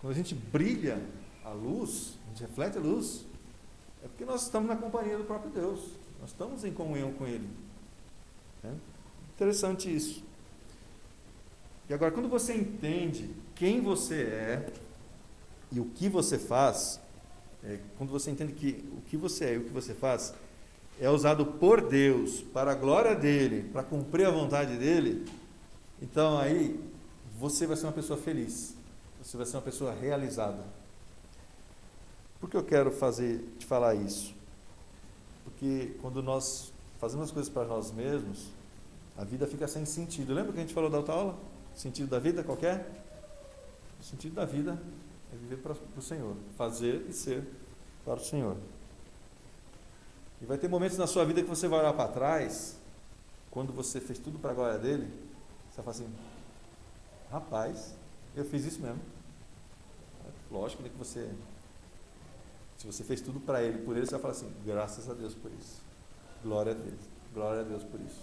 Quando 0.00 0.12
a 0.12 0.16
gente 0.16 0.34
brilha 0.34 1.00
a 1.44 1.50
luz, 1.50 2.18
a 2.24 2.28
gente 2.30 2.42
reflete 2.42 2.78
a 2.78 2.80
luz, 2.80 3.24
é 4.02 4.08
porque 4.08 4.24
nós 4.24 4.42
estamos 4.42 4.68
na 4.68 4.76
companhia 4.76 5.16
do 5.16 5.24
próprio 5.24 5.50
Deus. 5.50 5.80
Nós 6.20 6.30
estamos 6.30 6.64
em 6.64 6.72
comunhão 6.72 7.12
com 7.12 7.26
Ele. 7.26 7.48
É 8.64 8.72
interessante 9.34 9.94
isso. 9.94 10.24
E 11.88 11.94
agora, 11.94 12.10
quando 12.10 12.28
você 12.28 12.54
entende 12.54 13.30
quem 13.54 13.80
você 13.80 14.22
é 14.22 14.72
e 15.70 15.78
o 15.80 15.84
que 15.84 16.08
você 16.08 16.38
faz, 16.38 17.00
é, 17.62 17.78
quando 17.98 18.10
você 18.10 18.30
entende 18.30 18.52
que 18.52 18.84
o 18.96 19.00
que 19.02 19.16
você 19.16 19.44
é 19.44 19.54
e 19.54 19.58
o 19.58 19.64
que 19.64 19.70
você 19.70 19.94
faz 19.94 20.34
é 21.00 21.08
usado 21.08 21.44
por 21.44 21.80
Deus 21.80 22.40
para 22.40 22.72
a 22.72 22.74
glória 22.74 23.14
dele, 23.14 23.68
para 23.72 23.82
cumprir 23.82 24.26
a 24.26 24.30
vontade 24.30 24.76
dele, 24.76 25.24
então 26.02 26.36
aí 26.36 26.78
você 27.38 27.66
vai 27.66 27.76
ser 27.76 27.86
uma 27.86 27.92
pessoa 27.92 28.18
feliz. 28.18 28.74
Você 29.22 29.36
vai 29.36 29.46
ser 29.46 29.56
uma 29.56 29.62
pessoa 29.62 29.94
realizada. 29.94 30.62
Por 32.40 32.50
que 32.50 32.56
eu 32.56 32.64
quero 32.64 32.90
fazer, 32.90 33.38
te 33.58 33.64
falar 33.64 33.94
isso? 33.94 34.34
Porque 35.44 35.96
quando 36.02 36.22
nós 36.22 36.72
fazemos 36.98 37.26
as 37.26 37.30
coisas 37.30 37.52
para 37.52 37.64
nós 37.64 37.92
mesmos, 37.92 38.48
a 39.16 39.24
vida 39.24 39.46
fica 39.46 39.68
sem 39.68 39.84
sentido. 39.84 40.34
Lembra 40.34 40.52
que 40.52 40.58
a 40.58 40.62
gente 40.62 40.74
falou 40.74 40.90
da 40.90 40.98
outra 40.98 41.14
aula? 41.14 41.38
Sentido 41.74 42.08
da 42.08 42.18
vida 42.18 42.42
qualquer? 42.42 43.04
O 44.00 44.04
sentido 44.04 44.34
da 44.34 44.44
vida 44.44 44.76
é 45.32 45.36
viver 45.36 45.58
para 45.58 45.76
o 45.96 46.02
Senhor, 46.02 46.34
fazer 46.56 47.06
e 47.08 47.12
ser 47.12 47.44
para 48.04 48.14
o 48.14 48.24
Senhor. 48.24 48.56
E 50.40 50.46
vai 50.46 50.58
ter 50.58 50.68
momentos 50.68 50.98
na 50.98 51.06
sua 51.06 51.24
vida 51.24 51.40
que 51.42 51.48
você 51.48 51.68
vai 51.68 51.78
olhar 51.78 51.92
para 51.92 52.08
trás, 52.08 52.76
quando 53.50 53.72
você 53.72 54.00
fez 54.00 54.18
tudo 54.18 54.40
para 54.40 54.50
a 54.50 54.54
glória 54.54 54.78
dele, 54.78 55.08
você 55.72 55.80
vai 55.80 55.84
falar 55.84 55.90
assim: 55.90 56.14
rapaz, 57.30 57.94
eu 58.36 58.44
fiz 58.44 58.64
isso 58.66 58.80
mesmo. 58.80 59.00
Lógico 60.50 60.82
né, 60.82 60.90
que 60.90 60.98
você, 60.98 61.30
se 62.76 62.86
você 62.86 63.02
fez 63.02 63.22
tudo 63.22 63.40
para 63.40 63.62
Ele, 63.62 63.78
por 63.78 63.96
Ele, 63.96 64.04
você 64.04 64.12
vai 64.12 64.20
falar 64.20 64.34
assim: 64.34 64.52
graças 64.66 65.08
a 65.08 65.14
Deus 65.14 65.34
por 65.34 65.50
isso. 65.52 65.80
Glória 66.42 66.72
a 66.72 66.74
Deus. 66.74 67.00
Glória 67.32 67.60
a 67.62 67.64
Deus 67.64 67.82
por 67.84 67.98
isso. 68.00 68.20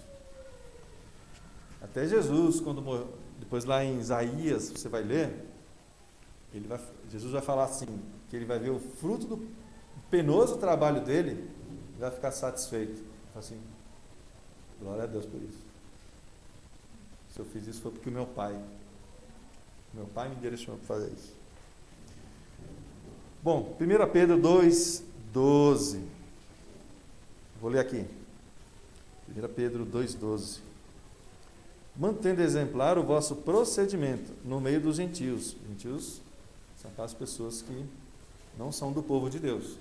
Até 1.82 2.06
Jesus, 2.06 2.60
quando 2.60 3.08
depois 3.40 3.64
lá 3.64 3.82
em 3.82 3.98
Isaías, 3.98 4.70
você 4.70 4.88
vai 4.88 5.02
ler, 5.02 5.44
ele 6.54 6.68
vai, 6.68 6.78
Jesus 7.08 7.32
vai 7.32 7.42
falar 7.42 7.64
assim, 7.64 8.00
que 8.28 8.36
ele 8.36 8.44
vai 8.44 8.58
ver 8.58 8.70
o 8.70 8.78
fruto 8.78 9.26
do 9.26 9.48
penoso 10.10 10.58
trabalho 10.58 11.00
dele 11.00 11.50
e 11.96 12.00
vai 12.00 12.10
ficar 12.10 12.30
satisfeito. 12.30 13.02
Assim, 13.34 13.58
glória 14.80 15.04
a 15.04 15.06
Deus 15.06 15.24
por 15.26 15.40
isso. 15.42 15.69
Se 17.30 17.38
eu 17.38 17.44
fiz 17.44 17.66
isso 17.66 17.80
foi 17.80 17.92
porque 17.92 18.08
o 18.08 18.12
meu 18.12 18.26
pai 18.26 18.60
meu 19.92 20.06
pai 20.06 20.28
me 20.28 20.36
direcionou 20.36 20.78
para 20.78 20.86
fazer 20.86 21.12
isso. 21.12 21.34
Bom, 23.42 23.76
1 23.80 24.12
Pedro 24.12 24.38
2, 24.38 25.02
12. 25.32 26.04
Vou 27.60 27.70
ler 27.70 27.80
aqui. 27.80 28.06
1 29.28 29.48
Pedro 29.54 29.84
2, 29.84 30.14
12. 30.14 30.60
Mantendo 31.96 32.40
exemplar 32.40 32.98
o 32.98 33.02
vosso 33.02 33.36
procedimento 33.36 34.32
no 34.44 34.60
meio 34.60 34.80
dos 34.80 34.96
gentios. 34.96 35.56
Gentios 35.68 36.20
são 36.80 36.90
aquelas 36.90 37.12
pessoas 37.12 37.62
que 37.62 37.84
não 38.56 38.70
são 38.70 38.92
do 38.92 39.02
povo 39.02 39.28
de 39.28 39.40
Deus. 39.40 39.76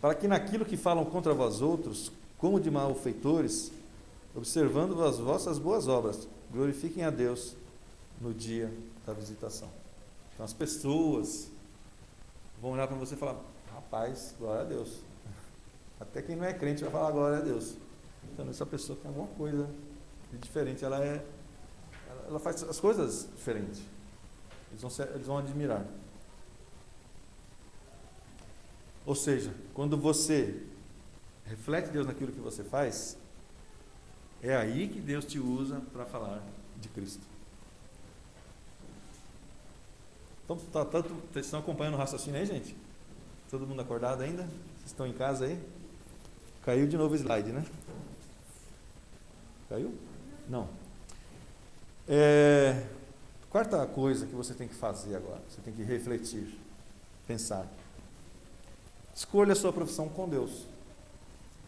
Para 0.00 0.14
que 0.14 0.28
naquilo 0.28 0.64
que 0.64 0.76
falam 0.76 1.04
contra 1.04 1.34
vós 1.34 1.60
outros, 1.60 2.12
como 2.38 2.60
de 2.60 2.70
malfeitores, 2.70 3.72
observando 4.38 5.02
as 5.02 5.18
vossas 5.18 5.58
boas 5.58 5.88
obras, 5.88 6.28
glorifiquem 6.50 7.04
a 7.04 7.10
Deus 7.10 7.56
no 8.20 8.32
dia 8.32 8.72
da 9.04 9.12
visitação. 9.12 9.68
Então 10.32 10.44
as 10.44 10.52
pessoas 10.52 11.50
vão 12.62 12.72
olhar 12.72 12.86
para 12.86 12.96
você 12.96 13.14
e 13.14 13.18
falar: 13.18 13.36
rapaz, 13.74 14.34
glória 14.38 14.62
a 14.62 14.64
Deus. 14.64 15.00
Até 16.00 16.22
quem 16.22 16.36
não 16.36 16.44
é 16.44 16.52
crente 16.52 16.82
vai 16.82 16.92
falar 16.92 17.10
glória 17.10 17.38
a 17.38 17.40
Deus. 17.40 17.76
Então 18.32 18.48
essa 18.48 18.64
pessoa 18.64 18.96
tem 18.96 19.08
alguma 19.08 19.26
coisa 19.28 19.68
de 20.30 20.38
diferente, 20.38 20.84
ela 20.84 21.04
é. 21.04 21.24
Ela 22.26 22.38
faz 22.38 22.62
as 22.62 22.78
coisas 22.78 23.28
diferentes. 23.34 23.82
Eles 24.70 24.82
vão, 24.82 25.06
eles 25.14 25.26
vão 25.26 25.38
admirar. 25.38 25.84
Ou 29.04 29.14
seja, 29.14 29.52
quando 29.74 29.96
você 29.96 30.62
reflete 31.44 31.90
Deus 31.90 32.06
naquilo 32.06 32.30
que 32.30 32.40
você 32.40 32.62
faz, 32.62 33.16
é 34.42 34.56
aí 34.56 34.88
que 34.88 35.00
Deus 35.00 35.24
te 35.24 35.38
usa 35.38 35.80
para 35.92 36.04
falar 36.04 36.42
de 36.80 36.88
Cristo. 36.88 37.26
Então, 40.44 40.56
tá, 40.72 40.84
tá, 40.84 41.00
vocês 41.32 41.44
estão 41.44 41.60
acompanhando 41.60 41.94
o 41.94 41.98
raciocínio 41.98 42.40
aí, 42.40 42.46
gente? 42.46 42.74
Todo 43.50 43.66
mundo 43.66 43.82
acordado 43.82 44.22
ainda? 44.22 44.44
Vocês 44.44 44.86
estão 44.86 45.06
em 45.06 45.12
casa 45.12 45.44
aí? 45.44 45.60
Caiu 46.64 46.86
de 46.86 46.96
novo 46.96 47.14
o 47.14 47.16
slide, 47.16 47.50
né? 47.50 47.64
Caiu? 49.68 49.94
Não. 50.48 50.68
É, 52.06 52.86
quarta 53.50 53.86
coisa 53.86 54.26
que 54.26 54.34
você 54.34 54.54
tem 54.54 54.66
que 54.66 54.74
fazer 54.74 55.16
agora, 55.16 55.42
você 55.48 55.60
tem 55.60 55.74
que 55.74 55.82
refletir, 55.82 56.58
pensar. 57.26 57.66
Escolha 59.14 59.52
a 59.52 59.56
sua 59.56 59.72
profissão 59.72 60.08
com 60.08 60.28
Deus. 60.28 60.66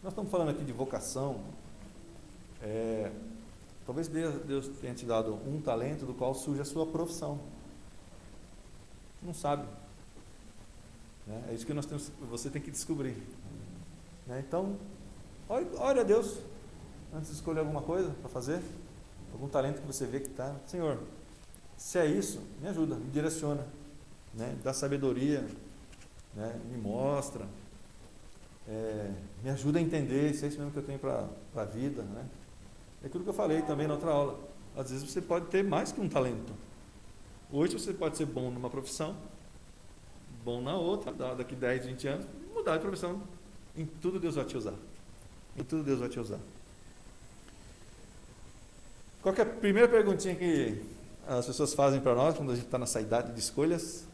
Nós 0.01 0.11
estamos 0.11 0.31
falando 0.31 0.49
aqui 0.49 0.63
de 0.63 0.71
vocação, 0.71 1.43
é, 2.61 3.11
talvez 3.85 4.07
Deus 4.07 4.67
tenha 4.79 4.93
te 4.93 5.05
dado 5.05 5.33
um 5.47 5.61
talento 5.61 6.05
do 6.05 6.13
qual 6.13 6.33
surge 6.33 6.61
a 6.61 6.65
sua 6.65 6.85
profissão. 6.85 7.39
Não 9.21 9.33
sabe. 9.33 9.65
Né? 11.27 11.43
É 11.49 11.53
isso 11.53 11.65
que 11.65 11.73
nós 11.73 11.85
temos, 11.85 12.11
você 12.29 12.49
tem 12.49 12.61
que 12.61 12.71
descobrir. 12.71 13.15
Né? 14.27 14.43
Então, 14.47 14.77
ore 15.49 15.99
a 15.99 16.03
Deus 16.03 16.39
antes 17.13 17.29
de 17.29 17.35
escolher 17.35 17.59
alguma 17.59 17.81
coisa 17.81 18.09
para 18.21 18.29
fazer, 18.29 18.61
algum 19.33 19.47
talento 19.47 19.81
que 19.81 19.87
você 19.87 20.05
vê 20.05 20.19
que 20.19 20.29
está. 20.29 20.55
Senhor, 20.65 20.99
se 21.77 21.97
é 21.97 22.05
isso, 22.05 22.41
me 22.61 22.67
ajuda, 22.67 22.95
me 22.95 23.09
direciona, 23.11 23.65
né? 24.33 24.57
dá 24.63 24.73
sabedoria, 24.73 25.45
né? 26.35 26.59
me 26.69 26.77
mostra, 26.77 27.45
é, 28.67 29.11
me 29.43 29.49
ajuda 29.49 29.79
a 29.79 29.81
entender 29.81 30.33
se 30.33 30.45
é 30.45 30.47
isso 30.47 30.57
mesmo 30.57 30.71
que 30.71 30.79
eu 30.79 30.83
tenho 30.83 30.99
para 30.99 31.27
a 31.55 31.65
vida. 31.65 32.03
Né? 32.03 32.25
É 33.03 33.07
aquilo 33.07 33.23
que 33.23 33.29
eu 33.29 33.33
falei 33.33 33.61
também 33.61 33.87
na 33.87 33.93
outra 33.93 34.11
aula. 34.11 34.39
Às 34.75 34.91
vezes 34.91 35.09
você 35.09 35.21
pode 35.21 35.47
ter 35.47 35.63
mais 35.63 35.91
que 35.91 35.99
um 35.99 36.07
talento. 36.07 36.53
Hoje 37.51 37.73
você 37.73 37.93
pode 37.93 38.17
ser 38.17 38.25
bom 38.25 38.49
numa 38.49 38.69
profissão, 38.69 39.15
bom 40.43 40.61
na 40.61 40.75
outra, 40.75 41.11
daqui 41.35 41.55
10, 41.55 41.85
20 41.85 42.07
anos, 42.07 42.25
mudar 42.53 42.77
de 42.77 42.83
profissão. 42.83 43.21
Em 43.75 43.85
tudo 43.85 44.19
Deus 44.19 44.35
vai 44.35 44.45
te 44.45 44.57
usar. 44.57 44.75
Em 45.57 45.63
tudo 45.63 45.83
Deus 45.83 45.99
vai 45.99 46.07
te 46.07 46.19
usar. 46.19 46.39
Qual 49.21 49.35
é 49.35 49.41
a 49.41 49.45
primeira 49.45 49.87
perguntinha 49.87 50.33
que 50.35 50.81
as 51.27 51.45
pessoas 51.45 51.73
fazem 51.73 51.99
para 51.99 52.15
nós 52.15 52.35
quando 52.35 52.51
a 52.51 52.55
gente 52.55 52.65
está 52.65 52.77
nessa 52.77 52.99
idade 53.01 53.33
de 53.33 53.39
escolhas? 53.39 54.05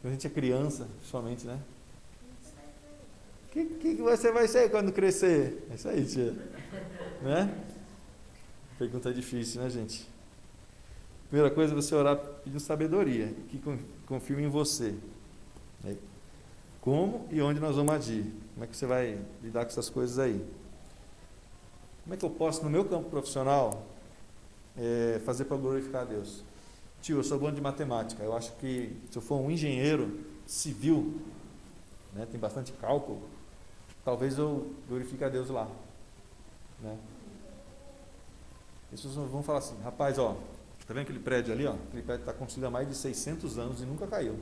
Quando 0.00 0.12
a 0.12 0.14
gente 0.14 0.26
é 0.26 0.30
criança, 0.30 0.86
principalmente, 0.98 1.46
né? 1.46 1.58
O 3.46 3.52
que, 3.52 3.64
que, 3.64 3.94
você 3.96 4.30
vai 4.32 4.48
ser 4.48 4.70
quando 4.70 4.92
crescer? 4.92 5.66
É 5.70 5.74
isso 5.74 5.88
aí, 5.88 6.06
tia. 6.06 6.34
Né? 7.22 7.54
Pergunta 8.78 9.12
difícil, 9.12 9.62
né, 9.62 9.70
gente? 9.70 10.08
Primeira 11.28 11.54
coisa 11.54 11.72
é 11.72 11.76
você 11.76 11.94
orar 11.94 12.16
pedindo 12.16 12.60
sabedoria, 12.60 13.32
que 13.48 13.62
confirme 14.06 14.42
em 14.42 14.48
você. 14.48 14.94
Como 16.82 17.28
e 17.30 17.40
onde 17.40 17.60
nós 17.60 17.76
vamos 17.76 17.94
agir. 17.94 18.24
Como 18.54 18.64
é 18.64 18.66
que 18.66 18.76
você 18.76 18.86
vai 18.86 19.18
lidar 19.40 19.64
com 19.64 19.70
essas 19.70 19.88
coisas 19.88 20.18
aí? 20.18 20.44
Como 22.02 22.12
é 22.12 22.16
que 22.16 22.24
eu 22.24 22.30
posso, 22.30 22.64
no 22.64 22.68
meu 22.68 22.84
campo 22.84 23.08
profissional, 23.08 23.86
é, 24.76 25.20
fazer 25.24 25.44
para 25.44 25.56
glorificar 25.56 26.02
a 26.02 26.04
Deus? 26.04 26.42
Tio, 27.00 27.18
eu 27.18 27.24
sou 27.24 27.38
bom 27.38 27.52
de 27.52 27.60
matemática. 27.60 28.22
Eu 28.24 28.36
acho 28.36 28.52
que 28.56 28.96
se 29.10 29.16
eu 29.16 29.22
for 29.22 29.36
um 29.36 29.48
engenheiro 29.48 30.20
civil, 30.44 31.20
né, 32.12 32.26
tem 32.28 32.38
bastante 32.38 32.72
cálculo, 32.72 33.22
talvez 34.04 34.36
eu 34.36 34.74
glorifique 34.88 35.22
a 35.22 35.28
Deus 35.28 35.48
lá. 35.50 35.68
Né? 36.80 36.98
As 38.92 39.00
pessoas 39.00 39.30
vão 39.30 39.42
falar 39.42 39.58
assim, 39.58 39.80
rapaz, 39.82 40.18
ó, 40.18 40.36
tá 40.86 40.92
vendo 40.92 41.04
aquele 41.04 41.18
prédio 41.18 41.52
ali, 41.52 41.66
ó? 41.66 41.72
Aquele 41.72 42.02
prédio 42.02 42.22
está 42.22 42.32
construído 42.32 42.66
há 42.66 42.70
mais 42.70 42.86
de 42.86 42.94
600 42.94 43.58
anos 43.58 43.80
e 43.80 43.84
nunca 43.84 44.06
caiu. 44.06 44.38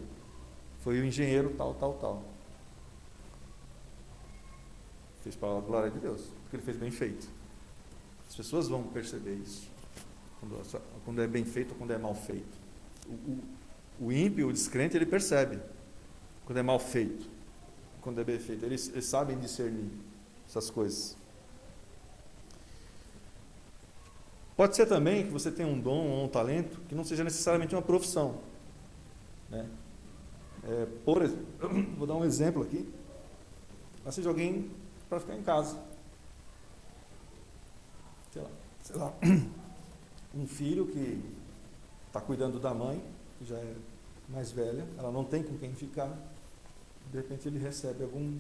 Foi 0.81 0.99
o 1.01 1.05
engenheiro 1.05 1.55
tal, 1.57 1.75
tal, 1.75 1.95
tal. 1.95 2.25
Fez 5.23 5.37
para 5.37 5.57
a 5.57 5.61
glória 5.61 5.91
de 5.91 5.99
Deus, 5.99 6.23
porque 6.43 6.57
ele 6.57 6.63
fez 6.63 6.77
bem 6.77 6.91
feito. 6.91 7.29
As 8.29 8.35
pessoas 8.35 8.69
vão 8.69 8.83
perceber 8.83 9.35
isso. 9.35 9.69
Quando, 10.41 10.81
quando 11.05 11.23
é 11.23 11.27
bem 11.27 11.45
feito 11.45 11.73
ou 11.73 11.77
quando 11.77 11.93
é 11.93 11.99
mal 11.99 12.15
feito. 12.15 12.59
O, 13.07 13.13
o, 13.13 14.07
o 14.07 14.13
ímpio, 14.13 14.49
o 14.49 14.53
descrente, 14.53 14.97
ele 14.97 15.07
percebe 15.07 15.61
quando 16.45 16.59
é 16.59 16.63
mal 16.63 16.81
feito, 16.81 17.29
quando 18.01 18.21
é 18.21 18.25
bem 18.25 18.39
feito. 18.39 18.65
Eles, 18.65 18.89
eles 18.89 19.05
sabem 19.05 19.39
discernir 19.39 19.91
essas 20.49 20.71
coisas. 20.71 21.20
Pode 24.61 24.77
ser 24.77 24.85
também 24.85 25.25
que 25.25 25.33
você 25.33 25.51
tenha 25.51 25.67
um 25.67 25.81
dom 25.81 26.07
ou 26.07 26.25
um 26.27 26.29
talento 26.29 26.83
que 26.87 26.95
não 26.95 27.03
seja 27.03 27.25
necessariamente 27.25 27.75
uma 27.75 27.81
profissão. 27.81 28.43
Né? 29.49 29.67
É, 30.65 30.87
por 31.03 31.23
exemplo, 31.23 31.47
vou 31.97 32.07
dar 32.07 32.15
um 32.15 32.27
exemplo 32.27 32.63
aqui. 32.63 32.87
Mas 34.05 34.17
seja 34.17 34.29
alguém 34.29 34.71
para 35.09 35.19
ficar 35.19 35.35
em 35.35 35.43
casa 35.43 35.83
sei 38.31 38.43
lá, 38.43 38.51
sei 38.83 38.97
lá, 38.97 39.15
um 40.37 40.47
filho 40.47 40.87
que 40.89 41.25
está 42.07 42.21
cuidando 42.21 42.61
da 42.61 42.75
mãe, 42.75 43.03
que 43.39 43.47
já 43.47 43.57
é 43.57 43.75
mais 44.29 44.53
velha, 44.53 44.87
ela 44.99 45.11
não 45.11 45.25
tem 45.25 45.43
com 45.43 45.57
quem 45.57 45.73
ficar, 45.73 46.15
de 47.11 47.17
repente 47.17 47.49
ele 47.49 47.59
recebe 47.59 48.05
algum, 48.05 48.39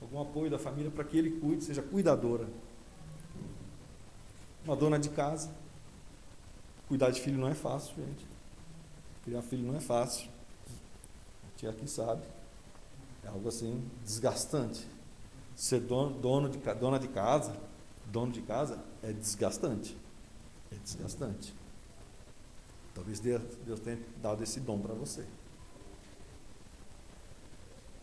algum 0.00 0.22
apoio 0.22 0.50
da 0.50 0.58
família 0.58 0.90
para 0.90 1.04
que 1.04 1.18
ele 1.18 1.32
cuide, 1.32 1.64
seja 1.64 1.82
cuidadora. 1.82 2.48
Uma 4.64 4.76
dona 4.76 4.98
de 4.98 5.10
casa. 5.10 5.50
Cuidar 6.88 7.10
de 7.10 7.20
filho 7.20 7.38
não 7.38 7.48
é 7.48 7.54
fácil, 7.54 7.94
gente. 7.96 8.26
Criar 9.24 9.42
filho 9.42 9.66
não 9.66 9.76
é 9.76 9.80
fácil. 9.80 10.28
A 10.68 11.58
tia 11.58 11.70
aqui 11.70 11.88
sabe. 11.88 12.22
É 13.24 13.28
algo 13.28 13.48
assim 13.48 13.82
desgastante. 14.04 14.86
Ser 15.54 15.80
dono, 15.80 16.18
dono 16.18 16.48
de, 16.48 16.58
dona 16.58 16.98
de 16.98 17.08
casa, 17.08 17.56
dono 18.06 18.32
de 18.32 18.42
casa 18.42 18.82
é 19.02 19.12
desgastante. 19.12 19.96
É 20.70 20.76
desgastante. 20.76 21.54
Talvez 22.94 23.20
Deus, 23.20 23.42
Deus 23.64 23.80
tenha 23.80 23.98
dado 24.20 24.42
esse 24.42 24.60
dom 24.60 24.78
para 24.78 24.94
você. 24.94 25.24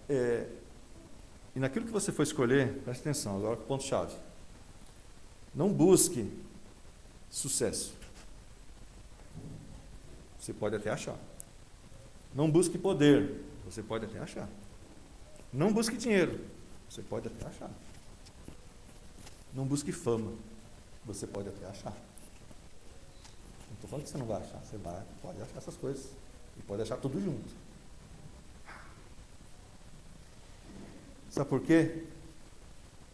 É, 0.07 0.47
e 1.55 1.59
naquilo 1.59 1.85
que 1.85 1.91
você 1.91 2.11
for 2.11 2.23
escolher, 2.23 2.81
preste 2.81 3.01
atenção, 3.01 3.37
agora 3.37 3.53
o 3.53 3.63
ponto-chave. 3.63 4.15
Não 5.53 5.71
busque 5.71 6.31
sucesso. 7.29 7.93
Você 10.39 10.53
pode 10.53 10.75
até 10.75 10.89
achar. 10.89 11.17
Não 12.33 12.49
busque 12.49 12.77
poder. 12.77 13.43
Você 13.65 13.83
pode 13.83 14.05
até 14.05 14.19
achar. 14.19 14.47
Não 15.51 15.71
busque 15.73 15.97
dinheiro. 15.97 16.45
Você 16.89 17.01
pode 17.01 17.27
até 17.27 17.45
achar. 17.45 17.69
Não 19.53 19.65
busque 19.65 19.91
fama. 19.91 20.31
Você 21.05 21.27
pode 21.27 21.49
até 21.49 21.65
achar. 21.67 21.93
Não 23.67 23.75
estou 23.75 23.89
falando 23.89 24.05
que 24.05 24.11
você 24.11 24.17
não 24.17 24.25
vai 24.25 24.41
achar. 24.41 24.59
Você 24.59 24.77
vai, 24.77 25.03
pode 25.21 25.41
achar 25.41 25.57
essas 25.57 25.75
coisas. 25.75 26.09
E 26.57 26.61
pode 26.63 26.81
achar 26.81 26.97
tudo 26.97 27.21
junto. 27.21 27.53
Sabe 31.29 31.49
por 31.49 31.61
quê? 31.61 32.03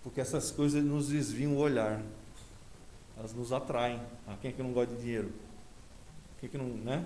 Porque 0.03 0.21
essas 0.21 0.51
coisas 0.51 0.83
nos 0.83 1.09
desviam 1.09 1.53
o 1.53 1.57
olhar. 1.57 2.01
Elas 3.17 3.33
nos 3.33 3.51
atraem. 3.51 4.01
Ah, 4.27 4.37
quem 4.41 4.51
é 4.51 4.53
que 4.53 4.61
não 4.61 4.73
gosta 4.73 4.93
de 4.95 5.01
dinheiro? 5.01 5.31
Quem 6.39 6.47
é 6.47 6.51
que 6.51 6.57
não, 6.57 6.67
né? 6.67 7.05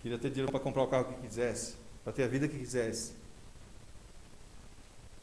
Queria 0.00 0.18
ter 0.18 0.30
dinheiro 0.30 0.50
para 0.50 0.60
comprar 0.60 0.82
o 0.82 0.86
carro 0.86 1.04
que 1.04 1.26
quisesse, 1.26 1.76
para 2.02 2.12
ter 2.12 2.24
a 2.24 2.28
vida 2.28 2.48
que 2.48 2.58
quisesse. 2.58 3.14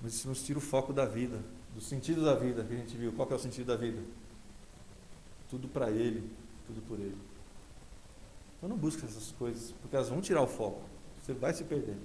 Mas 0.02 0.14
isso 0.14 0.28
nos 0.28 0.44
tira 0.44 0.58
o 0.58 0.62
foco 0.62 0.92
da 0.92 1.06
vida 1.06 1.40
do 1.74 1.82
sentido 1.82 2.24
da 2.24 2.36
vida 2.36 2.64
que 2.64 2.74
a 2.74 2.78
gente 2.78 2.96
viu. 2.98 3.12
Qual 3.14 3.30
é 3.30 3.36
o 3.36 3.40
sentido 3.40 3.68
da 3.68 3.76
vida? 3.76 4.02
Tudo 5.50 5.68
para 5.68 5.90
Ele, 5.90 6.30
tudo 6.68 6.82
por 6.82 7.00
Ele. 7.00 7.18
Então 8.58 8.70
não 8.70 8.78
busque 8.78 9.06
essas 9.06 9.32
coisas, 9.32 9.74
porque 9.82 9.96
elas 9.96 10.10
vão 10.10 10.22
tirar 10.22 10.42
o 10.42 10.48
foco. 10.48 10.82
Você 11.22 11.34
vai 11.34 11.54
se 11.54 11.64
perder. 11.64 11.98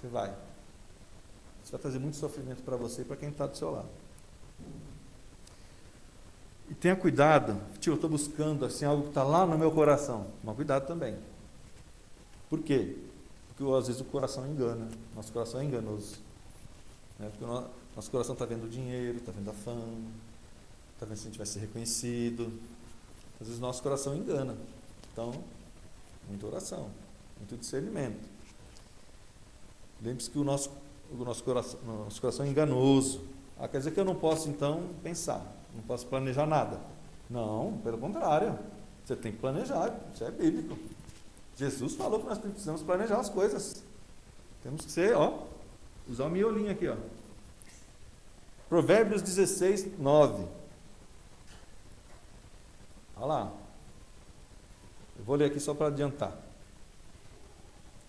Você 0.00 0.08
vai. 0.08 0.30
Isso 1.62 1.72
vai 1.72 1.80
trazer 1.80 1.98
muito 1.98 2.16
sofrimento 2.16 2.62
para 2.62 2.76
você 2.76 3.02
e 3.02 3.04
para 3.04 3.16
quem 3.16 3.28
está 3.28 3.46
do 3.46 3.56
seu 3.56 3.70
lado. 3.70 3.88
E 6.70 6.74
tenha 6.74 6.94
cuidado, 6.94 7.60
tio, 7.80 7.90
eu 7.90 7.94
estou 7.96 8.08
buscando 8.08 8.64
assim 8.64 8.84
algo 8.84 9.02
que 9.02 9.08
está 9.08 9.24
lá 9.24 9.44
no 9.44 9.58
meu 9.58 9.72
coração. 9.72 10.28
Mas 10.44 10.54
cuidado 10.54 10.86
também. 10.86 11.18
Por 12.48 12.62
quê? 12.62 12.96
Porque 13.48 13.76
às 13.76 13.88
vezes 13.88 14.00
o 14.00 14.04
coração 14.04 14.46
engana. 14.46 14.88
Nosso 15.16 15.32
coração 15.32 15.60
é 15.60 15.64
enganoso. 15.64 16.18
Né? 17.18 17.28
Porque 17.28 17.44
nosso 17.96 18.08
coração 18.08 18.34
está 18.34 18.44
vendo 18.44 18.66
o 18.66 18.68
dinheiro, 18.68 19.18
está 19.18 19.32
vendo 19.32 19.50
a 19.50 19.52
fama, 19.52 20.10
está 20.94 21.04
vendo 21.04 21.16
se 21.16 21.22
a 21.22 21.30
gente 21.30 21.38
vai 21.38 21.46
ser 21.46 21.58
reconhecido. 21.58 22.52
Às 23.40 23.48
vezes 23.48 23.60
nosso 23.60 23.82
coração 23.82 24.14
engana. 24.14 24.56
Então, 25.12 25.32
muita 26.28 26.46
oração, 26.46 26.88
muito 27.36 27.56
discernimento. 27.56 28.28
Lembre-se 30.00 30.30
que 30.30 30.38
o 30.38 30.44
nosso, 30.44 30.70
o 31.10 31.24
nosso, 31.24 31.42
coração, 31.42 31.80
nosso 31.84 32.20
coração 32.20 32.46
é 32.46 32.48
enganoso. 32.48 33.22
Ah, 33.58 33.66
quer 33.66 33.78
dizer 33.78 33.90
que 33.90 33.98
eu 33.98 34.04
não 34.04 34.14
posso, 34.14 34.48
então, 34.48 34.88
pensar, 35.02 35.59
não 35.74 35.82
posso 35.82 36.06
planejar 36.06 36.46
nada. 36.46 36.80
Não, 37.28 37.78
pelo 37.84 37.98
contrário. 37.98 38.58
Você 39.04 39.16
tem 39.16 39.32
que 39.32 39.38
planejar, 39.38 39.94
isso 40.14 40.24
é 40.24 40.30
bíblico. 40.30 40.78
Jesus 41.56 41.94
falou 41.94 42.20
que 42.20 42.26
nós 42.26 42.38
precisamos 42.38 42.82
planejar 42.82 43.18
as 43.18 43.28
coisas. 43.28 43.82
Temos 44.62 44.84
que 44.84 44.90
ser, 44.92 45.16
ó, 45.16 45.46
usar 46.08 46.26
o 46.26 46.30
miolinho 46.30 46.70
aqui, 46.70 46.88
ó. 46.88 46.96
Provérbios 48.68 49.20
16, 49.22 49.98
9. 49.98 50.44
Olha 53.16 53.26
lá. 53.26 53.52
Eu 55.18 55.24
vou 55.24 55.36
ler 55.36 55.46
aqui 55.46 55.60
só 55.60 55.74
para 55.74 55.88
adiantar. 55.88 56.30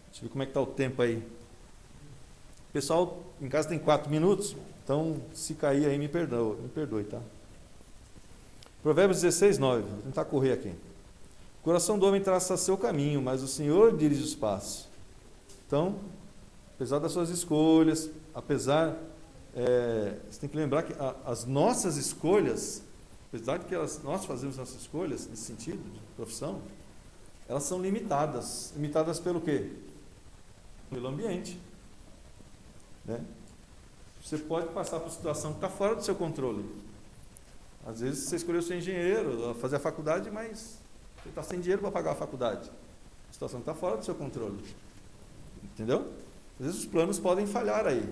Deixa 0.07 0.19
eu 0.19 0.23
ver 0.23 0.29
como 0.29 0.43
é 0.43 0.45
que 0.45 0.51
está 0.51 0.61
o 0.61 0.67
tempo 0.67 1.01
aí. 1.01 1.27
Pessoal 2.71 3.21
em 3.41 3.49
casa 3.49 3.67
tem 3.67 3.79
quatro 3.79 4.09
minutos, 4.09 4.55
então 4.83 5.21
se 5.33 5.55
cair 5.55 5.85
aí 5.87 5.97
me 5.97 6.07
perdoe, 6.07 6.61
me 6.61 6.69
perdoe, 6.69 7.03
tá? 7.03 7.19
Provérbios 8.83 9.21
16, 9.21 9.57
9. 9.59 9.83
Vou 9.83 10.01
tentar 10.01 10.25
correr 10.25 10.53
aqui. 10.53 10.69
O 10.69 11.63
coração 11.63 11.99
do 11.99 12.05
homem 12.07 12.21
traça 12.21 12.57
seu 12.57 12.77
caminho, 12.77 13.21
mas 13.21 13.43
o 13.43 13.47
Senhor 13.47 13.95
dirige 13.95 14.23
os 14.23 14.33
passos. 14.33 14.87
Então, 15.67 15.99
apesar 16.75 16.97
das 16.99 17.11
suas 17.11 17.29
escolhas, 17.29 18.09
apesar. 18.33 18.97
É, 19.53 20.17
você 20.29 20.39
tem 20.39 20.49
que 20.49 20.55
lembrar 20.55 20.83
que 20.83 20.93
a, 20.93 21.13
as 21.25 21.45
nossas 21.45 21.97
escolhas, 21.97 22.81
apesar 23.27 23.57
de 23.57 23.65
que 23.65 23.75
elas, 23.75 24.01
nós 24.01 24.25
fazemos 24.25 24.57
nossas 24.57 24.81
escolhas 24.81 25.27
nesse 25.27 25.43
sentido, 25.43 25.77
de 25.77 25.99
profissão, 26.15 26.61
elas 27.47 27.63
são 27.63 27.81
limitadas. 27.81 28.71
Limitadas 28.75 29.19
pelo 29.19 29.41
quê? 29.41 29.71
Pelo 30.89 31.07
ambiente. 31.07 31.59
Né? 33.05 33.19
Você 34.23 34.37
pode 34.37 34.67
passar 34.67 34.99
por 34.99 35.11
situação 35.11 35.51
que 35.51 35.57
está 35.57 35.69
fora 35.69 35.95
do 35.95 36.03
seu 36.03 36.15
controle. 36.15 36.65
Às 37.85 38.01
vezes 38.01 38.25
você 38.25 38.35
escolheu 38.35 38.61
ser 38.61 38.77
engenheiro, 38.77 39.55
fazer 39.55 39.77
a 39.77 39.79
faculdade, 39.79 40.29
mas 40.29 40.79
você 41.21 41.29
está 41.29 41.43
sem 41.43 41.59
dinheiro 41.59 41.81
para 41.81 41.91
pagar 41.91 42.11
a 42.11 42.15
faculdade. 42.15 42.69
A 43.29 43.33
situação 43.33 43.59
está 43.59 43.73
fora 43.73 43.97
do 43.97 44.05
seu 44.05 44.15
controle. 44.15 44.63
Entendeu? 45.63 46.11
Às 46.59 46.65
vezes 46.65 46.79
os 46.81 46.85
planos 46.85 47.19
podem 47.19 47.47
falhar 47.47 47.87
aí. 47.87 48.03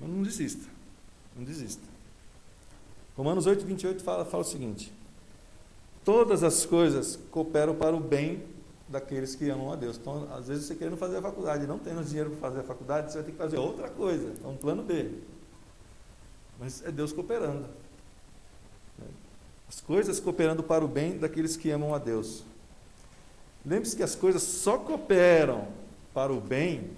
Mas 0.00 0.08
não 0.08 0.22
desista. 0.22 0.64
Não 1.36 1.44
desista. 1.44 1.82
Romanos 3.16 3.46
8, 3.46 3.64
28 3.64 4.02
fala, 4.02 4.24
fala 4.24 4.42
o 4.42 4.46
seguinte: 4.46 4.92
Todas 6.04 6.42
as 6.42 6.66
coisas 6.66 7.18
cooperam 7.30 7.74
para 7.74 7.94
o 7.94 8.00
bem 8.00 8.44
daqueles 8.88 9.34
que 9.34 9.48
amam 9.48 9.72
a 9.72 9.76
Deus. 9.76 9.96
Então, 9.96 10.28
às 10.32 10.48
vezes 10.48 10.66
você 10.66 10.74
querendo 10.74 10.96
fazer 10.96 11.16
a 11.16 11.22
faculdade, 11.22 11.66
não 11.66 11.78
tendo 11.78 12.04
dinheiro 12.04 12.30
para 12.30 12.40
fazer 12.40 12.60
a 12.60 12.64
faculdade, 12.64 13.10
você 13.10 13.18
vai 13.18 13.24
ter 13.24 13.32
que 13.32 13.38
fazer 13.38 13.58
outra 13.58 13.88
coisa, 13.88 14.32
é 14.42 14.46
um 14.46 14.56
plano 14.56 14.82
B. 14.82 15.10
Mas 16.58 16.84
é 16.84 16.90
Deus 16.90 17.12
cooperando. 17.12 17.68
As 19.68 19.80
coisas 19.80 20.20
cooperando 20.20 20.62
para 20.62 20.84
o 20.84 20.88
bem 20.88 21.18
daqueles 21.18 21.56
que 21.56 21.70
amam 21.70 21.94
a 21.94 21.98
Deus. 21.98 22.44
Lembre-se 23.64 23.96
que 23.96 24.02
as 24.02 24.14
coisas 24.14 24.42
só 24.42 24.78
cooperam 24.78 25.68
para 26.12 26.32
o 26.32 26.40
bem 26.40 26.90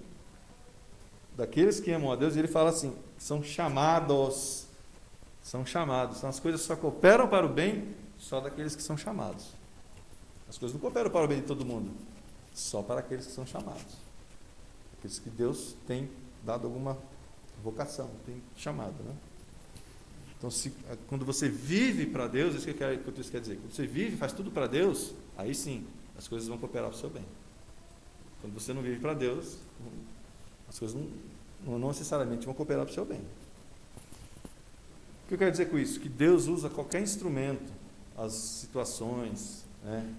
daqueles 1.37 1.79
que 1.81 1.93
amam 1.93 2.11
a 2.11 2.17
Deus, 2.17 2.35
e 2.35 2.39
ele 2.39 2.49
fala 2.49 2.71
assim: 2.71 2.97
são 3.19 3.43
chamados. 3.43 4.67
São 5.43 5.65
chamados. 5.65 6.19
Então 6.19 6.29
as 6.29 6.41
coisas 6.41 6.61
só 6.61 6.75
cooperam 6.75 7.29
para 7.29 7.47
o 7.47 7.49
bem 7.49 7.95
só 8.19 8.41
daqueles 8.41 8.75
que 8.75 8.83
são 8.83 8.97
chamados. 8.97 9.47
As 10.49 10.59
coisas 10.59 10.75
não 10.75 10.81
cooperam 10.81 11.11
para 11.11 11.25
o 11.25 11.29
bem 11.29 11.41
de 11.41 11.47
todo 11.47 11.65
mundo, 11.65 11.93
só 12.53 12.83
para 12.83 13.01
aqueles 13.01 13.27
que 13.27 13.33
são 13.33 13.47
chamados. 13.47 13.95
Aqueles 14.99 15.19
que 15.19 15.31
Deus 15.31 15.77
tem 15.87 16.11
dado 16.45 16.67
alguma 16.67 16.99
vocação, 17.63 18.11
tem 18.25 18.43
chamado. 18.57 18.95
Né? 19.05 19.15
Então, 20.47 20.51
se, 20.53 20.72
quando 21.09 21.24
você 21.24 21.49
vive 21.49 22.07
para 22.07 22.28
Deus, 22.28 22.55
isso 22.55 22.64
que, 22.64 22.72
quer, 22.72 22.97
que 23.03 23.20
isso 23.20 23.32
quer 23.32 23.40
dizer. 23.40 23.57
Quando 23.57 23.72
você 23.72 23.84
vive, 23.84 24.16
faz 24.16 24.32
tudo 24.32 24.49
para 24.49 24.68
Deus, 24.68 25.12
aí 25.36 25.53
sim, 25.53 25.84
as 26.16 26.28
coisas 26.28 26.47
vão 26.47 26.57
cooperar 26.57 26.88
para 26.88 26.97
o 26.97 27.01
seu 27.01 27.11
bem. 27.11 27.24
Quando 28.40 28.55
você 28.55 28.72
não 28.72 28.80
vive 28.80 29.01
para 29.01 29.12
Deus, 29.12 29.57
as 30.68 30.78
coisas 30.78 30.97
não, 30.97 31.76
não 31.80 31.88
necessariamente 31.88 32.47
vão 32.47 32.55
cooperar 32.55 32.84
para 32.84 32.92
o 32.92 32.94
seu 32.94 33.05
bem. 33.05 33.18
O 35.24 35.28
que 35.28 35.34
eu 35.34 35.38
quero 35.38 35.51
dizer 35.51 35.68
com 35.68 35.80
isso? 35.80 35.99
Que 35.99 36.09
Deus 36.09 36.47
usa 36.47 36.70
qualquer 36.70 37.03
instrumento, 37.03 37.72
as 38.16 38.32
situações, 38.32 39.64
né, 39.82 40.14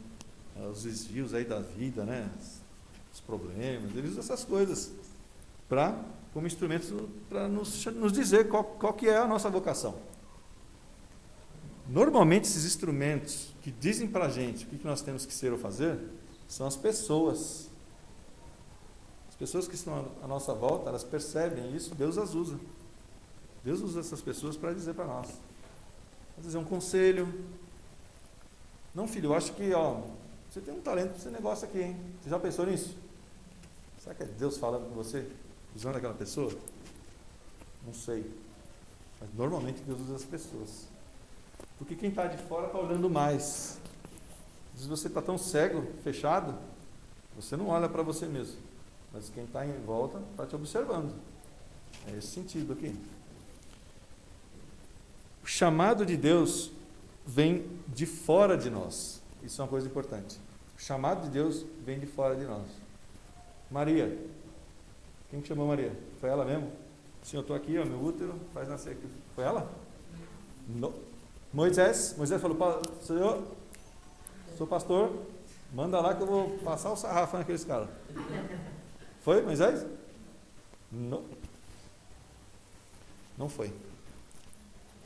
os 0.70 0.84
desvios 0.84 1.34
aí 1.34 1.46
da 1.46 1.62
vida, 1.62 2.04
né, 2.04 2.30
os 3.14 3.22
problemas, 3.22 3.96
ele 3.96 4.10
usa 4.10 4.20
essas 4.20 4.44
coisas 4.44 4.92
para 5.70 5.98
como 6.34 6.46
instrumento 6.46 7.10
para 7.30 7.48
nos, 7.48 7.86
nos 7.86 8.12
dizer 8.12 8.50
qual, 8.50 8.66
qual 8.66 8.94
que 8.94 9.08
é 9.08 9.18
a 9.18 9.26
nossa 9.26 9.50
vocação. 9.50 9.96
Normalmente 11.90 12.46
esses 12.46 12.66
instrumentos 12.66 13.54
que 13.62 13.72
dizem 13.72 14.08
para 14.08 14.26
a 14.26 14.30
gente 14.30 14.66
o 14.66 14.68
que 14.68 14.86
nós 14.86 15.02
temos 15.02 15.26
que 15.26 15.34
ser 15.34 15.52
ou 15.52 15.58
fazer 15.58 15.98
são 16.48 16.68
as 16.68 16.76
pessoas. 16.76 17.70
As 19.30 19.36
pessoas 19.36 19.68
que 19.68 19.76
estão 19.76 20.12
à 20.22 20.28
nossa 20.28 20.54
volta, 20.54 20.90
elas 20.90 21.04
percebem 21.04 21.76
isso, 21.76 21.96
Deus 21.96 22.18
as 22.18 22.34
usa. 22.34 22.60
Deus 23.64 23.82
usa 23.82 24.02
essas 24.02 24.22
pessoas 24.22 24.58
para 24.58 24.74
dizer 24.74 24.94
para 24.94 25.06
nós. 25.06 25.28
Para 26.36 26.44
dizer 26.44 26.58
um 26.58 26.64
conselho. 26.66 27.46
Não, 28.94 29.08
filho, 29.08 29.28
eu 29.28 29.36
acho 29.36 29.54
que 29.54 29.74
ó, 29.74 30.02
você 30.50 30.60
tem 30.60 30.74
um 30.74 30.82
talento 30.82 31.10
para 31.10 31.18
esse 31.18 31.30
negócio 31.30 31.68
aqui, 31.68 31.82
hein? 31.82 31.98
Você 32.22 32.30
já 32.30 32.40
pensou 32.40 32.66
nisso? 32.66 32.98
Será 34.00 34.16
que 34.16 34.24
é 34.24 34.26
Deus 34.26 34.58
falando 34.58 34.90
com 34.90 34.96
você? 34.96 35.30
Usando 35.76 35.98
aquela 35.98 36.14
pessoa? 36.14 36.52
Não 37.86 37.94
sei. 37.94 38.30
Mas 39.20 39.30
normalmente 39.36 39.82
Deus 39.84 40.00
usa 40.02 40.16
as 40.16 40.24
pessoas. 40.24 40.97
Porque 41.78 41.96
quem 41.96 42.10
está 42.10 42.28
de 42.28 42.38
fora 42.38 42.68
está 42.68 42.78
olhando 42.80 43.10
mais. 43.10 43.80
Às 44.74 44.82
vezes 44.82 44.88
você 44.88 45.08
está 45.08 45.22
tão 45.22 45.38
cego, 45.38 45.88
fechado, 46.04 46.56
você 47.36 47.56
não 47.56 47.70
olha 47.70 47.88
para 47.88 48.02
você 48.02 48.26
mesmo. 48.26 48.58
Mas 49.14 49.30
quem 49.30 49.44
está 49.44 49.66
em 49.66 49.72
volta 49.84 50.22
está 50.32 50.46
te 50.46 50.56
observando. 50.56 51.14
É 52.08 52.18
esse 52.18 52.28
sentido 52.28 52.74
aqui. 52.74 52.96
O 55.44 55.48
chamado 55.48 56.06
de 56.06 56.18
Deus 56.18 56.72
vem 57.26 57.68
de 57.88 58.06
fora 58.06 58.58
de 58.58 58.70
nós. 58.70 59.22
Isso 59.44 59.62
é 59.62 59.64
uma 59.64 59.70
coisa 59.70 59.88
importante. 59.88 60.38
O 60.78 60.82
chamado 60.82 61.24
de 61.24 61.30
Deus 61.30 61.66
vem 61.86 62.00
de 62.00 62.06
fora 62.06 62.36
de 62.36 62.46
nós. 62.46 62.66
Maria. 63.70 64.18
Quem 65.30 65.42
que 65.42 65.48
chamou 65.48 65.68
Maria? 65.68 65.92
Foi 66.20 66.30
ela 66.30 66.46
mesmo? 66.46 66.72
Senhor, 67.24 67.42
eu 67.42 67.42
estou 67.42 67.56
aqui, 67.56 67.78
ó, 67.78 67.86
meu 67.86 68.02
útero, 68.02 68.36
faz 68.54 68.68
nascer 68.68 68.92
aqui. 68.92 69.08
Foi 69.36 69.44
ela? 69.44 69.70
Não. 70.68 70.94
Moisés, 71.54 72.16
Moisés 72.18 72.42
falou, 72.42 72.82
Senhor, 73.02 73.44
sou 74.58 74.68
pastor, 74.68 75.26
manda 75.74 76.00
lá 76.00 76.14
que 76.14 76.22
eu 76.22 76.28
vou 76.28 76.58
passar 76.60 76.92
o 76.92 76.96
sarrafo 76.96 77.38
naqueles 77.38 77.64
caras. 77.64 77.90
Foi, 79.22 79.42
Moisés? 79.42 79.86
Não. 80.92 81.24
Não 83.38 83.48
foi. 83.48 83.74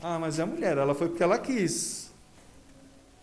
Ah, 0.00 0.18
mas 0.18 0.38
é 0.38 0.42
a 0.42 0.46
mulher, 0.46 0.78
ela 0.78 0.94
foi 0.94 1.08
porque 1.08 1.22
ela 1.22 1.38
quis. 1.38 2.10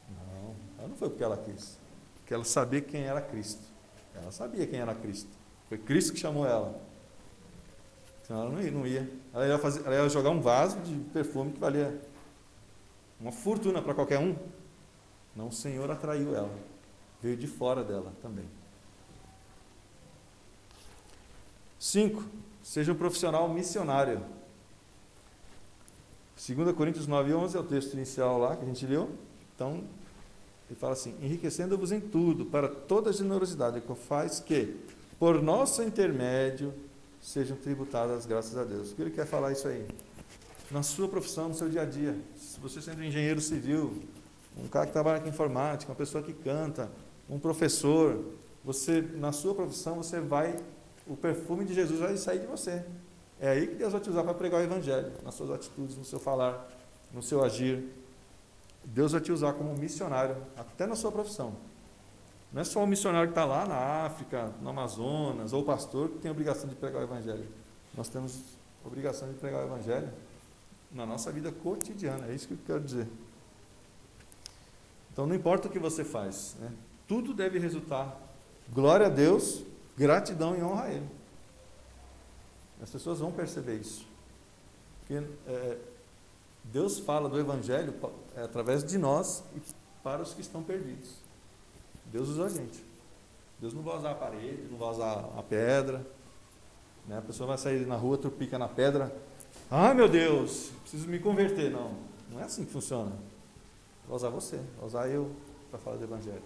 Não, 0.10 0.56
ela 0.78 0.88
não 0.88 0.96
foi 0.96 1.10
porque 1.10 1.24
ela 1.24 1.38
quis. 1.38 1.78
Porque 2.16 2.34
ela 2.34 2.44
sabia 2.44 2.82
quem 2.82 3.04
era 3.04 3.22
Cristo. 3.22 3.64
Ela 4.16 4.32
sabia 4.32 4.66
quem 4.66 4.80
era 4.80 4.96
Cristo. 4.96 5.30
Foi 5.68 5.78
Cristo 5.78 6.14
que 6.14 6.20
chamou 6.20 6.46
ela. 6.46 6.80
Senão 8.24 8.44
ela 8.44 8.52
não 8.52 8.62
ia. 8.62 8.72
Não 8.72 8.88
ia. 8.88 9.10
Ela, 9.34 9.48
ia 9.48 9.58
fazer, 9.58 9.86
ela 9.86 9.96
ia 9.96 10.10
jogar 10.10 10.30
um 10.30 10.40
vaso 10.40 10.80
de 10.82 10.96
perfume 11.12 11.52
que 11.52 11.60
valia 11.60 12.00
uma 13.20 13.32
fortuna 13.32 13.82
para 13.82 13.94
qualquer 13.94 14.20
um. 14.20 14.36
Não, 15.36 15.48
o 15.48 15.52
Senhor 15.52 15.90
atraiu 15.92 16.36
ela. 16.36 16.54
Veio 17.22 17.36
de 17.36 17.48
fora 17.48 17.84
dela 17.84 18.14
também. 18.22 18.46
Cinco, 21.78 22.24
seja 22.64 22.92
um 22.92 22.96
profissional 22.96 23.48
missionário. 23.50 24.24
2 26.36 26.72
Coríntios 26.76 27.08
9, 27.08 27.34
11 27.34 27.58
é 27.58 27.60
o 27.60 27.64
texto 27.64 27.94
inicial 27.94 28.38
lá 28.38 28.56
que 28.56 28.64
a 28.64 28.66
gente 28.66 28.86
leu. 28.86 29.10
Então, 29.56 29.84
ele 30.70 30.80
fala 30.80 30.94
assim: 30.94 31.16
enriquecendo-vos 31.22 31.92
em 31.92 32.00
tudo, 32.00 32.46
para 32.46 32.70
toda 32.70 33.12
generosidade, 33.12 33.82
que 33.82 33.96
faz 33.96 34.40
que, 34.40 34.78
por 35.18 35.42
nosso 35.42 35.84
intermédio, 35.84 36.74
sejam 37.22 37.58
tributadas 37.58 38.20
as 38.20 38.26
graças 38.26 38.58
a 38.58 38.64
Deus. 38.64 38.92
O 38.92 38.96
que 38.96 39.02
ele 39.02 39.12
quer 39.12 39.26
falar 39.26 39.52
isso 39.52 39.68
aí? 39.68 39.86
Na 40.72 40.84
sua 40.84 41.08
profissão, 41.08 41.50
no 41.50 41.56
seu 41.56 41.68
dia 41.68 41.82
a 41.82 41.86
dia. 41.86 42.16
Se 42.36 42.60
você 42.60 42.82
sendo 42.82 43.00
um 43.00 43.04
engenheiro 43.04 43.42
civil, 43.42 44.04
um 44.58 44.68
cara 44.68 44.86
que 44.86 44.94
trabalha 44.94 45.20
com 45.20 45.28
informática, 45.28 45.92
uma 45.92 45.98
pessoa 45.98 46.24
que 46.24 46.34
canta, 46.34 46.90
um 47.30 47.40
professor, 47.40 48.24
você 48.64 49.02
na 49.02 49.32
sua 49.32 49.56
profissão 49.56 49.96
você 49.96 50.20
vai 50.20 50.56
o 51.10 51.18
perfume 51.18 51.66
de 51.66 51.74
Jesus 51.74 52.00
vai 52.00 52.16
sair 52.16 52.40
de 52.40 52.46
você. 52.46 52.86
É 53.40 53.50
aí 53.50 53.68
que 53.68 53.76
Deus 53.76 53.92
vai 53.92 54.00
te 54.00 54.10
usar 54.10 54.24
para 54.24 54.34
pregar 54.36 54.62
o 54.62 54.64
Evangelho, 54.64 55.12
nas 55.24 55.34
suas 55.34 55.50
atitudes, 55.50 55.98
no 55.98 56.06
seu 56.06 56.20
falar, 56.20 56.70
no 57.12 57.24
seu 57.24 57.44
agir. 57.44 57.84
Deus 58.86 59.12
vai 59.12 59.20
te 59.20 59.32
usar 59.32 59.54
como 59.54 59.76
missionário, 59.76 60.38
até 60.56 60.86
na 60.86 60.96
sua 60.96 61.12
profissão. 61.12 61.54
Não 62.54 62.62
é 62.62 62.64
só 62.64 62.84
o 62.84 62.88
missionário 62.88 63.30
que 63.30 63.32
está 63.32 63.46
lá 63.46 63.66
na 63.66 64.06
África, 64.06 64.52
no 64.62 64.70
Amazonas, 64.70 65.52
ou 65.52 65.62
o 65.62 65.66
pastor 65.66 66.10
que 66.10 66.20
tem 66.20 66.30
a 66.30 66.32
obrigação 66.32 66.70
de 66.70 66.76
pregar 66.76 67.02
o 67.02 67.06
Evangelho. 67.06 67.48
Nós 67.96 68.08
temos 68.08 68.40
a 68.84 68.88
obrigação 68.88 69.28
de 69.30 69.34
pregar 69.36 69.64
o 69.64 69.66
Evangelho 69.66 70.10
na 70.92 71.06
nossa 71.06 71.32
vida 71.32 71.52
cotidiana, 71.52 72.28
é 72.28 72.34
isso 72.34 72.48
que 72.48 72.54
eu 72.54 72.60
quero 72.66 72.82
dizer. 72.82 73.08
Então 75.12 75.26
não 75.28 75.36
importa 75.36 75.68
o 75.68 75.72
que 75.72 75.80
você 75.80 76.04
faz, 76.04 76.56
né? 76.60 76.72
tudo 77.08 77.34
deve 77.34 77.60
resultar 77.60 78.18
glória 78.72 79.08
a 79.08 79.10
Deus, 79.10 79.64
gratidão 79.98 80.56
e 80.56 80.64
honra 80.64 80.84
a 80.84 80.92
Ele. 80.92 81.10
As 82.82 82.90
pessoas 82.90 83.20
vão 83.20 83.32
perceber 83.32 83.76
isso. 83.76 84.08
Porque 85.00 85.24
é, 85.48 85.78
Deus 86.64 87.00
fala 87.00 87.28
do 87.28 87.40
Evangelho 87.40 87.94
é, 88.36 88.44
através 88.44 88.84
de 88.84 88.98
nós 88.98 89.44
e 89.56 89.62
para 90.04 90.22
os 90.22 90.34
que 90.34 90.42
estão 90.42 90.64
perdidos. 90.64 91.16
Deus 92.06 92.30
usa 92.30 92.46
a 92.46 92.50
gente. 92.50 92.84
Deus 93.60 93.74
não 93.74 93.82
vai 93.82 93.98
usar 93.98 94.12
a 94.12 94.16
parede, 94.16 94.68
não 94.70 94.78
vai 94.78 94.90
usar 94.90 95.30
a 95.38 95.44
pedra. 95.44 96.06
Né? 97.08 97.18
A 97.18 97.22
pessoa 97.22 97.48
vai 97.48 97.58
sair 97.58 97.86
na 97.86 97.96
rua, 97.96 98.18
tropica 98.18 98.58
na 98.58 98.68
pedra. 98.68 99.14
Ah, 99.72 99.94
meu 99.94 100.10
Deus, 100.10 100.72
preciso 100.82 101.08
me 101.08 101.20
converter. 101.20 101.70
Não, 101.70 101.96
não 102.32 102.40
é 102.40 102.44
assim 102.44 102.66
que 102.66 102.72
funciona. 102.72 103.12
Vai 104.08 104.16
usar 104.16 104.30
você, 104.30 104.58
vai 104.78 104.88
usar 104.88 105.08
eu 105.08 105.32
para 105.70 105.80
falar 105.80 105.98
do 105.98 106.04
Evangelho. 106.04 106.42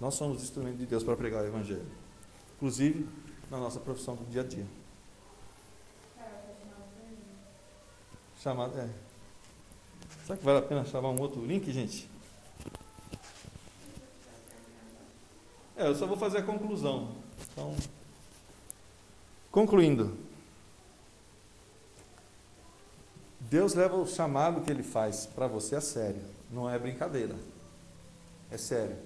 Nós 0.00 0.14
somos 0.14 0.42
instrumentos 0.42 0.78
de 0.78 0.86
Deus 0.86 1.04
para 1.04 1.14
pregar 1.14 1.44
o 1.44 1.46
Evangelho. 1.46 1.86
Inclusive 2.56 3.06
na 3.50 3.58
nossa 3.58 3.78
profissão 3.78 4.16
do 4.16 4.24
dia 4.30 4.40
a 4.40 4.44
dia. 4.44 4.66
Chamado, 8.40 8.76
é. 8.78 8.88
Será 10.24 10.38
que 10.38 10.44
vale 10.44 10.58
a 10.58 10.62
pena 10.62 10.84
chamar 10.86 11.10
um 11.10 11.20
outro 11.20 11.44
link, 11.44 11.70
gente? 11.70 12.08
É, 15.76 15.86
eu 15.86 15.94
só 15.94 16.06
vou 16.06 16.16
fazer 16.16 16.38
a 16.38 16.42
conclusão. 16.42 17.12
Então, 17.52 17.76
concluindo. 19.50 20.16
Deus 23.52 23.74
leva 23.74 23.96
o 23.96 24.06
chamado 24.06 24.62
que 24.62 24.70
ele 24.70 24.82
faz 24.82 25.26
para 25.26 25.46
você 25.46 25.76
a 25.76 25.80
sério. 25.82 26.22
Não 26.50 26.70
é 26.70 26.78
brincadeira. 26.78 27.36
É 28.50 28.56
sério. 28.56 28.96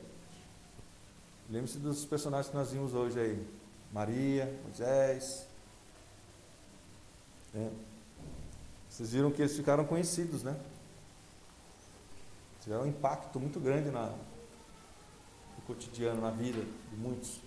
Lembre-se 1.50 1.78
dos 1.78 2.04
personagens 2.04 2.48
que 2.48 2.56
nós 2.56 2.70
vimos 2.70 2.94
hoje 2.94 3.18
aí. 3.18 3.44
Maria, 3.92 4.56
Moisés. 4.62 5.48
É. 7.56 7.70
Vocês 8.88 9.10
viram 9.10 9.32
que 9.32 9.42
eles 9.42 9.56
ficaram 9.56 9.84
conhecidos, 9.84 10.44
né? 10.44 10.56
Tiveram 12.62 12.84
um 12.84 12.86
impacto 12.86 13.40
muito 13.40 13.58
grande 13.58 13.90
na, 13.90 14.10
no 14.10 15.62
cotidiano, 15.66 16.20
na 16.20 16.30
vida 16.30 16.64
de 16.90 16.96
muitos. 16.96 17.38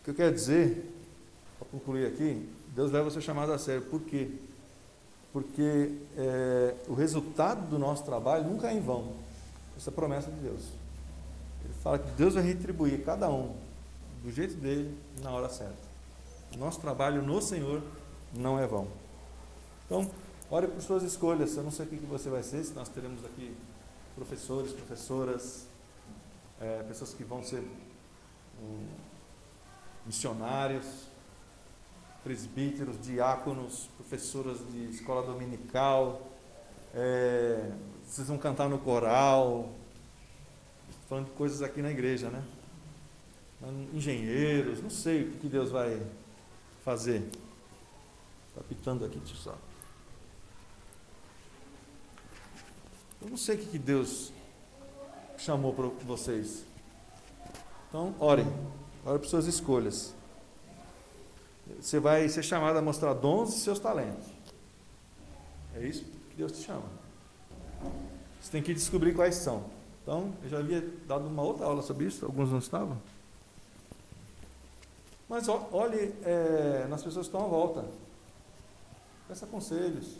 O 0.00 0.04
que 0.04 0.10
eu 0.10 0.14
quero 0.14 0.32
dizer, 0.32 0.94
para 1.58 1.66
concluir 1.66 2.06
aqui, 2.06 2.48
Deus 2.76 2.92
leva 2.92 3.08
o 3.08 3.10
seu 3.10 3.22
chamado 3.22 3.52
a 3.52 3.58
sério. 3.58 3.80
Por 3.86 4.02
quê? 4.02 4.30
Porque 5.32 5.92
é, 6.14 6.74
o 6.86 6.92
resultado 6.92 7.66
do 7.70 7.78
nosso 7.78 8.04
trabalho 8.04 8.44
nunca 8.44 8.68
é 8.68 8.74
em 8.74 8.80
vão. 8.80 9.14
Essa 9.78 9.88
é 9.88 9.92
a 9.92 9.94
promessa 9.94 10.30
de 10.30 10.38
Deus. 10.40 10.60
Ele 11.64 11.72
fala 11.82 11.98
que 11.98 12.10
Deus 12.12 12.34
vai 12.34 12.42
retribuir 12.42 13.02
cada 13.02 13.30
um 13.30 13.56
do 14.22 14.30
jeito 14.30 14.54
dele 14.56 14.94
na 15.22 15.30
hora 15.30 15.48
certa. 15.48 15.86
O 16.54 16.58
nosso 16.58 16.78
trabalho 16.78 17.22
no 17.22 17.40
Senhor 17.40 17.82
não 18.34 18.58
é 18.58 18.66
vão. 18.66 18.86
Então, 19.86 20.10
ore 20.50 20.68
por 20.68 20.82
suas 20.82 21.02
escolhas. 21.02 21.56
Eu 21.56 21.62
não 21.62 21.70
sei 21.70 21.86
o 21.86 21.88
que 21.88 21.96
você 22.04 22.28
vai 22.28 22.42
ser, 22.42 22.62
se 22.62 22.74
nós 22.74 22.90
teremos 22.90 23.24
aqui 23.24 23.56
professores, 24.14 24.72
professoras, 24.72 25.66
é, 26.60 26.82
pessoas 26.82 27.14
que 27.14 27.24
vão 27.24 27.42
ser 27.42 27.66
um, 28.62 28.86
missionários, 30.04 31.05
presbíteros, 32.26 33.00
diáconos, 33.00 33.88
professoras 33.96 34.58
de 34.72 34.90
escola 34.90 35.24
dominical, 35.24 36.28
é, 36.92 37.70
vocês 38.04 38.26
vão 38.26 38.36
cantar 38.36 38.68
no 38.68 38.80
coral, 38.80 39.70
falando 41.08 41.26
de 41.26 41.30
coisas 41.32 41.62
aqui 41.62 41.80
na 41.80 41.92
igreja, 41.92 42.28
né? 42.28 42.42
Engenheiros, 43.94 44.82
não 44.82 44.90
sei 44.90 45.22
o 45.22 45.32
que 45.38 45.46
Deus 45.46 45.70
vai 45.70 46.02
fazer. 46.84 47.30
Está 48.48 48.60
pitando 48.68 49.04
aqui, 49.04 49.20
tio 49.20 49.36
só. 49.36 49.56
Eu 53.22 53.30
não 53.30 53.36
sei 53.36 53.54
o 53.54 53.58
que 53.58 53.78
Deus 53.78 54.32
chamou 55.38 55.72
para 55.72 55.86
vocês. 56.04 56.64
Então, 57.88 58.16
orem. 58.18 58.46
Ore 59.04 59.20
por 59.20 59.28
suas 59.28 59.46
escolhas. 59.46 60.12
Você 61.80 61.98
vai 61.98 62.28
ser 62.28 62.42
chamado 62.42 62.76
a 62.78 62.82
mostrar 62.82 63.12
dons 63.14 63.56
e 63.56 63.60
seus 63.60 63.78
talentos. 63.78 64.26
É 65.74 65.86
isso 65.86 66.04
que 66.30 66.36
Deus 66.36 66.52
te 66.52 66.64
chama. 66.64 66.84
Você 68.40 68.50
tem 68.50 68.62
que 68.62 68.72
descobrir 68.72 69.14
quais 69.14 69.34
são. 69.34 69.64
Então, 70.02 70.32
eu 70.42 70.48
já 70.48 70.58
havia 70.58 70.80
dado 71.06 71.26
uma 71.26 71.42
outra 71.42 71.66
aula 71.66 71.82
sobre 71.82 72.06
isso, 72.06 72.24
alguns 72.24 72.50
não 72.50 72.58
estavam. 72.58 72.96
Mas 75.28 75.48
olhe 75.48 76.14
é, 76.22 76.86
nas 76.88 77.02
pessoas 77.02 77.26
que 77.26 77.34
estão 77.34 77.44
à 77.44 77.48
volta. 77.48 77.84
Peça 79.26 79.46
conselhos. 79.46 80.16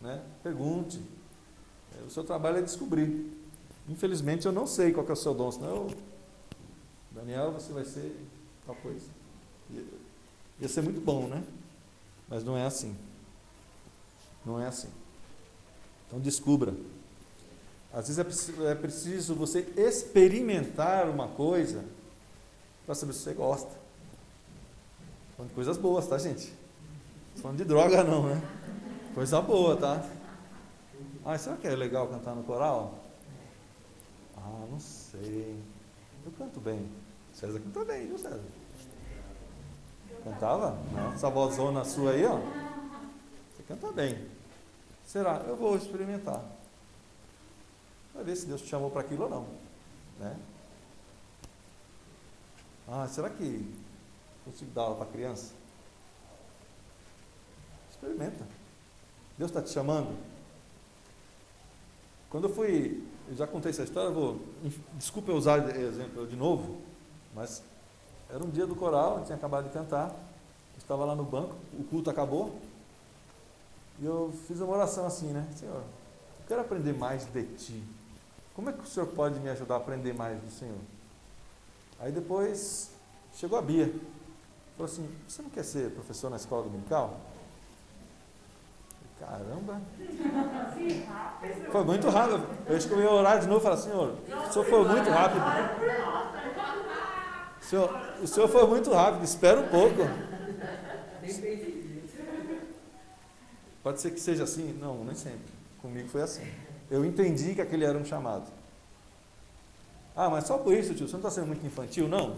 Né? 0.00 0.22
Pergunte. 0.42 1.02
É, 1.98 2.04
o 2.04 2.10
seu 2.10 2.22
trabalho 2.22 2.58
é 2.58 2.62
descobrir. 2.62 3.36
Infelizmente 3.88 4.46
eu 4.46 4.52
não 4.52 4.66
sei 4.66 4.92
qual 4.92 5.06
é 5.08 5.12
o 5.12 5.16
seu 5.16 5.34
dom, 5.34 5.50
senão 5.50 5.68
eu, 5.68 5.90
Daniel, 7.10 7.52
você 7.52 7.72
vai 7.72 7.84
ser 7.84 8.14
tal 8.64 8.76
coisa. 8.76 9.06
Ia 10.60 10.68
ser 10.68 10.82
muito 10.82 11.00
bom, 11.00 11.26
né? 11.28 11.42
Mas 12.28 12.44
não 12.44 12.56
é 12.56 12.64
assim. 12.64 12.96
Não 14.44 14.60
é 14.60 14.66
assim. 14.66 14.88
Então 16.06 16.18
descubra. 16.20 16.74
Às 17.92 18.08
vezes 18.08 18.58
é, 18.58 18.70
é 18.70 18.74
preciso 18.74 19.34
você 19.34 19.60
experimentar 19.76 21.08
uma 21.08 21.28
coisa 21.28 21.84
para 22.84 22.94
saber 22.94 23.12
se 23.12 23.20
você 23.20 23.34
gosta. 23.34 23.70
Falando 25.36 25.50
de 25.50 25.54
coisas 25.54 25.76
boas, 25.76 26.06
tá, 26.06 26.18
gente? 26.18 26.52
Falando 27.36 27.58
de 27.58 27.64
droga, 27.64 28.02
não, 28.02 28.28
né? 28.28 28.42
Coisa 29.14 29.40
boa, 29.40 29.76
tá? 29.76 30.04
Ah, 31.24 31.36
será 31.38 31.56
que 31.56 31.66
é 31.66 31.76
legal 31.76 32.08
cantar 32.08 32.34
no 32.34 32.42
coral? 32.42 32.98
Ah, 34.36 34.66
não 34.70 34.80
sei. 34.80 35.56
Eu 36.24 36.32
canto 36.32 36.60
bem. 36.60 36.88
César 37.32 37.60
canta 37.60 37.84
bem, 37.84 38.08
viu, 38.08 38.18
César? 38.18 38.40
Cantava? 40.28 40.78
Não. 40.92 41.12
Essa 41.14 41.30
vozona 41.30 41.84
sua 41.84 42.12
aí, 42.12 42.24
ó. 42.26 42.38
Você 43.56 43.62
canta 43.66 43.90
bem. 43.92 44.28
Será? 45.06 45.42
Eu 45.46 45.56
vou 45.56 45.76
experimentar. 45.76 46.44
Vai 48.14 48.24
ver 48.24 48.36
se 48.36 48.46
Deus 48.46 48.60
te 48.60 48.68
chamou 48.68 48.90
para 48.90 49.00
aquilo 49.00 49.24
ou 49.24 49.30
não. 49.30 49.46
Né? 50.18 50.36
Ah, 52.86 53.06
será 53.08 53.30
que 53.30 53.74
consigo 54.44 54.70
dar 54.72 54.82
aula 54.82 54.96
para 54.96 55.06
criança? 55.06 55.54
Experimenta. 57.90 58.46
Deus 59.38 59.50
está 59.50 59.62
te 59.62 59.70
chamando. 59.70 60.14
Quando 62.28 62.48
eu 62.48 62.54
fui, 62.54 63.02
eu 63.28 63.36
já 63.36 63.46
contei 63.46 63.70
essa 63.70 63.84
história, 63.84 64.10
vou, 64.10 64.40
desculpa 64.94 65.30
eu 65.30 65.36
usar 65.36 65.74
exemplo 65.74 66.26
de 66.26 66.36
novo, 66.36 66.82
mas 67.34 67.62
era 68.30 68.44
um 68.44 68.50
dia 68.50 68.66
do 68.66 68.74
coral, 68.74 69.18
eu 69.18 69.24
tinha 69.24 69.36
acabado 69.36 69.64
de 69.64 69.70
cantar, 69.70 70.14
estava 70.76 71.04
lá 71.04 71.14
no 71.14 71.24
banco, 71.24 71.54
o 71.78 71.84
culto 71.84 72.10
acabou, 72.10 72.58
e 74.00 74.04
eu 74.04 74.32
fiz 74.46 74.60
uma 74.60 74.74
oração 74.74 75.06
assim, 75.06 75.28
né? 75.28 75.46
Senhor, 75.56 75.76
eu 75.76 76.46
quero 76.46 76.60
aprender 76.60 76.92
mais 76.92 77.26
de 77.26 77.42
Ti. 77.42 77.82
Como 78.54 78.70
é 78.70 78.72
que 78.72 78.82
o 78.82 78.86
Senhor 78.86 79.06
pode 79.06 79.38
me 79.40 79.48
ajudar 79.50 79.74
a 79.74 79.78
aprender 79.78 80.14
mais 80.14 80.40
do 80.40 80.50
Senhor? 80.50 80.78
Aí 82.00 82.12
depois 82.12 82.90
chegou 83.34 83.58
a 83.58 83.62
Bia. 83.62 83.92
Falou 84.76 84.92
assim, 84.92 85.08
você 85.26 85.42
não 85.42 85.50
quer 85.50 85.64
ser 85.64 85.90
professor 85.90 86.30
na 86.30 86.36
escola 86.36 86.62
dominical? 86.64 87.18
Caramba! 89.18 89.80
Foi 91.72 91.84
muito 91.84 92.08
rápido. 92.08 92.46
Eu 92.66 92.76
acho 92.76 92.86
que 92.86 92.94
eu 92.94 93.00
ia 93.00 93.10
orar 93.10 93.40
de 93.40 93.48
novo 93.48 93.60
e 93.60 93.62
falar, 93.64 93.76
Senhor, 93.76 94.14
o 94.48 94.52
Senhor 94.52 94.64
foi 94.64 94.84
muito 94.88 95.10
rápido. 95.10 95.42
Senhor, 97.68 97.90
o 98.22 98.26
senhor 98.26 98.48
foi 98.48 98.66
muito 98.66 98.90
rápido, 98.90 99.24
espera 99.24 99.60
um 99.60 99.68
pouco. 99.68 99.98
Pode 103.82 104.00
ser 104.00 104.10
que 104.10 104.20
seja 104.20 104.44
assim? 104.44 104.72
Não, 104.80 105.04
nem 105.04 105.14
sempre. 105.14 105.52
Comigo 105.82 106.08
foi 106.08 106.22
assim. 106.22 106.50
Eu 106.90 107.04
entendi 107.04 107.54
que 107.54 107.60
aquele 107.60 107.84
era 107.84 107.98
um 107.98 108.06
chamado. 108.06 108.50
Ah, 110.16 110.30
mas 110.30 110.46
só 110.46 110.56
por 110.56 110.72
isso, 110.72 110.94
tio, 110.94 111.06
você 111.06 111.12
não 111.12 111.20
está 111.20 111.30
sendo 111.30 111.48
muito 111.48 111.66
infantil? 111.66 112.08
Não. 112.08 112.36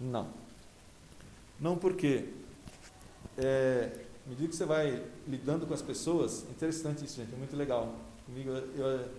Não. 0.00 0.26
Não 1.60 1.78
porque, 1.78 2.28
é, 3.38 3.92
medida 4.26 4.48
que 4.48 4.56
você 4.56 4.64
vai 4.64 5.04
lidando 5.28 5.68
com 5.68 5.74
as 5.74 5.82
pessoas, 5.82 6.42
interessante 6.50 7.04
isso, 7.04 7.14
gente, 7.14 7.32
é 7.32 7.38
muito 7.38 7.56
legal. 7.56 7.94
Comigo, 8.26 8.50
eu, 8.50 8.86
eu 8.86 9.10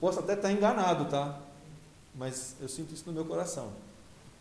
posso 0.00 0.20
até 0.20 0.32
estar 0.32 0.50
enganado, 0.50 1.04
tá? 1.10 1.38
Mas 2.14 2.56
eu 2.62 2.68
sinto 2.68 2.94
isso 2.94 3.04
no 3.06 3.12
meu 3.12 3.26
coração. 3.26 3.70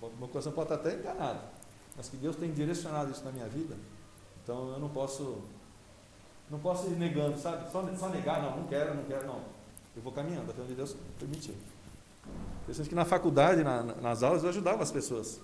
Meu 0.01 0.27
coração 0.27 0.51
pode 0.51 0.73
estar 0.73 0.87
até 0.87 0.97
enganado, 0.97 1.39
mas 1.95 2.09
que 2.09 2.17
Deus 2.17 2.35
tem 2.35 2.51
direcionado 2.51 3.11
isso 3.11 3.23
na 3.23 3.31
minha 3.31 3.47
vida, 3.47 3.75
então 4.43 4.71
eu 4.71 4.79
não 4.79 4.89
posso 4.89 5.43
Não 6.49 6.59
posso 6.59 6.87
ir 6.87 6.97
negando, 6.97 7.37
sabe? 7.39 7.71
Só, 7.71 7.87
só 7.95 8.09
negar, 8.09 8.41
não, 8.41 8.57
não 8.57 8.67
quero, 8.67 8.93
não 8.95 9.03
quero, 9.05 9.25
não. 9.25 9.39
Eu 9.95 10.01
vou 10.01 10.11
caminhando 10.11 10.51
até 10.51 10.61
onde 10.61 10.73
Deus 10.73 10.95
permitiu. 11.17 11.55
Interessante 12.63 12.89
que 12.89 12.95
na 12.95 13.05
faculdade, 13.05 13.63
na, 13.63 13.83
nas 13.83 14.21
aulas, 14.23 14.43
eu 14.43 14.49
ajudava 14.49 14.83
as 14.83 14.91
pessoas. 14.91 15.39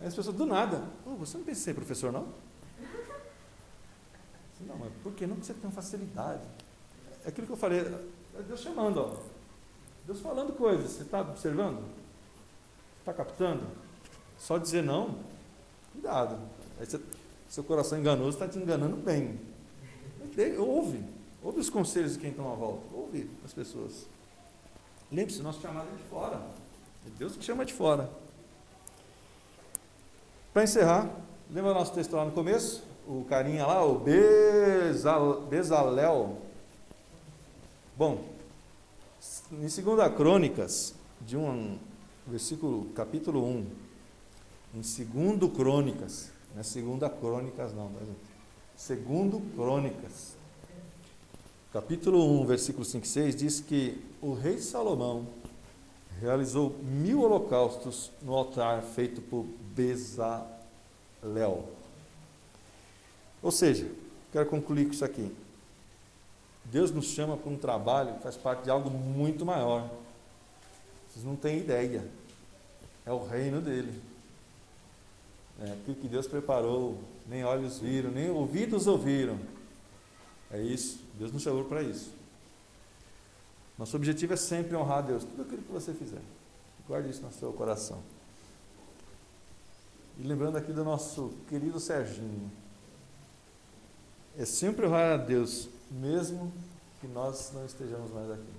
Aí 0.00 0.06
as 0.06 0.14
pessoas, 0.14 0.36
do 0.36 0.46
nada, 0.46 0.82
oh, 1.06 1.16
você 1.16 1.36
não 1.38 1.44
pensa 1.44 1.60
em 1.60 1.64
ser 1.64 1.74
professor, 1.74 2.12
não? 2.12 2.28
Não, 4.60 4.76
mas 4.78 4.92
por 5.02 5.12
que 5.12 5.26
não 5.26 5.36
você 5.36 5.54
tem 5.54 5.70
facilidade? 5.70 6.42
É 7.24 7.28
aquilo 7.28 7.46
que 7.46 7.52
eu 7.52 7.56
falei, 7.56 7.80
é 7.80 8.42
Deus 8.42 8.60
chamando, 8.60 9.00
ó. 9.00 9.16
Deus 10.06 10.20
falando 10.20 10.52
coisas, 10.54 10.90
você 10.90 11.02
está 11.02 11.20
observando? 11.20 11.82
Está 13.06 13.14
captando? 13.14 13.64
Só 14.36 14.58
dizer 14.58 14.82
não, 14.82 15.14
cuidado. 15.92 16.40
Aí 16.76 16.84
você, 16.84 17.00
seu 17.48 17.62
coração 17.62 17.96
enganoso 18.00 18.30
está 18.30 18.48
te 18.48 18.58
enganando 18.58 18.96
bem. 18.96 19.38
Ouve, 20.58 21.04
ouve 21.40 21.60
os 21.60 21.70
conselhos 21.70 22.14
de 22.14 22.18
quem 22.18 22.30
está 22.30 22.42
à 22.42 22.46
volta, 22.46 22.82
ouve 22.92 23.30
as 23.44 23.52
pessoas. 23.52 24.08
Lembre-se, 25.12 25.40
nosso 25.40 25.60
chamado 25.60 25.86
é 25.88 25.96
de 25.96 26.02
fora. 26.10 26.40
É 27.06 27.10
Deus 27.16 27.36
que 27.36 27.44
chama 27.44 27.64
de 27.64 27.72
fora. 27.72 28.10
Para 30.52 30.64
encerrar, 30.64 31.08
lembra 31.48 31.72
nosso 31.72 31.92
texto 31.92 32.12
lá 32.16 32.24
no 32.24 32.32
começo? 32.32 32.82
O 33.06 33.24
carinha 33.26 33.64
lá, 33.66 33.84
o 33.84 34.00
Bezal, 34.00 35.42
Bezalel. 35.42 36.38
Bom, 37.96 38.24
em 39.52 39.60
2 39.60 39.76
Crônicas, 40.16 40.92
de 41.20 41.36
um 41.36 41.78
versículo, 42.26 42.86
capítulo 42.94 43.44
1, 43.44 43.66
em 44.74 44.80
2 45.38 45.52
Crônicas, 45.56 46.30
não 46.54 46.60
é 46.60 46.64
2 46.64 47.12
Crônicas 47.20 47.72
não, 47.72 47.88
tá 47.88 48.00
Segundo 48.76 49.40
Crônicas, 49.54 50.36
capítulo 51.72 52.42
1, 52.42 52.46
versículo 52.46 52.84
5 52.84 53.04
e 53.04 53.08
6, 53.08 53.36
diz 53.36 53.60
que 53.60 54.02
o 54.20 54.34
rei 54.34 54.58
Salomão 54.58 55.26
realizou 56.20 56.74
mil 56.82 57.22
holocaustos 57.22 58.10
no 58.22 58.34
altar 58.34 58.82
feito 58.82 59.20
por 59.20 59.44
Bezalel. 59.74 61.68
Ou 63.42 63.50
seja, 63.50 63.90
quero 64.32 64.46
concluir 64.46 64.86
com 64.86 64.92
isso 64.92 65.04
aqui. 65.04 65.30
Deus 66.64 66.90
nos 66.90 67.06
chama 67.06 67.36
para 67.36 67.50
um 67.50 67.56
trabalho 67.56 68.14
que 68.14 68.22
faz 68.22 68.36
parte 68.36 68.64
de 68.64 68.70
algo 68.70 68.90
muito 68.90 69.44
maior. 69.46 69.88
Vocês 71.08 71.24
não 71.24 71.36
têm 71.36 71.58
ideia. 71.58 72.06
É 73.06 73.12
o 73.12 73.24
reino 73.24 73.60
dele. 73.60 74.02
É 75.60 75.72
aquilo 75.72 75.96
que 75.96 76.08
Deus 76.08 76.26
preparou, 76.26 77.00
nem 77.26 77.44
olhos 77.44 77.78
viram, 77.78 78.10
nem 78.10 78.28
ouvidos 78.30 78.86
ouviram. 78.86 79.38
É 80.50 80.60
isso. 80.60 81.00
Deus 81.14 81.32
nos 81.32 81.42
chamou 81.42 81.64
para 81.64 81.82
isso. 81.82 82.10
Nosso 83.78 83.96
objetivo 83.96 84.32
é 84.34 84.36
sempre 84.36 84.74
honrar 84.74 84.98
a 84.98 85.02
Deus, 85.02 85.24
tudo 85.24 85.42
aquilo 85.42 85.62
que 85.62 85.72
você 85.72 85.94
fizer. 85.94 86.20
Guarde 86.88 87.10
isso 87.10 87.22
no 87.22 87.32
seu 87.32 87.52
coração. 87.52 88.02
E 90.18 90.22
lembrando 90.22 90.56
aqui 90.56 90.72
do 90.72 90.82
nosso 90.84 91.32
querido 91.48 91.78
Serginho. 91.78 92.50
É 94.38 94.44
sempre 94.44 94.86
honrar 94.86 95.12
a 95.12 95.16
Deus, 95.22 95.68
mesmo 95.90 96.52
que 97.00 97.06
nós 97.06 97.52
não 97.52 97.66
estejamos 97.66 98.10
mais 98.10 98.30
aqui. 98.30 98.52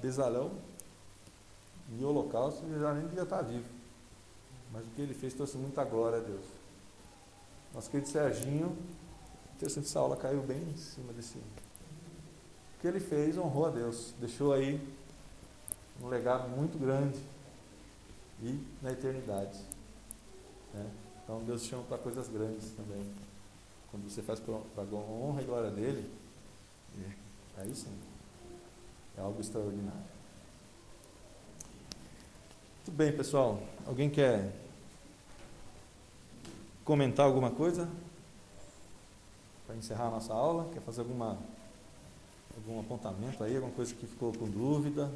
Bezalel, 0.00 0.52
em 1.92 2.04
holocausto, 2.04 2.64
ele 2.66 2.80
já 2.80 2.92
nem 2.92 3.06
devia 3.06 3.22
estar 3.22 3.42
vivo. 3.42 3.68
Mas 4.72 4.84
o 4.84 4.88
que 4.90 5.02
ele 5.02 5.14
fez 5.14 5.34
trouxe 5.34 5.56
muita 5.56 5.84
glória 5.84 6.18
a 6.18 6.22
Deus. 6.22 6.44
Nosso 7.74 7.90
querido 7.90 8.08
Serginho 8.08 8.76
Interessante, 9.56 9.86
essa 9.86 10.00
aula 10.00 10.16
caiu 10.16 10.42
bem 10.42 10.60
em 10.60 10.76
cima 10.76 11.14
desse. 11.14 11.38
O 11.38 12.80
que 12.80 12.86
ele 12.86 13.00
fez 13.00 13.38
honrou 13.38 13.66
a 13.66 13.70
Deus, 13.70 14.12
deixou 14.20 14.52
aí 14.52 14.78
um 16.02 16.08
legado 16.08 16.46
muito 16.50 16.78
grande 16.78 17.18
e 18.42 18.62
na 18.82 18.92
eternidade. 18.92 19.58
Né? 20.74 20.90
Então 21.24 21.42
Deus 21.44 21.62
chama 21.62 21.84
para 21.84 21.96
coisas 21.96 22.28
grandes 22.28 22.70
também. 22.72 23.10
Quando 23.90 24.10
você 24.10 24.20
faz 24.20 24.38
para 24.38 24.54
a 24.54 24.94
honra 24.94 25.40
e 25.40 25.46
glória 25.46 25.70
dele, 25.70 26.10
é, 27.00 27.62
aí 27.62 27.74
sim, 27.74 27.98
é 29.16 29.22
algo 29.22 29.40
extraordinário. 29.40 30.15
Muito 32.86 32.98
bem, 32.98 33.10
pessoal. 33.10 33.60
Alguém 33.84 34.08
quer 34.08 34.48
comentar 36.84 37.26
alguma 37.26 37.50
coisa? 37.50 37.88
para 39.66 39.74
encerrar 39.74 40.06
a 40.06 40.10
nossa 40.10 40.32
aula? 40.32 40.70
Quer 40.72 40.80
fazer 40.82 41.00
alguma, 41.00 41.36
algum 42.56 42.78
apontamento 42.78 43.42
aí, 43.42 43.56
alguma 43.56 43.74
coisa 43.74 43.92
que 43.92 44.06
ficou 44.06 44.32
com 44.32 44.48
dúvida? 44.48 45.10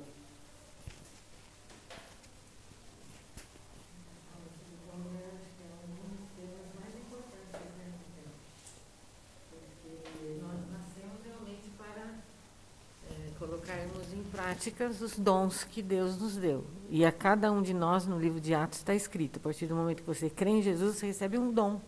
Práticas 14.51 15.01
os 15.01 15.17
dons 15.17 15.63
que 15.63 15.81
Deus 15.81 16.21
nos 16.21 16.37
deu. 16.37 16.65
E 16.89 17.05
a 17.05 17.13
cada 17.13 17.53
um 17.53 17.63
de 17.63 17.73
nós, 17.73 18.05
no 18.05 18.19
livro 18.19 18.41
de 18.41 18.53
Atos, 18.53 18.79
está 18.79 18.93
escrito: 18.93 19.37
a 19.37 19.41
partir 19.41 19.67
do 19.67 19.77
momento 19.77 20.03
que 20.03 20.07
você 20.07 20.29
crê 20.29 20.51
em 20.51 20.61
Jesus, 20.63 20.97
você 20.97 21.07
recebe 21.07 21.39
um 21.39 21.53
dom. 21.53 21.81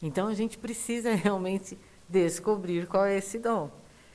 Então 0.00 0.28
a 0.28 0.34
gente 0.34 0.56
precisa 0.56 1.12
realmente 1.16 1.76
descobrir 2.08 2.86
qual 2.86 3.04
é 3.04 3.16
esse 3.18 3.40
dom 3.40 3.70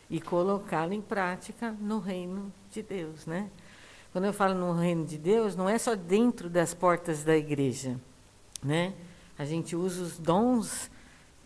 e 0.09 0.21
colocá-lo 0.21 0.93
em 0.93 1.01
prática 1.01 1.71
no 1.81 1.99
reino 1.99 2.51
de 2.71 2.81
Deus, 2.81 3.25
né? 3.25 3.49
Quando 4.13 4.25
eu 4.25 4.33
falo 4.33 4.55
no 4.55 4.73
reino 4.73 5.05
de 5.05 5.17
Deus, 5.17 5.53
não 5.55 5.67
é 5.67 5.77
só 5.77 5.95
dentro 5.95 6.49
das 6.49 6.73
portas 6.73 7.25
da 7.25 7.35
igreja, 7.35 7.99
né? 8.63 8.93
A 9.37 9.43
gente 9.43 9.75
usa 9.75 10.01
os 10.01 10.17
dons 10.17 10.89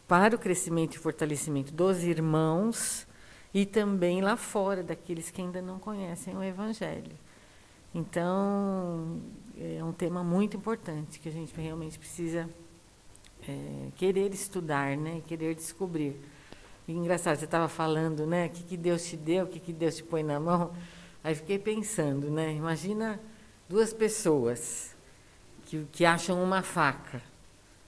para 0.07 0.35
o 0.35 0.39
crescimento 0.39 0.95
e 0.95 0.99
fortalecimento 0.99 1.73
dos 1.73 2.03
irmãos 2.03 3.07
e 3.53 3.65
também 3.65 4.21
lá 4.21 4.35
fora 4.35 4.81
daqueles 4.81 5.29
que 5.29 5.41
ainda 5.41 5.61
não 5.61 5.77
conhecem 5.79 6.35
o 6.35 6.43
evangelho. 6.43 7.11
Então, 7.93 9.21
é 9.57 9.83
um 9.83 9.91
tema 9.91 10.23
muito 10.23 10.57
importante 10.57 11.19
que 11.19 11.29
a 11.29 11.31
gente 11.31 11.53
realmente 11.55 11.99
precisa 11.99 12.49
é, 13.47 13.89
querer 13.95 14.33
estudar, 14.33 14.97
né? 14.97 15.21
Querer 15.27 15.53
descobrir. 15.53 16.19
E, 16.87 16.91
engraçado, 16.91 17.37
você 17.37 17.45
estava 17.45 17.67
falando, 17.67 18.25
né? 18.25 18.47
O 18.47 18.49
que, 18.49 18.63
que 18.63 18.77
Deus 18.77 19.05
te 19.05 19.15
deu, 19.15 19.45
o 19.45 19.47
que, 19.47 19.59
que 19.59 19.71
Deus 19.71 19.97
te 19.97 20.03
põe 20.03 20.23
na 20.23 20.39
mão. 20.39 20.73
Aí 21.23 21.35
fiquei 21.35 21.59
pensando, 21.59 22.31
né? 22.31 22.53
Imagina 22.53 23.19
duas 23.69 23.93
pessoas 23.93 24.95
que, 25.65 25.85
que 25.91 26.03
acham 26.03 26.43
uma 26.43 26.63
faca, 26.63 27.21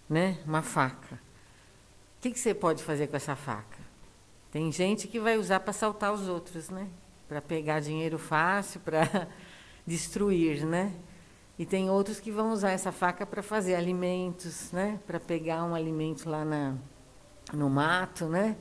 né? 0.07 0.37
Uma 0.45 0.61
faca. 0.61 1.15
O 1.15 2.21
que, 2.21 2.31
que 2.31 2.39
você 2.39 2.53
pode 2.53 2.83
fazer 2.83 3.07
com 3.07 3.15
essa 3.15 3.35
faca? 3.35 3.74
Tem 4.55 4.71
gente 4.71 5.05
que 5.09 5.19
vai 5.19 5.37
usar 5.37 5.59
para 5.59 5.71
assaltar 5.71 6.13
os 6.13 6.29
outros, 6.29 6.69
né? 6.69 6.87
Para 7.27 7.41
pegar 7.41 7.81
dinheiro 7.81 8.17
fácil, 8.17 8.79
para 8.79 9.27
destruir, 9.85 10.65
né? 10.65 10.93
E 11.59 11.65
tem 11.65 11.89
outros 11.89 12.21
que 12.21 12.31
vão 12.31 12.53
usar 12.53 12.71
essa 12.71 12.89
faca 12.89 13.25
para 13.25 13.43
fazer 13.43 13.75
alimentos, 13.75 14.71
né? 14.71 14.97
Para 15.05 15.19
pegar 15.19 15.65
um 15.65 15.75
alimento 15.75 16.29
lá 16.29 16.45
na, 16.45 16.73
no 17.51 17.69
mato, 17.69 18.27
né? 18.27 18.55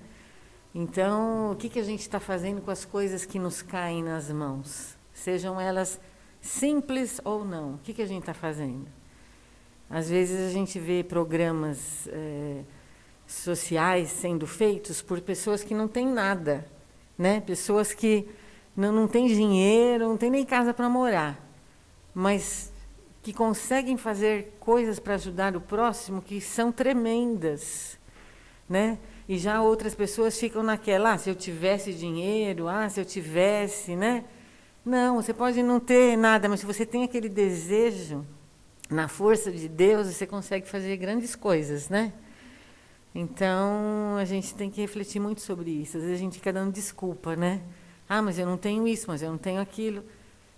Então, 0.74 1.52
o 1.52 1.54
que, 1.54 1.68
que 1.68 1.78
a 1.78 1.84
gente 1.84 2.00
está 2.00 2.18
fazendo 2.18 2.60
com 2.60 2.72
as 2.72 2.84
coisas 2.84 3.24
que 3.24 3.38
nos 3.38 3.62
caem 3.62 4.02
nas 4.02 4.28
mãos? 4.32 4.96
Sejam 5.12 5.60
elas 5.60 6.00
simples 6.40 7.20
ou 7.22 7.44
não. 7.44 7.74
O 7.74 7.78
que, 7.78 7.94
que 7.94 8.02
a 8.02 8.06
gente 8.06 8.22
está 8.22 8.34
fazendo? 8.34 8.88
Às 9.88 10.10
vezes 10.10 10.50
a 10.50 10.52
gente 10.52 10.76
vê 10.76 11.04
programas 11.04 12.08
é, 12.08 12.64
sociais 13.34 14.08
sendo 14.10 14.46
feitos 14.46 15.02
por 15.02 15.20
pessoas 15.20 15.62
que 15.62 15.74
não 15.74 15.88
têm 15.88 16.06
nada, 16.06 16.66
né? 17.16 17.40
Pessoas 17.40 17.92
que 17.92 18.28
não, 18.76 18.92
não 18.92 19.08
têm 19.08 19.26
dinheiro, 19.26 20.08
não 20.08 20.16
têm 20.16 20.30
nem 20.30 20.44
casa 20.44 20.74
para 20.74 20.88
morar, 20.88 21.40
mas 22.14 22.72
que 23.22 23.32
conseguem 23.32 23.96
fazer 23.96 24.56
coisas 24.60 24.98
para 24.98 25.14
ajudar 25.14 25.56
o 25.56 25.60
próximo 25.60 26.20
que 26.20 26.40
são 26.40 26.70
tremendas, 26.70 27.98
né? 28.68 28.98
E 29.28 29.38
já 29.38 29.62
outras 29.62 29.94
pessoas 29.94 30.38
ficam 30.38 30.62
naquela, 30.62 31.12
ah, 31.12 31.18
se 31.18 31.30
eu 31.30 31.34
tivesse 31.34 31.94
dinheiro, 31.94 32.68
ah, 32.68 32.88
se 32.88 33.00
eu 33.00 33.04
tivesse, 33.04 33.96
né? 33.96 34.24
Não, 34.84 35.16
você 35.16 35.32
pode 35.32 35.62
não 35.62 35.80
ter 35.80 36.16
nada, 36.16 36.48
mas 36.48 36.60
se 36.60 36.66
você 36.66 36.84
tem 36.84 37.04
aquele 37.04 37.28
desejo, 37.28 38.26
na 38.90 39.08
força 39.08 39.50
de 39.50 39.68
Deus, 39.68 40.06
você 40.06 40.26
consegue 40.26 40.68
fazer 40.68 40.96
grandes 40.96 41.34
coisas, 41.34 41.88
né? 41.88 42.12
Então, 43.14 44.16
a 44.18 44.24
gente 44.24 44.54
tem 44.54 44.70
que 44.70 44.80
refletir 44.80 45.20
muito 45.20 45.40
sobre 45.40 45.70
isso. 45.70 45.96
Às 45.96 46.02
vezes 46.02 46.18
a 46.18 46.20
gente 46.20 46.38
fica 46.38 46.52
dando 46.52 46.72
desculpa, 46.72 47.36
né? 47.36 47.62
Ah, 48.08 48.20
mas 48.20 48.38
eu 48.38 48.46
não 48.46 48.56
tenho 48.56 48.88
isso, 48.88 49.06
mas 49.06 49.22
eu 49.22 49.30
não 49.30 49.38
tenho 49.38 49.60
aquilo. 49.60 50.04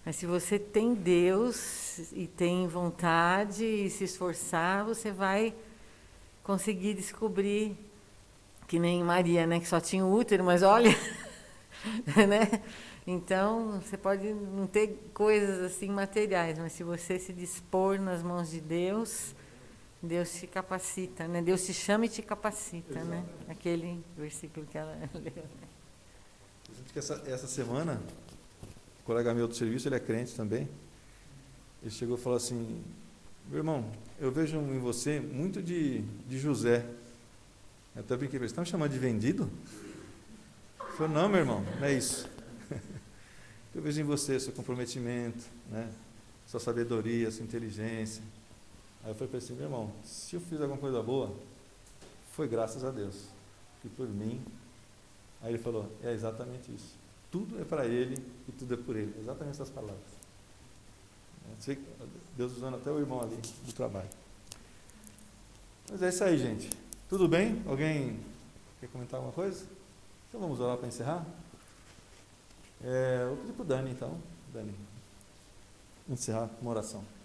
Mas 0.04 0.16
se 0.16 0.24
você 0.24 0.58
tem 0.58 0.94
Deus 0.94 2.12
e 2.12 2.26
tem 2.26 2.66
vontade 2.66 3.64
e 3.64 3.90
se 3.90 4.04
esforçar, 4.04 4.84
você 4.84 5.10
vai 5.10 5.54
conseguir 6.42 6.94
descobrir 6.94 7.76
que 8.66 8.78
nem 8.78 9.02
Maria, 9.02 9.46
né, 9.46 9.60
que 9.60 9.68
só 9.68 9.80
tinha 9.80 10.04
o 10.04 10.12
útero, 10.12 10.44
mas 10.44 10.62
olha, 10.62 10.90
né? 12.28 12.62
Então, 13.06 13.80
você 13.80 13.96
pode 13.96 14.32
não 14.32 14.66
ter 14.66 15.10
coisas 15.14 15.60
assim 15.60 15.88
materiais, 15.88 16.58
mas 16.58 16.72
se 16.72 16.82
você 16.82 17.18
se 17.18 17.32
dispor 17.32 18.00
nas 18.00 18.22
mãos 18.22 18.50
de 18.50 18.60
Deus, 18.60 19.34
Deus 20.06 20.32
te 20.32 20.46
capacita, 20.46 21.26
né? 21.28 21.42
Deus 21.42 21.64
te 21.64 21.74
chama 21.74 22.06
e 22.06 22.08
te 22.08 22.22
capacita, 22.22 23.02
né? 23.04 23.24
Aquele 23.48 24.02
versículo 24.16 24.66
que 24.66 24.78
ela 24.78 24.96
leu. 25.14 25.22
Né? 25.24 25.68
Que 26.92 26.98
essa, 26.98 27.22
essa 27.26 27.46
semana, 27.46 28.00
um 29.00 29.04
colega 29.04 29.34
meu 29.34 29.46
do 29.46 29.54
serviço, 29.54 29.88
ele 29.88 29.96
é 29.96 30.00
crente 30.00 30.34
também, 30.34 30.68
ele 31.82 31.90
chegou 31.90 32.16
e 32.16 32.20
falou 32.20 32.36
assim, 32.36 32.82
meu 33.48 33.58
irmão, 33.58 33.90
eu 34.18 34.32
vejo 34.32 34.58
em 34.58 34.78
você 34.78 35.20
muito 35.20 35.62
de, 35.62 36.00
de 36.26 36.38
José. 36.38 36.84
Eu 37.94 38.00
até 38.00 38.16
brinquei, 38.16 38.38
você 38.38 38.46
está 38.46 38.62
me 38.62 38.66
chamando 38.66 38.90
de 38.92 38.98
vendido? 38.98 39.50
Ele 40.80 40.92
falou, 40.96 41.12
não, 41.12 41.28
meu 41.28 41.40
irmão, 41.40 41.64
não 41.78 41.86
é 41.86 41.92
isso. 41.92 42.28
Eu 43.74 43.82
vejo 43.82 44.00
em 44.00 44.04
você 44.04 44.40
seu 44.40 44.52
comprometimento, 44.52 45.44
né? 45.70 45.90
sua 46.46 46.60
sabedoria, 46.60 47.30
sua 47.30 47.44
inteligência. 47.44 48.22
Aí 49.06 49.12
eu 49.12 49.14
falei 49.14 49.28
para 49.28 49.36
ele 49.38 49.44
assim, 49.44 49.54
meu 49.54 49.66
irmão, 49.66 49.92
se 50.02 50.34
eu 50.34 50.40
fiz 50.40 50.60
alguma 50.60 50.80
coisa 50.80 51.00
boa, 51.00 51.32
foi 52.32 52.48
graças 52.48 52.82
a 52.82 52.90
Deus. 52.90 53.28
E 53.84 53.88
por 53.88 54.08
mim. 54.08 54.44
Aí 55.40 55.52
ele 55.52 55.62
falou, 55.62 55.88
é 56.02 56.12
exatamente 56.12 56.74
isso. 56.74 56.96
Tudo 57.30 57.60
é 57.60 57.64
para 57.64 57.86
ele 57.86 58.20
e 58.48 58.52
tudo 58.52 58.74
é 58.74 58.76
por 58.76 58.96
ele. 58.96 59.14
Exatamente 59.20 59.54
essas 59.54 59.70
palavras. 59.70 60.02
Deus 62.36 62.56
usando 62.56 62.74
até 62.74 62.90
o 62.90 62.98
irmão 62.98 63.22
ali 63.22 63.36
do 63.64 63.72
trabalho. 63.72 64.08
Mas 65.88 66.02
é 66.02 66.08
isso 66.08 66.24
aí, 66.24 66.36
gente. 66.36 66.68
Tudo 67.08 67.28
bem? 67.28 67.62
Alguém 67.64 68.18
quer 68.80 68.88
comentar 68.88 69.18
alguma 69.18 69.32
coisa? 69.32 69.64
Então 70.28 70.40
vamos 70.40 70.58
orar 70.58 70.78
para 70.78 70.88
encerrar? 70.88 71.24
É, 72.82 73.24
vou 73.28 73.36
pedir 73.36 73.52
para 73.52 73.62
o 73.62 73.66
Dani, 73.66 73.90
então. 73.92 74.18
Dani, 74.52 74.74
encerrar 76.08 76.48
com 76.48 76.62
uma 76.62 76.72
oração. 76.72 77.15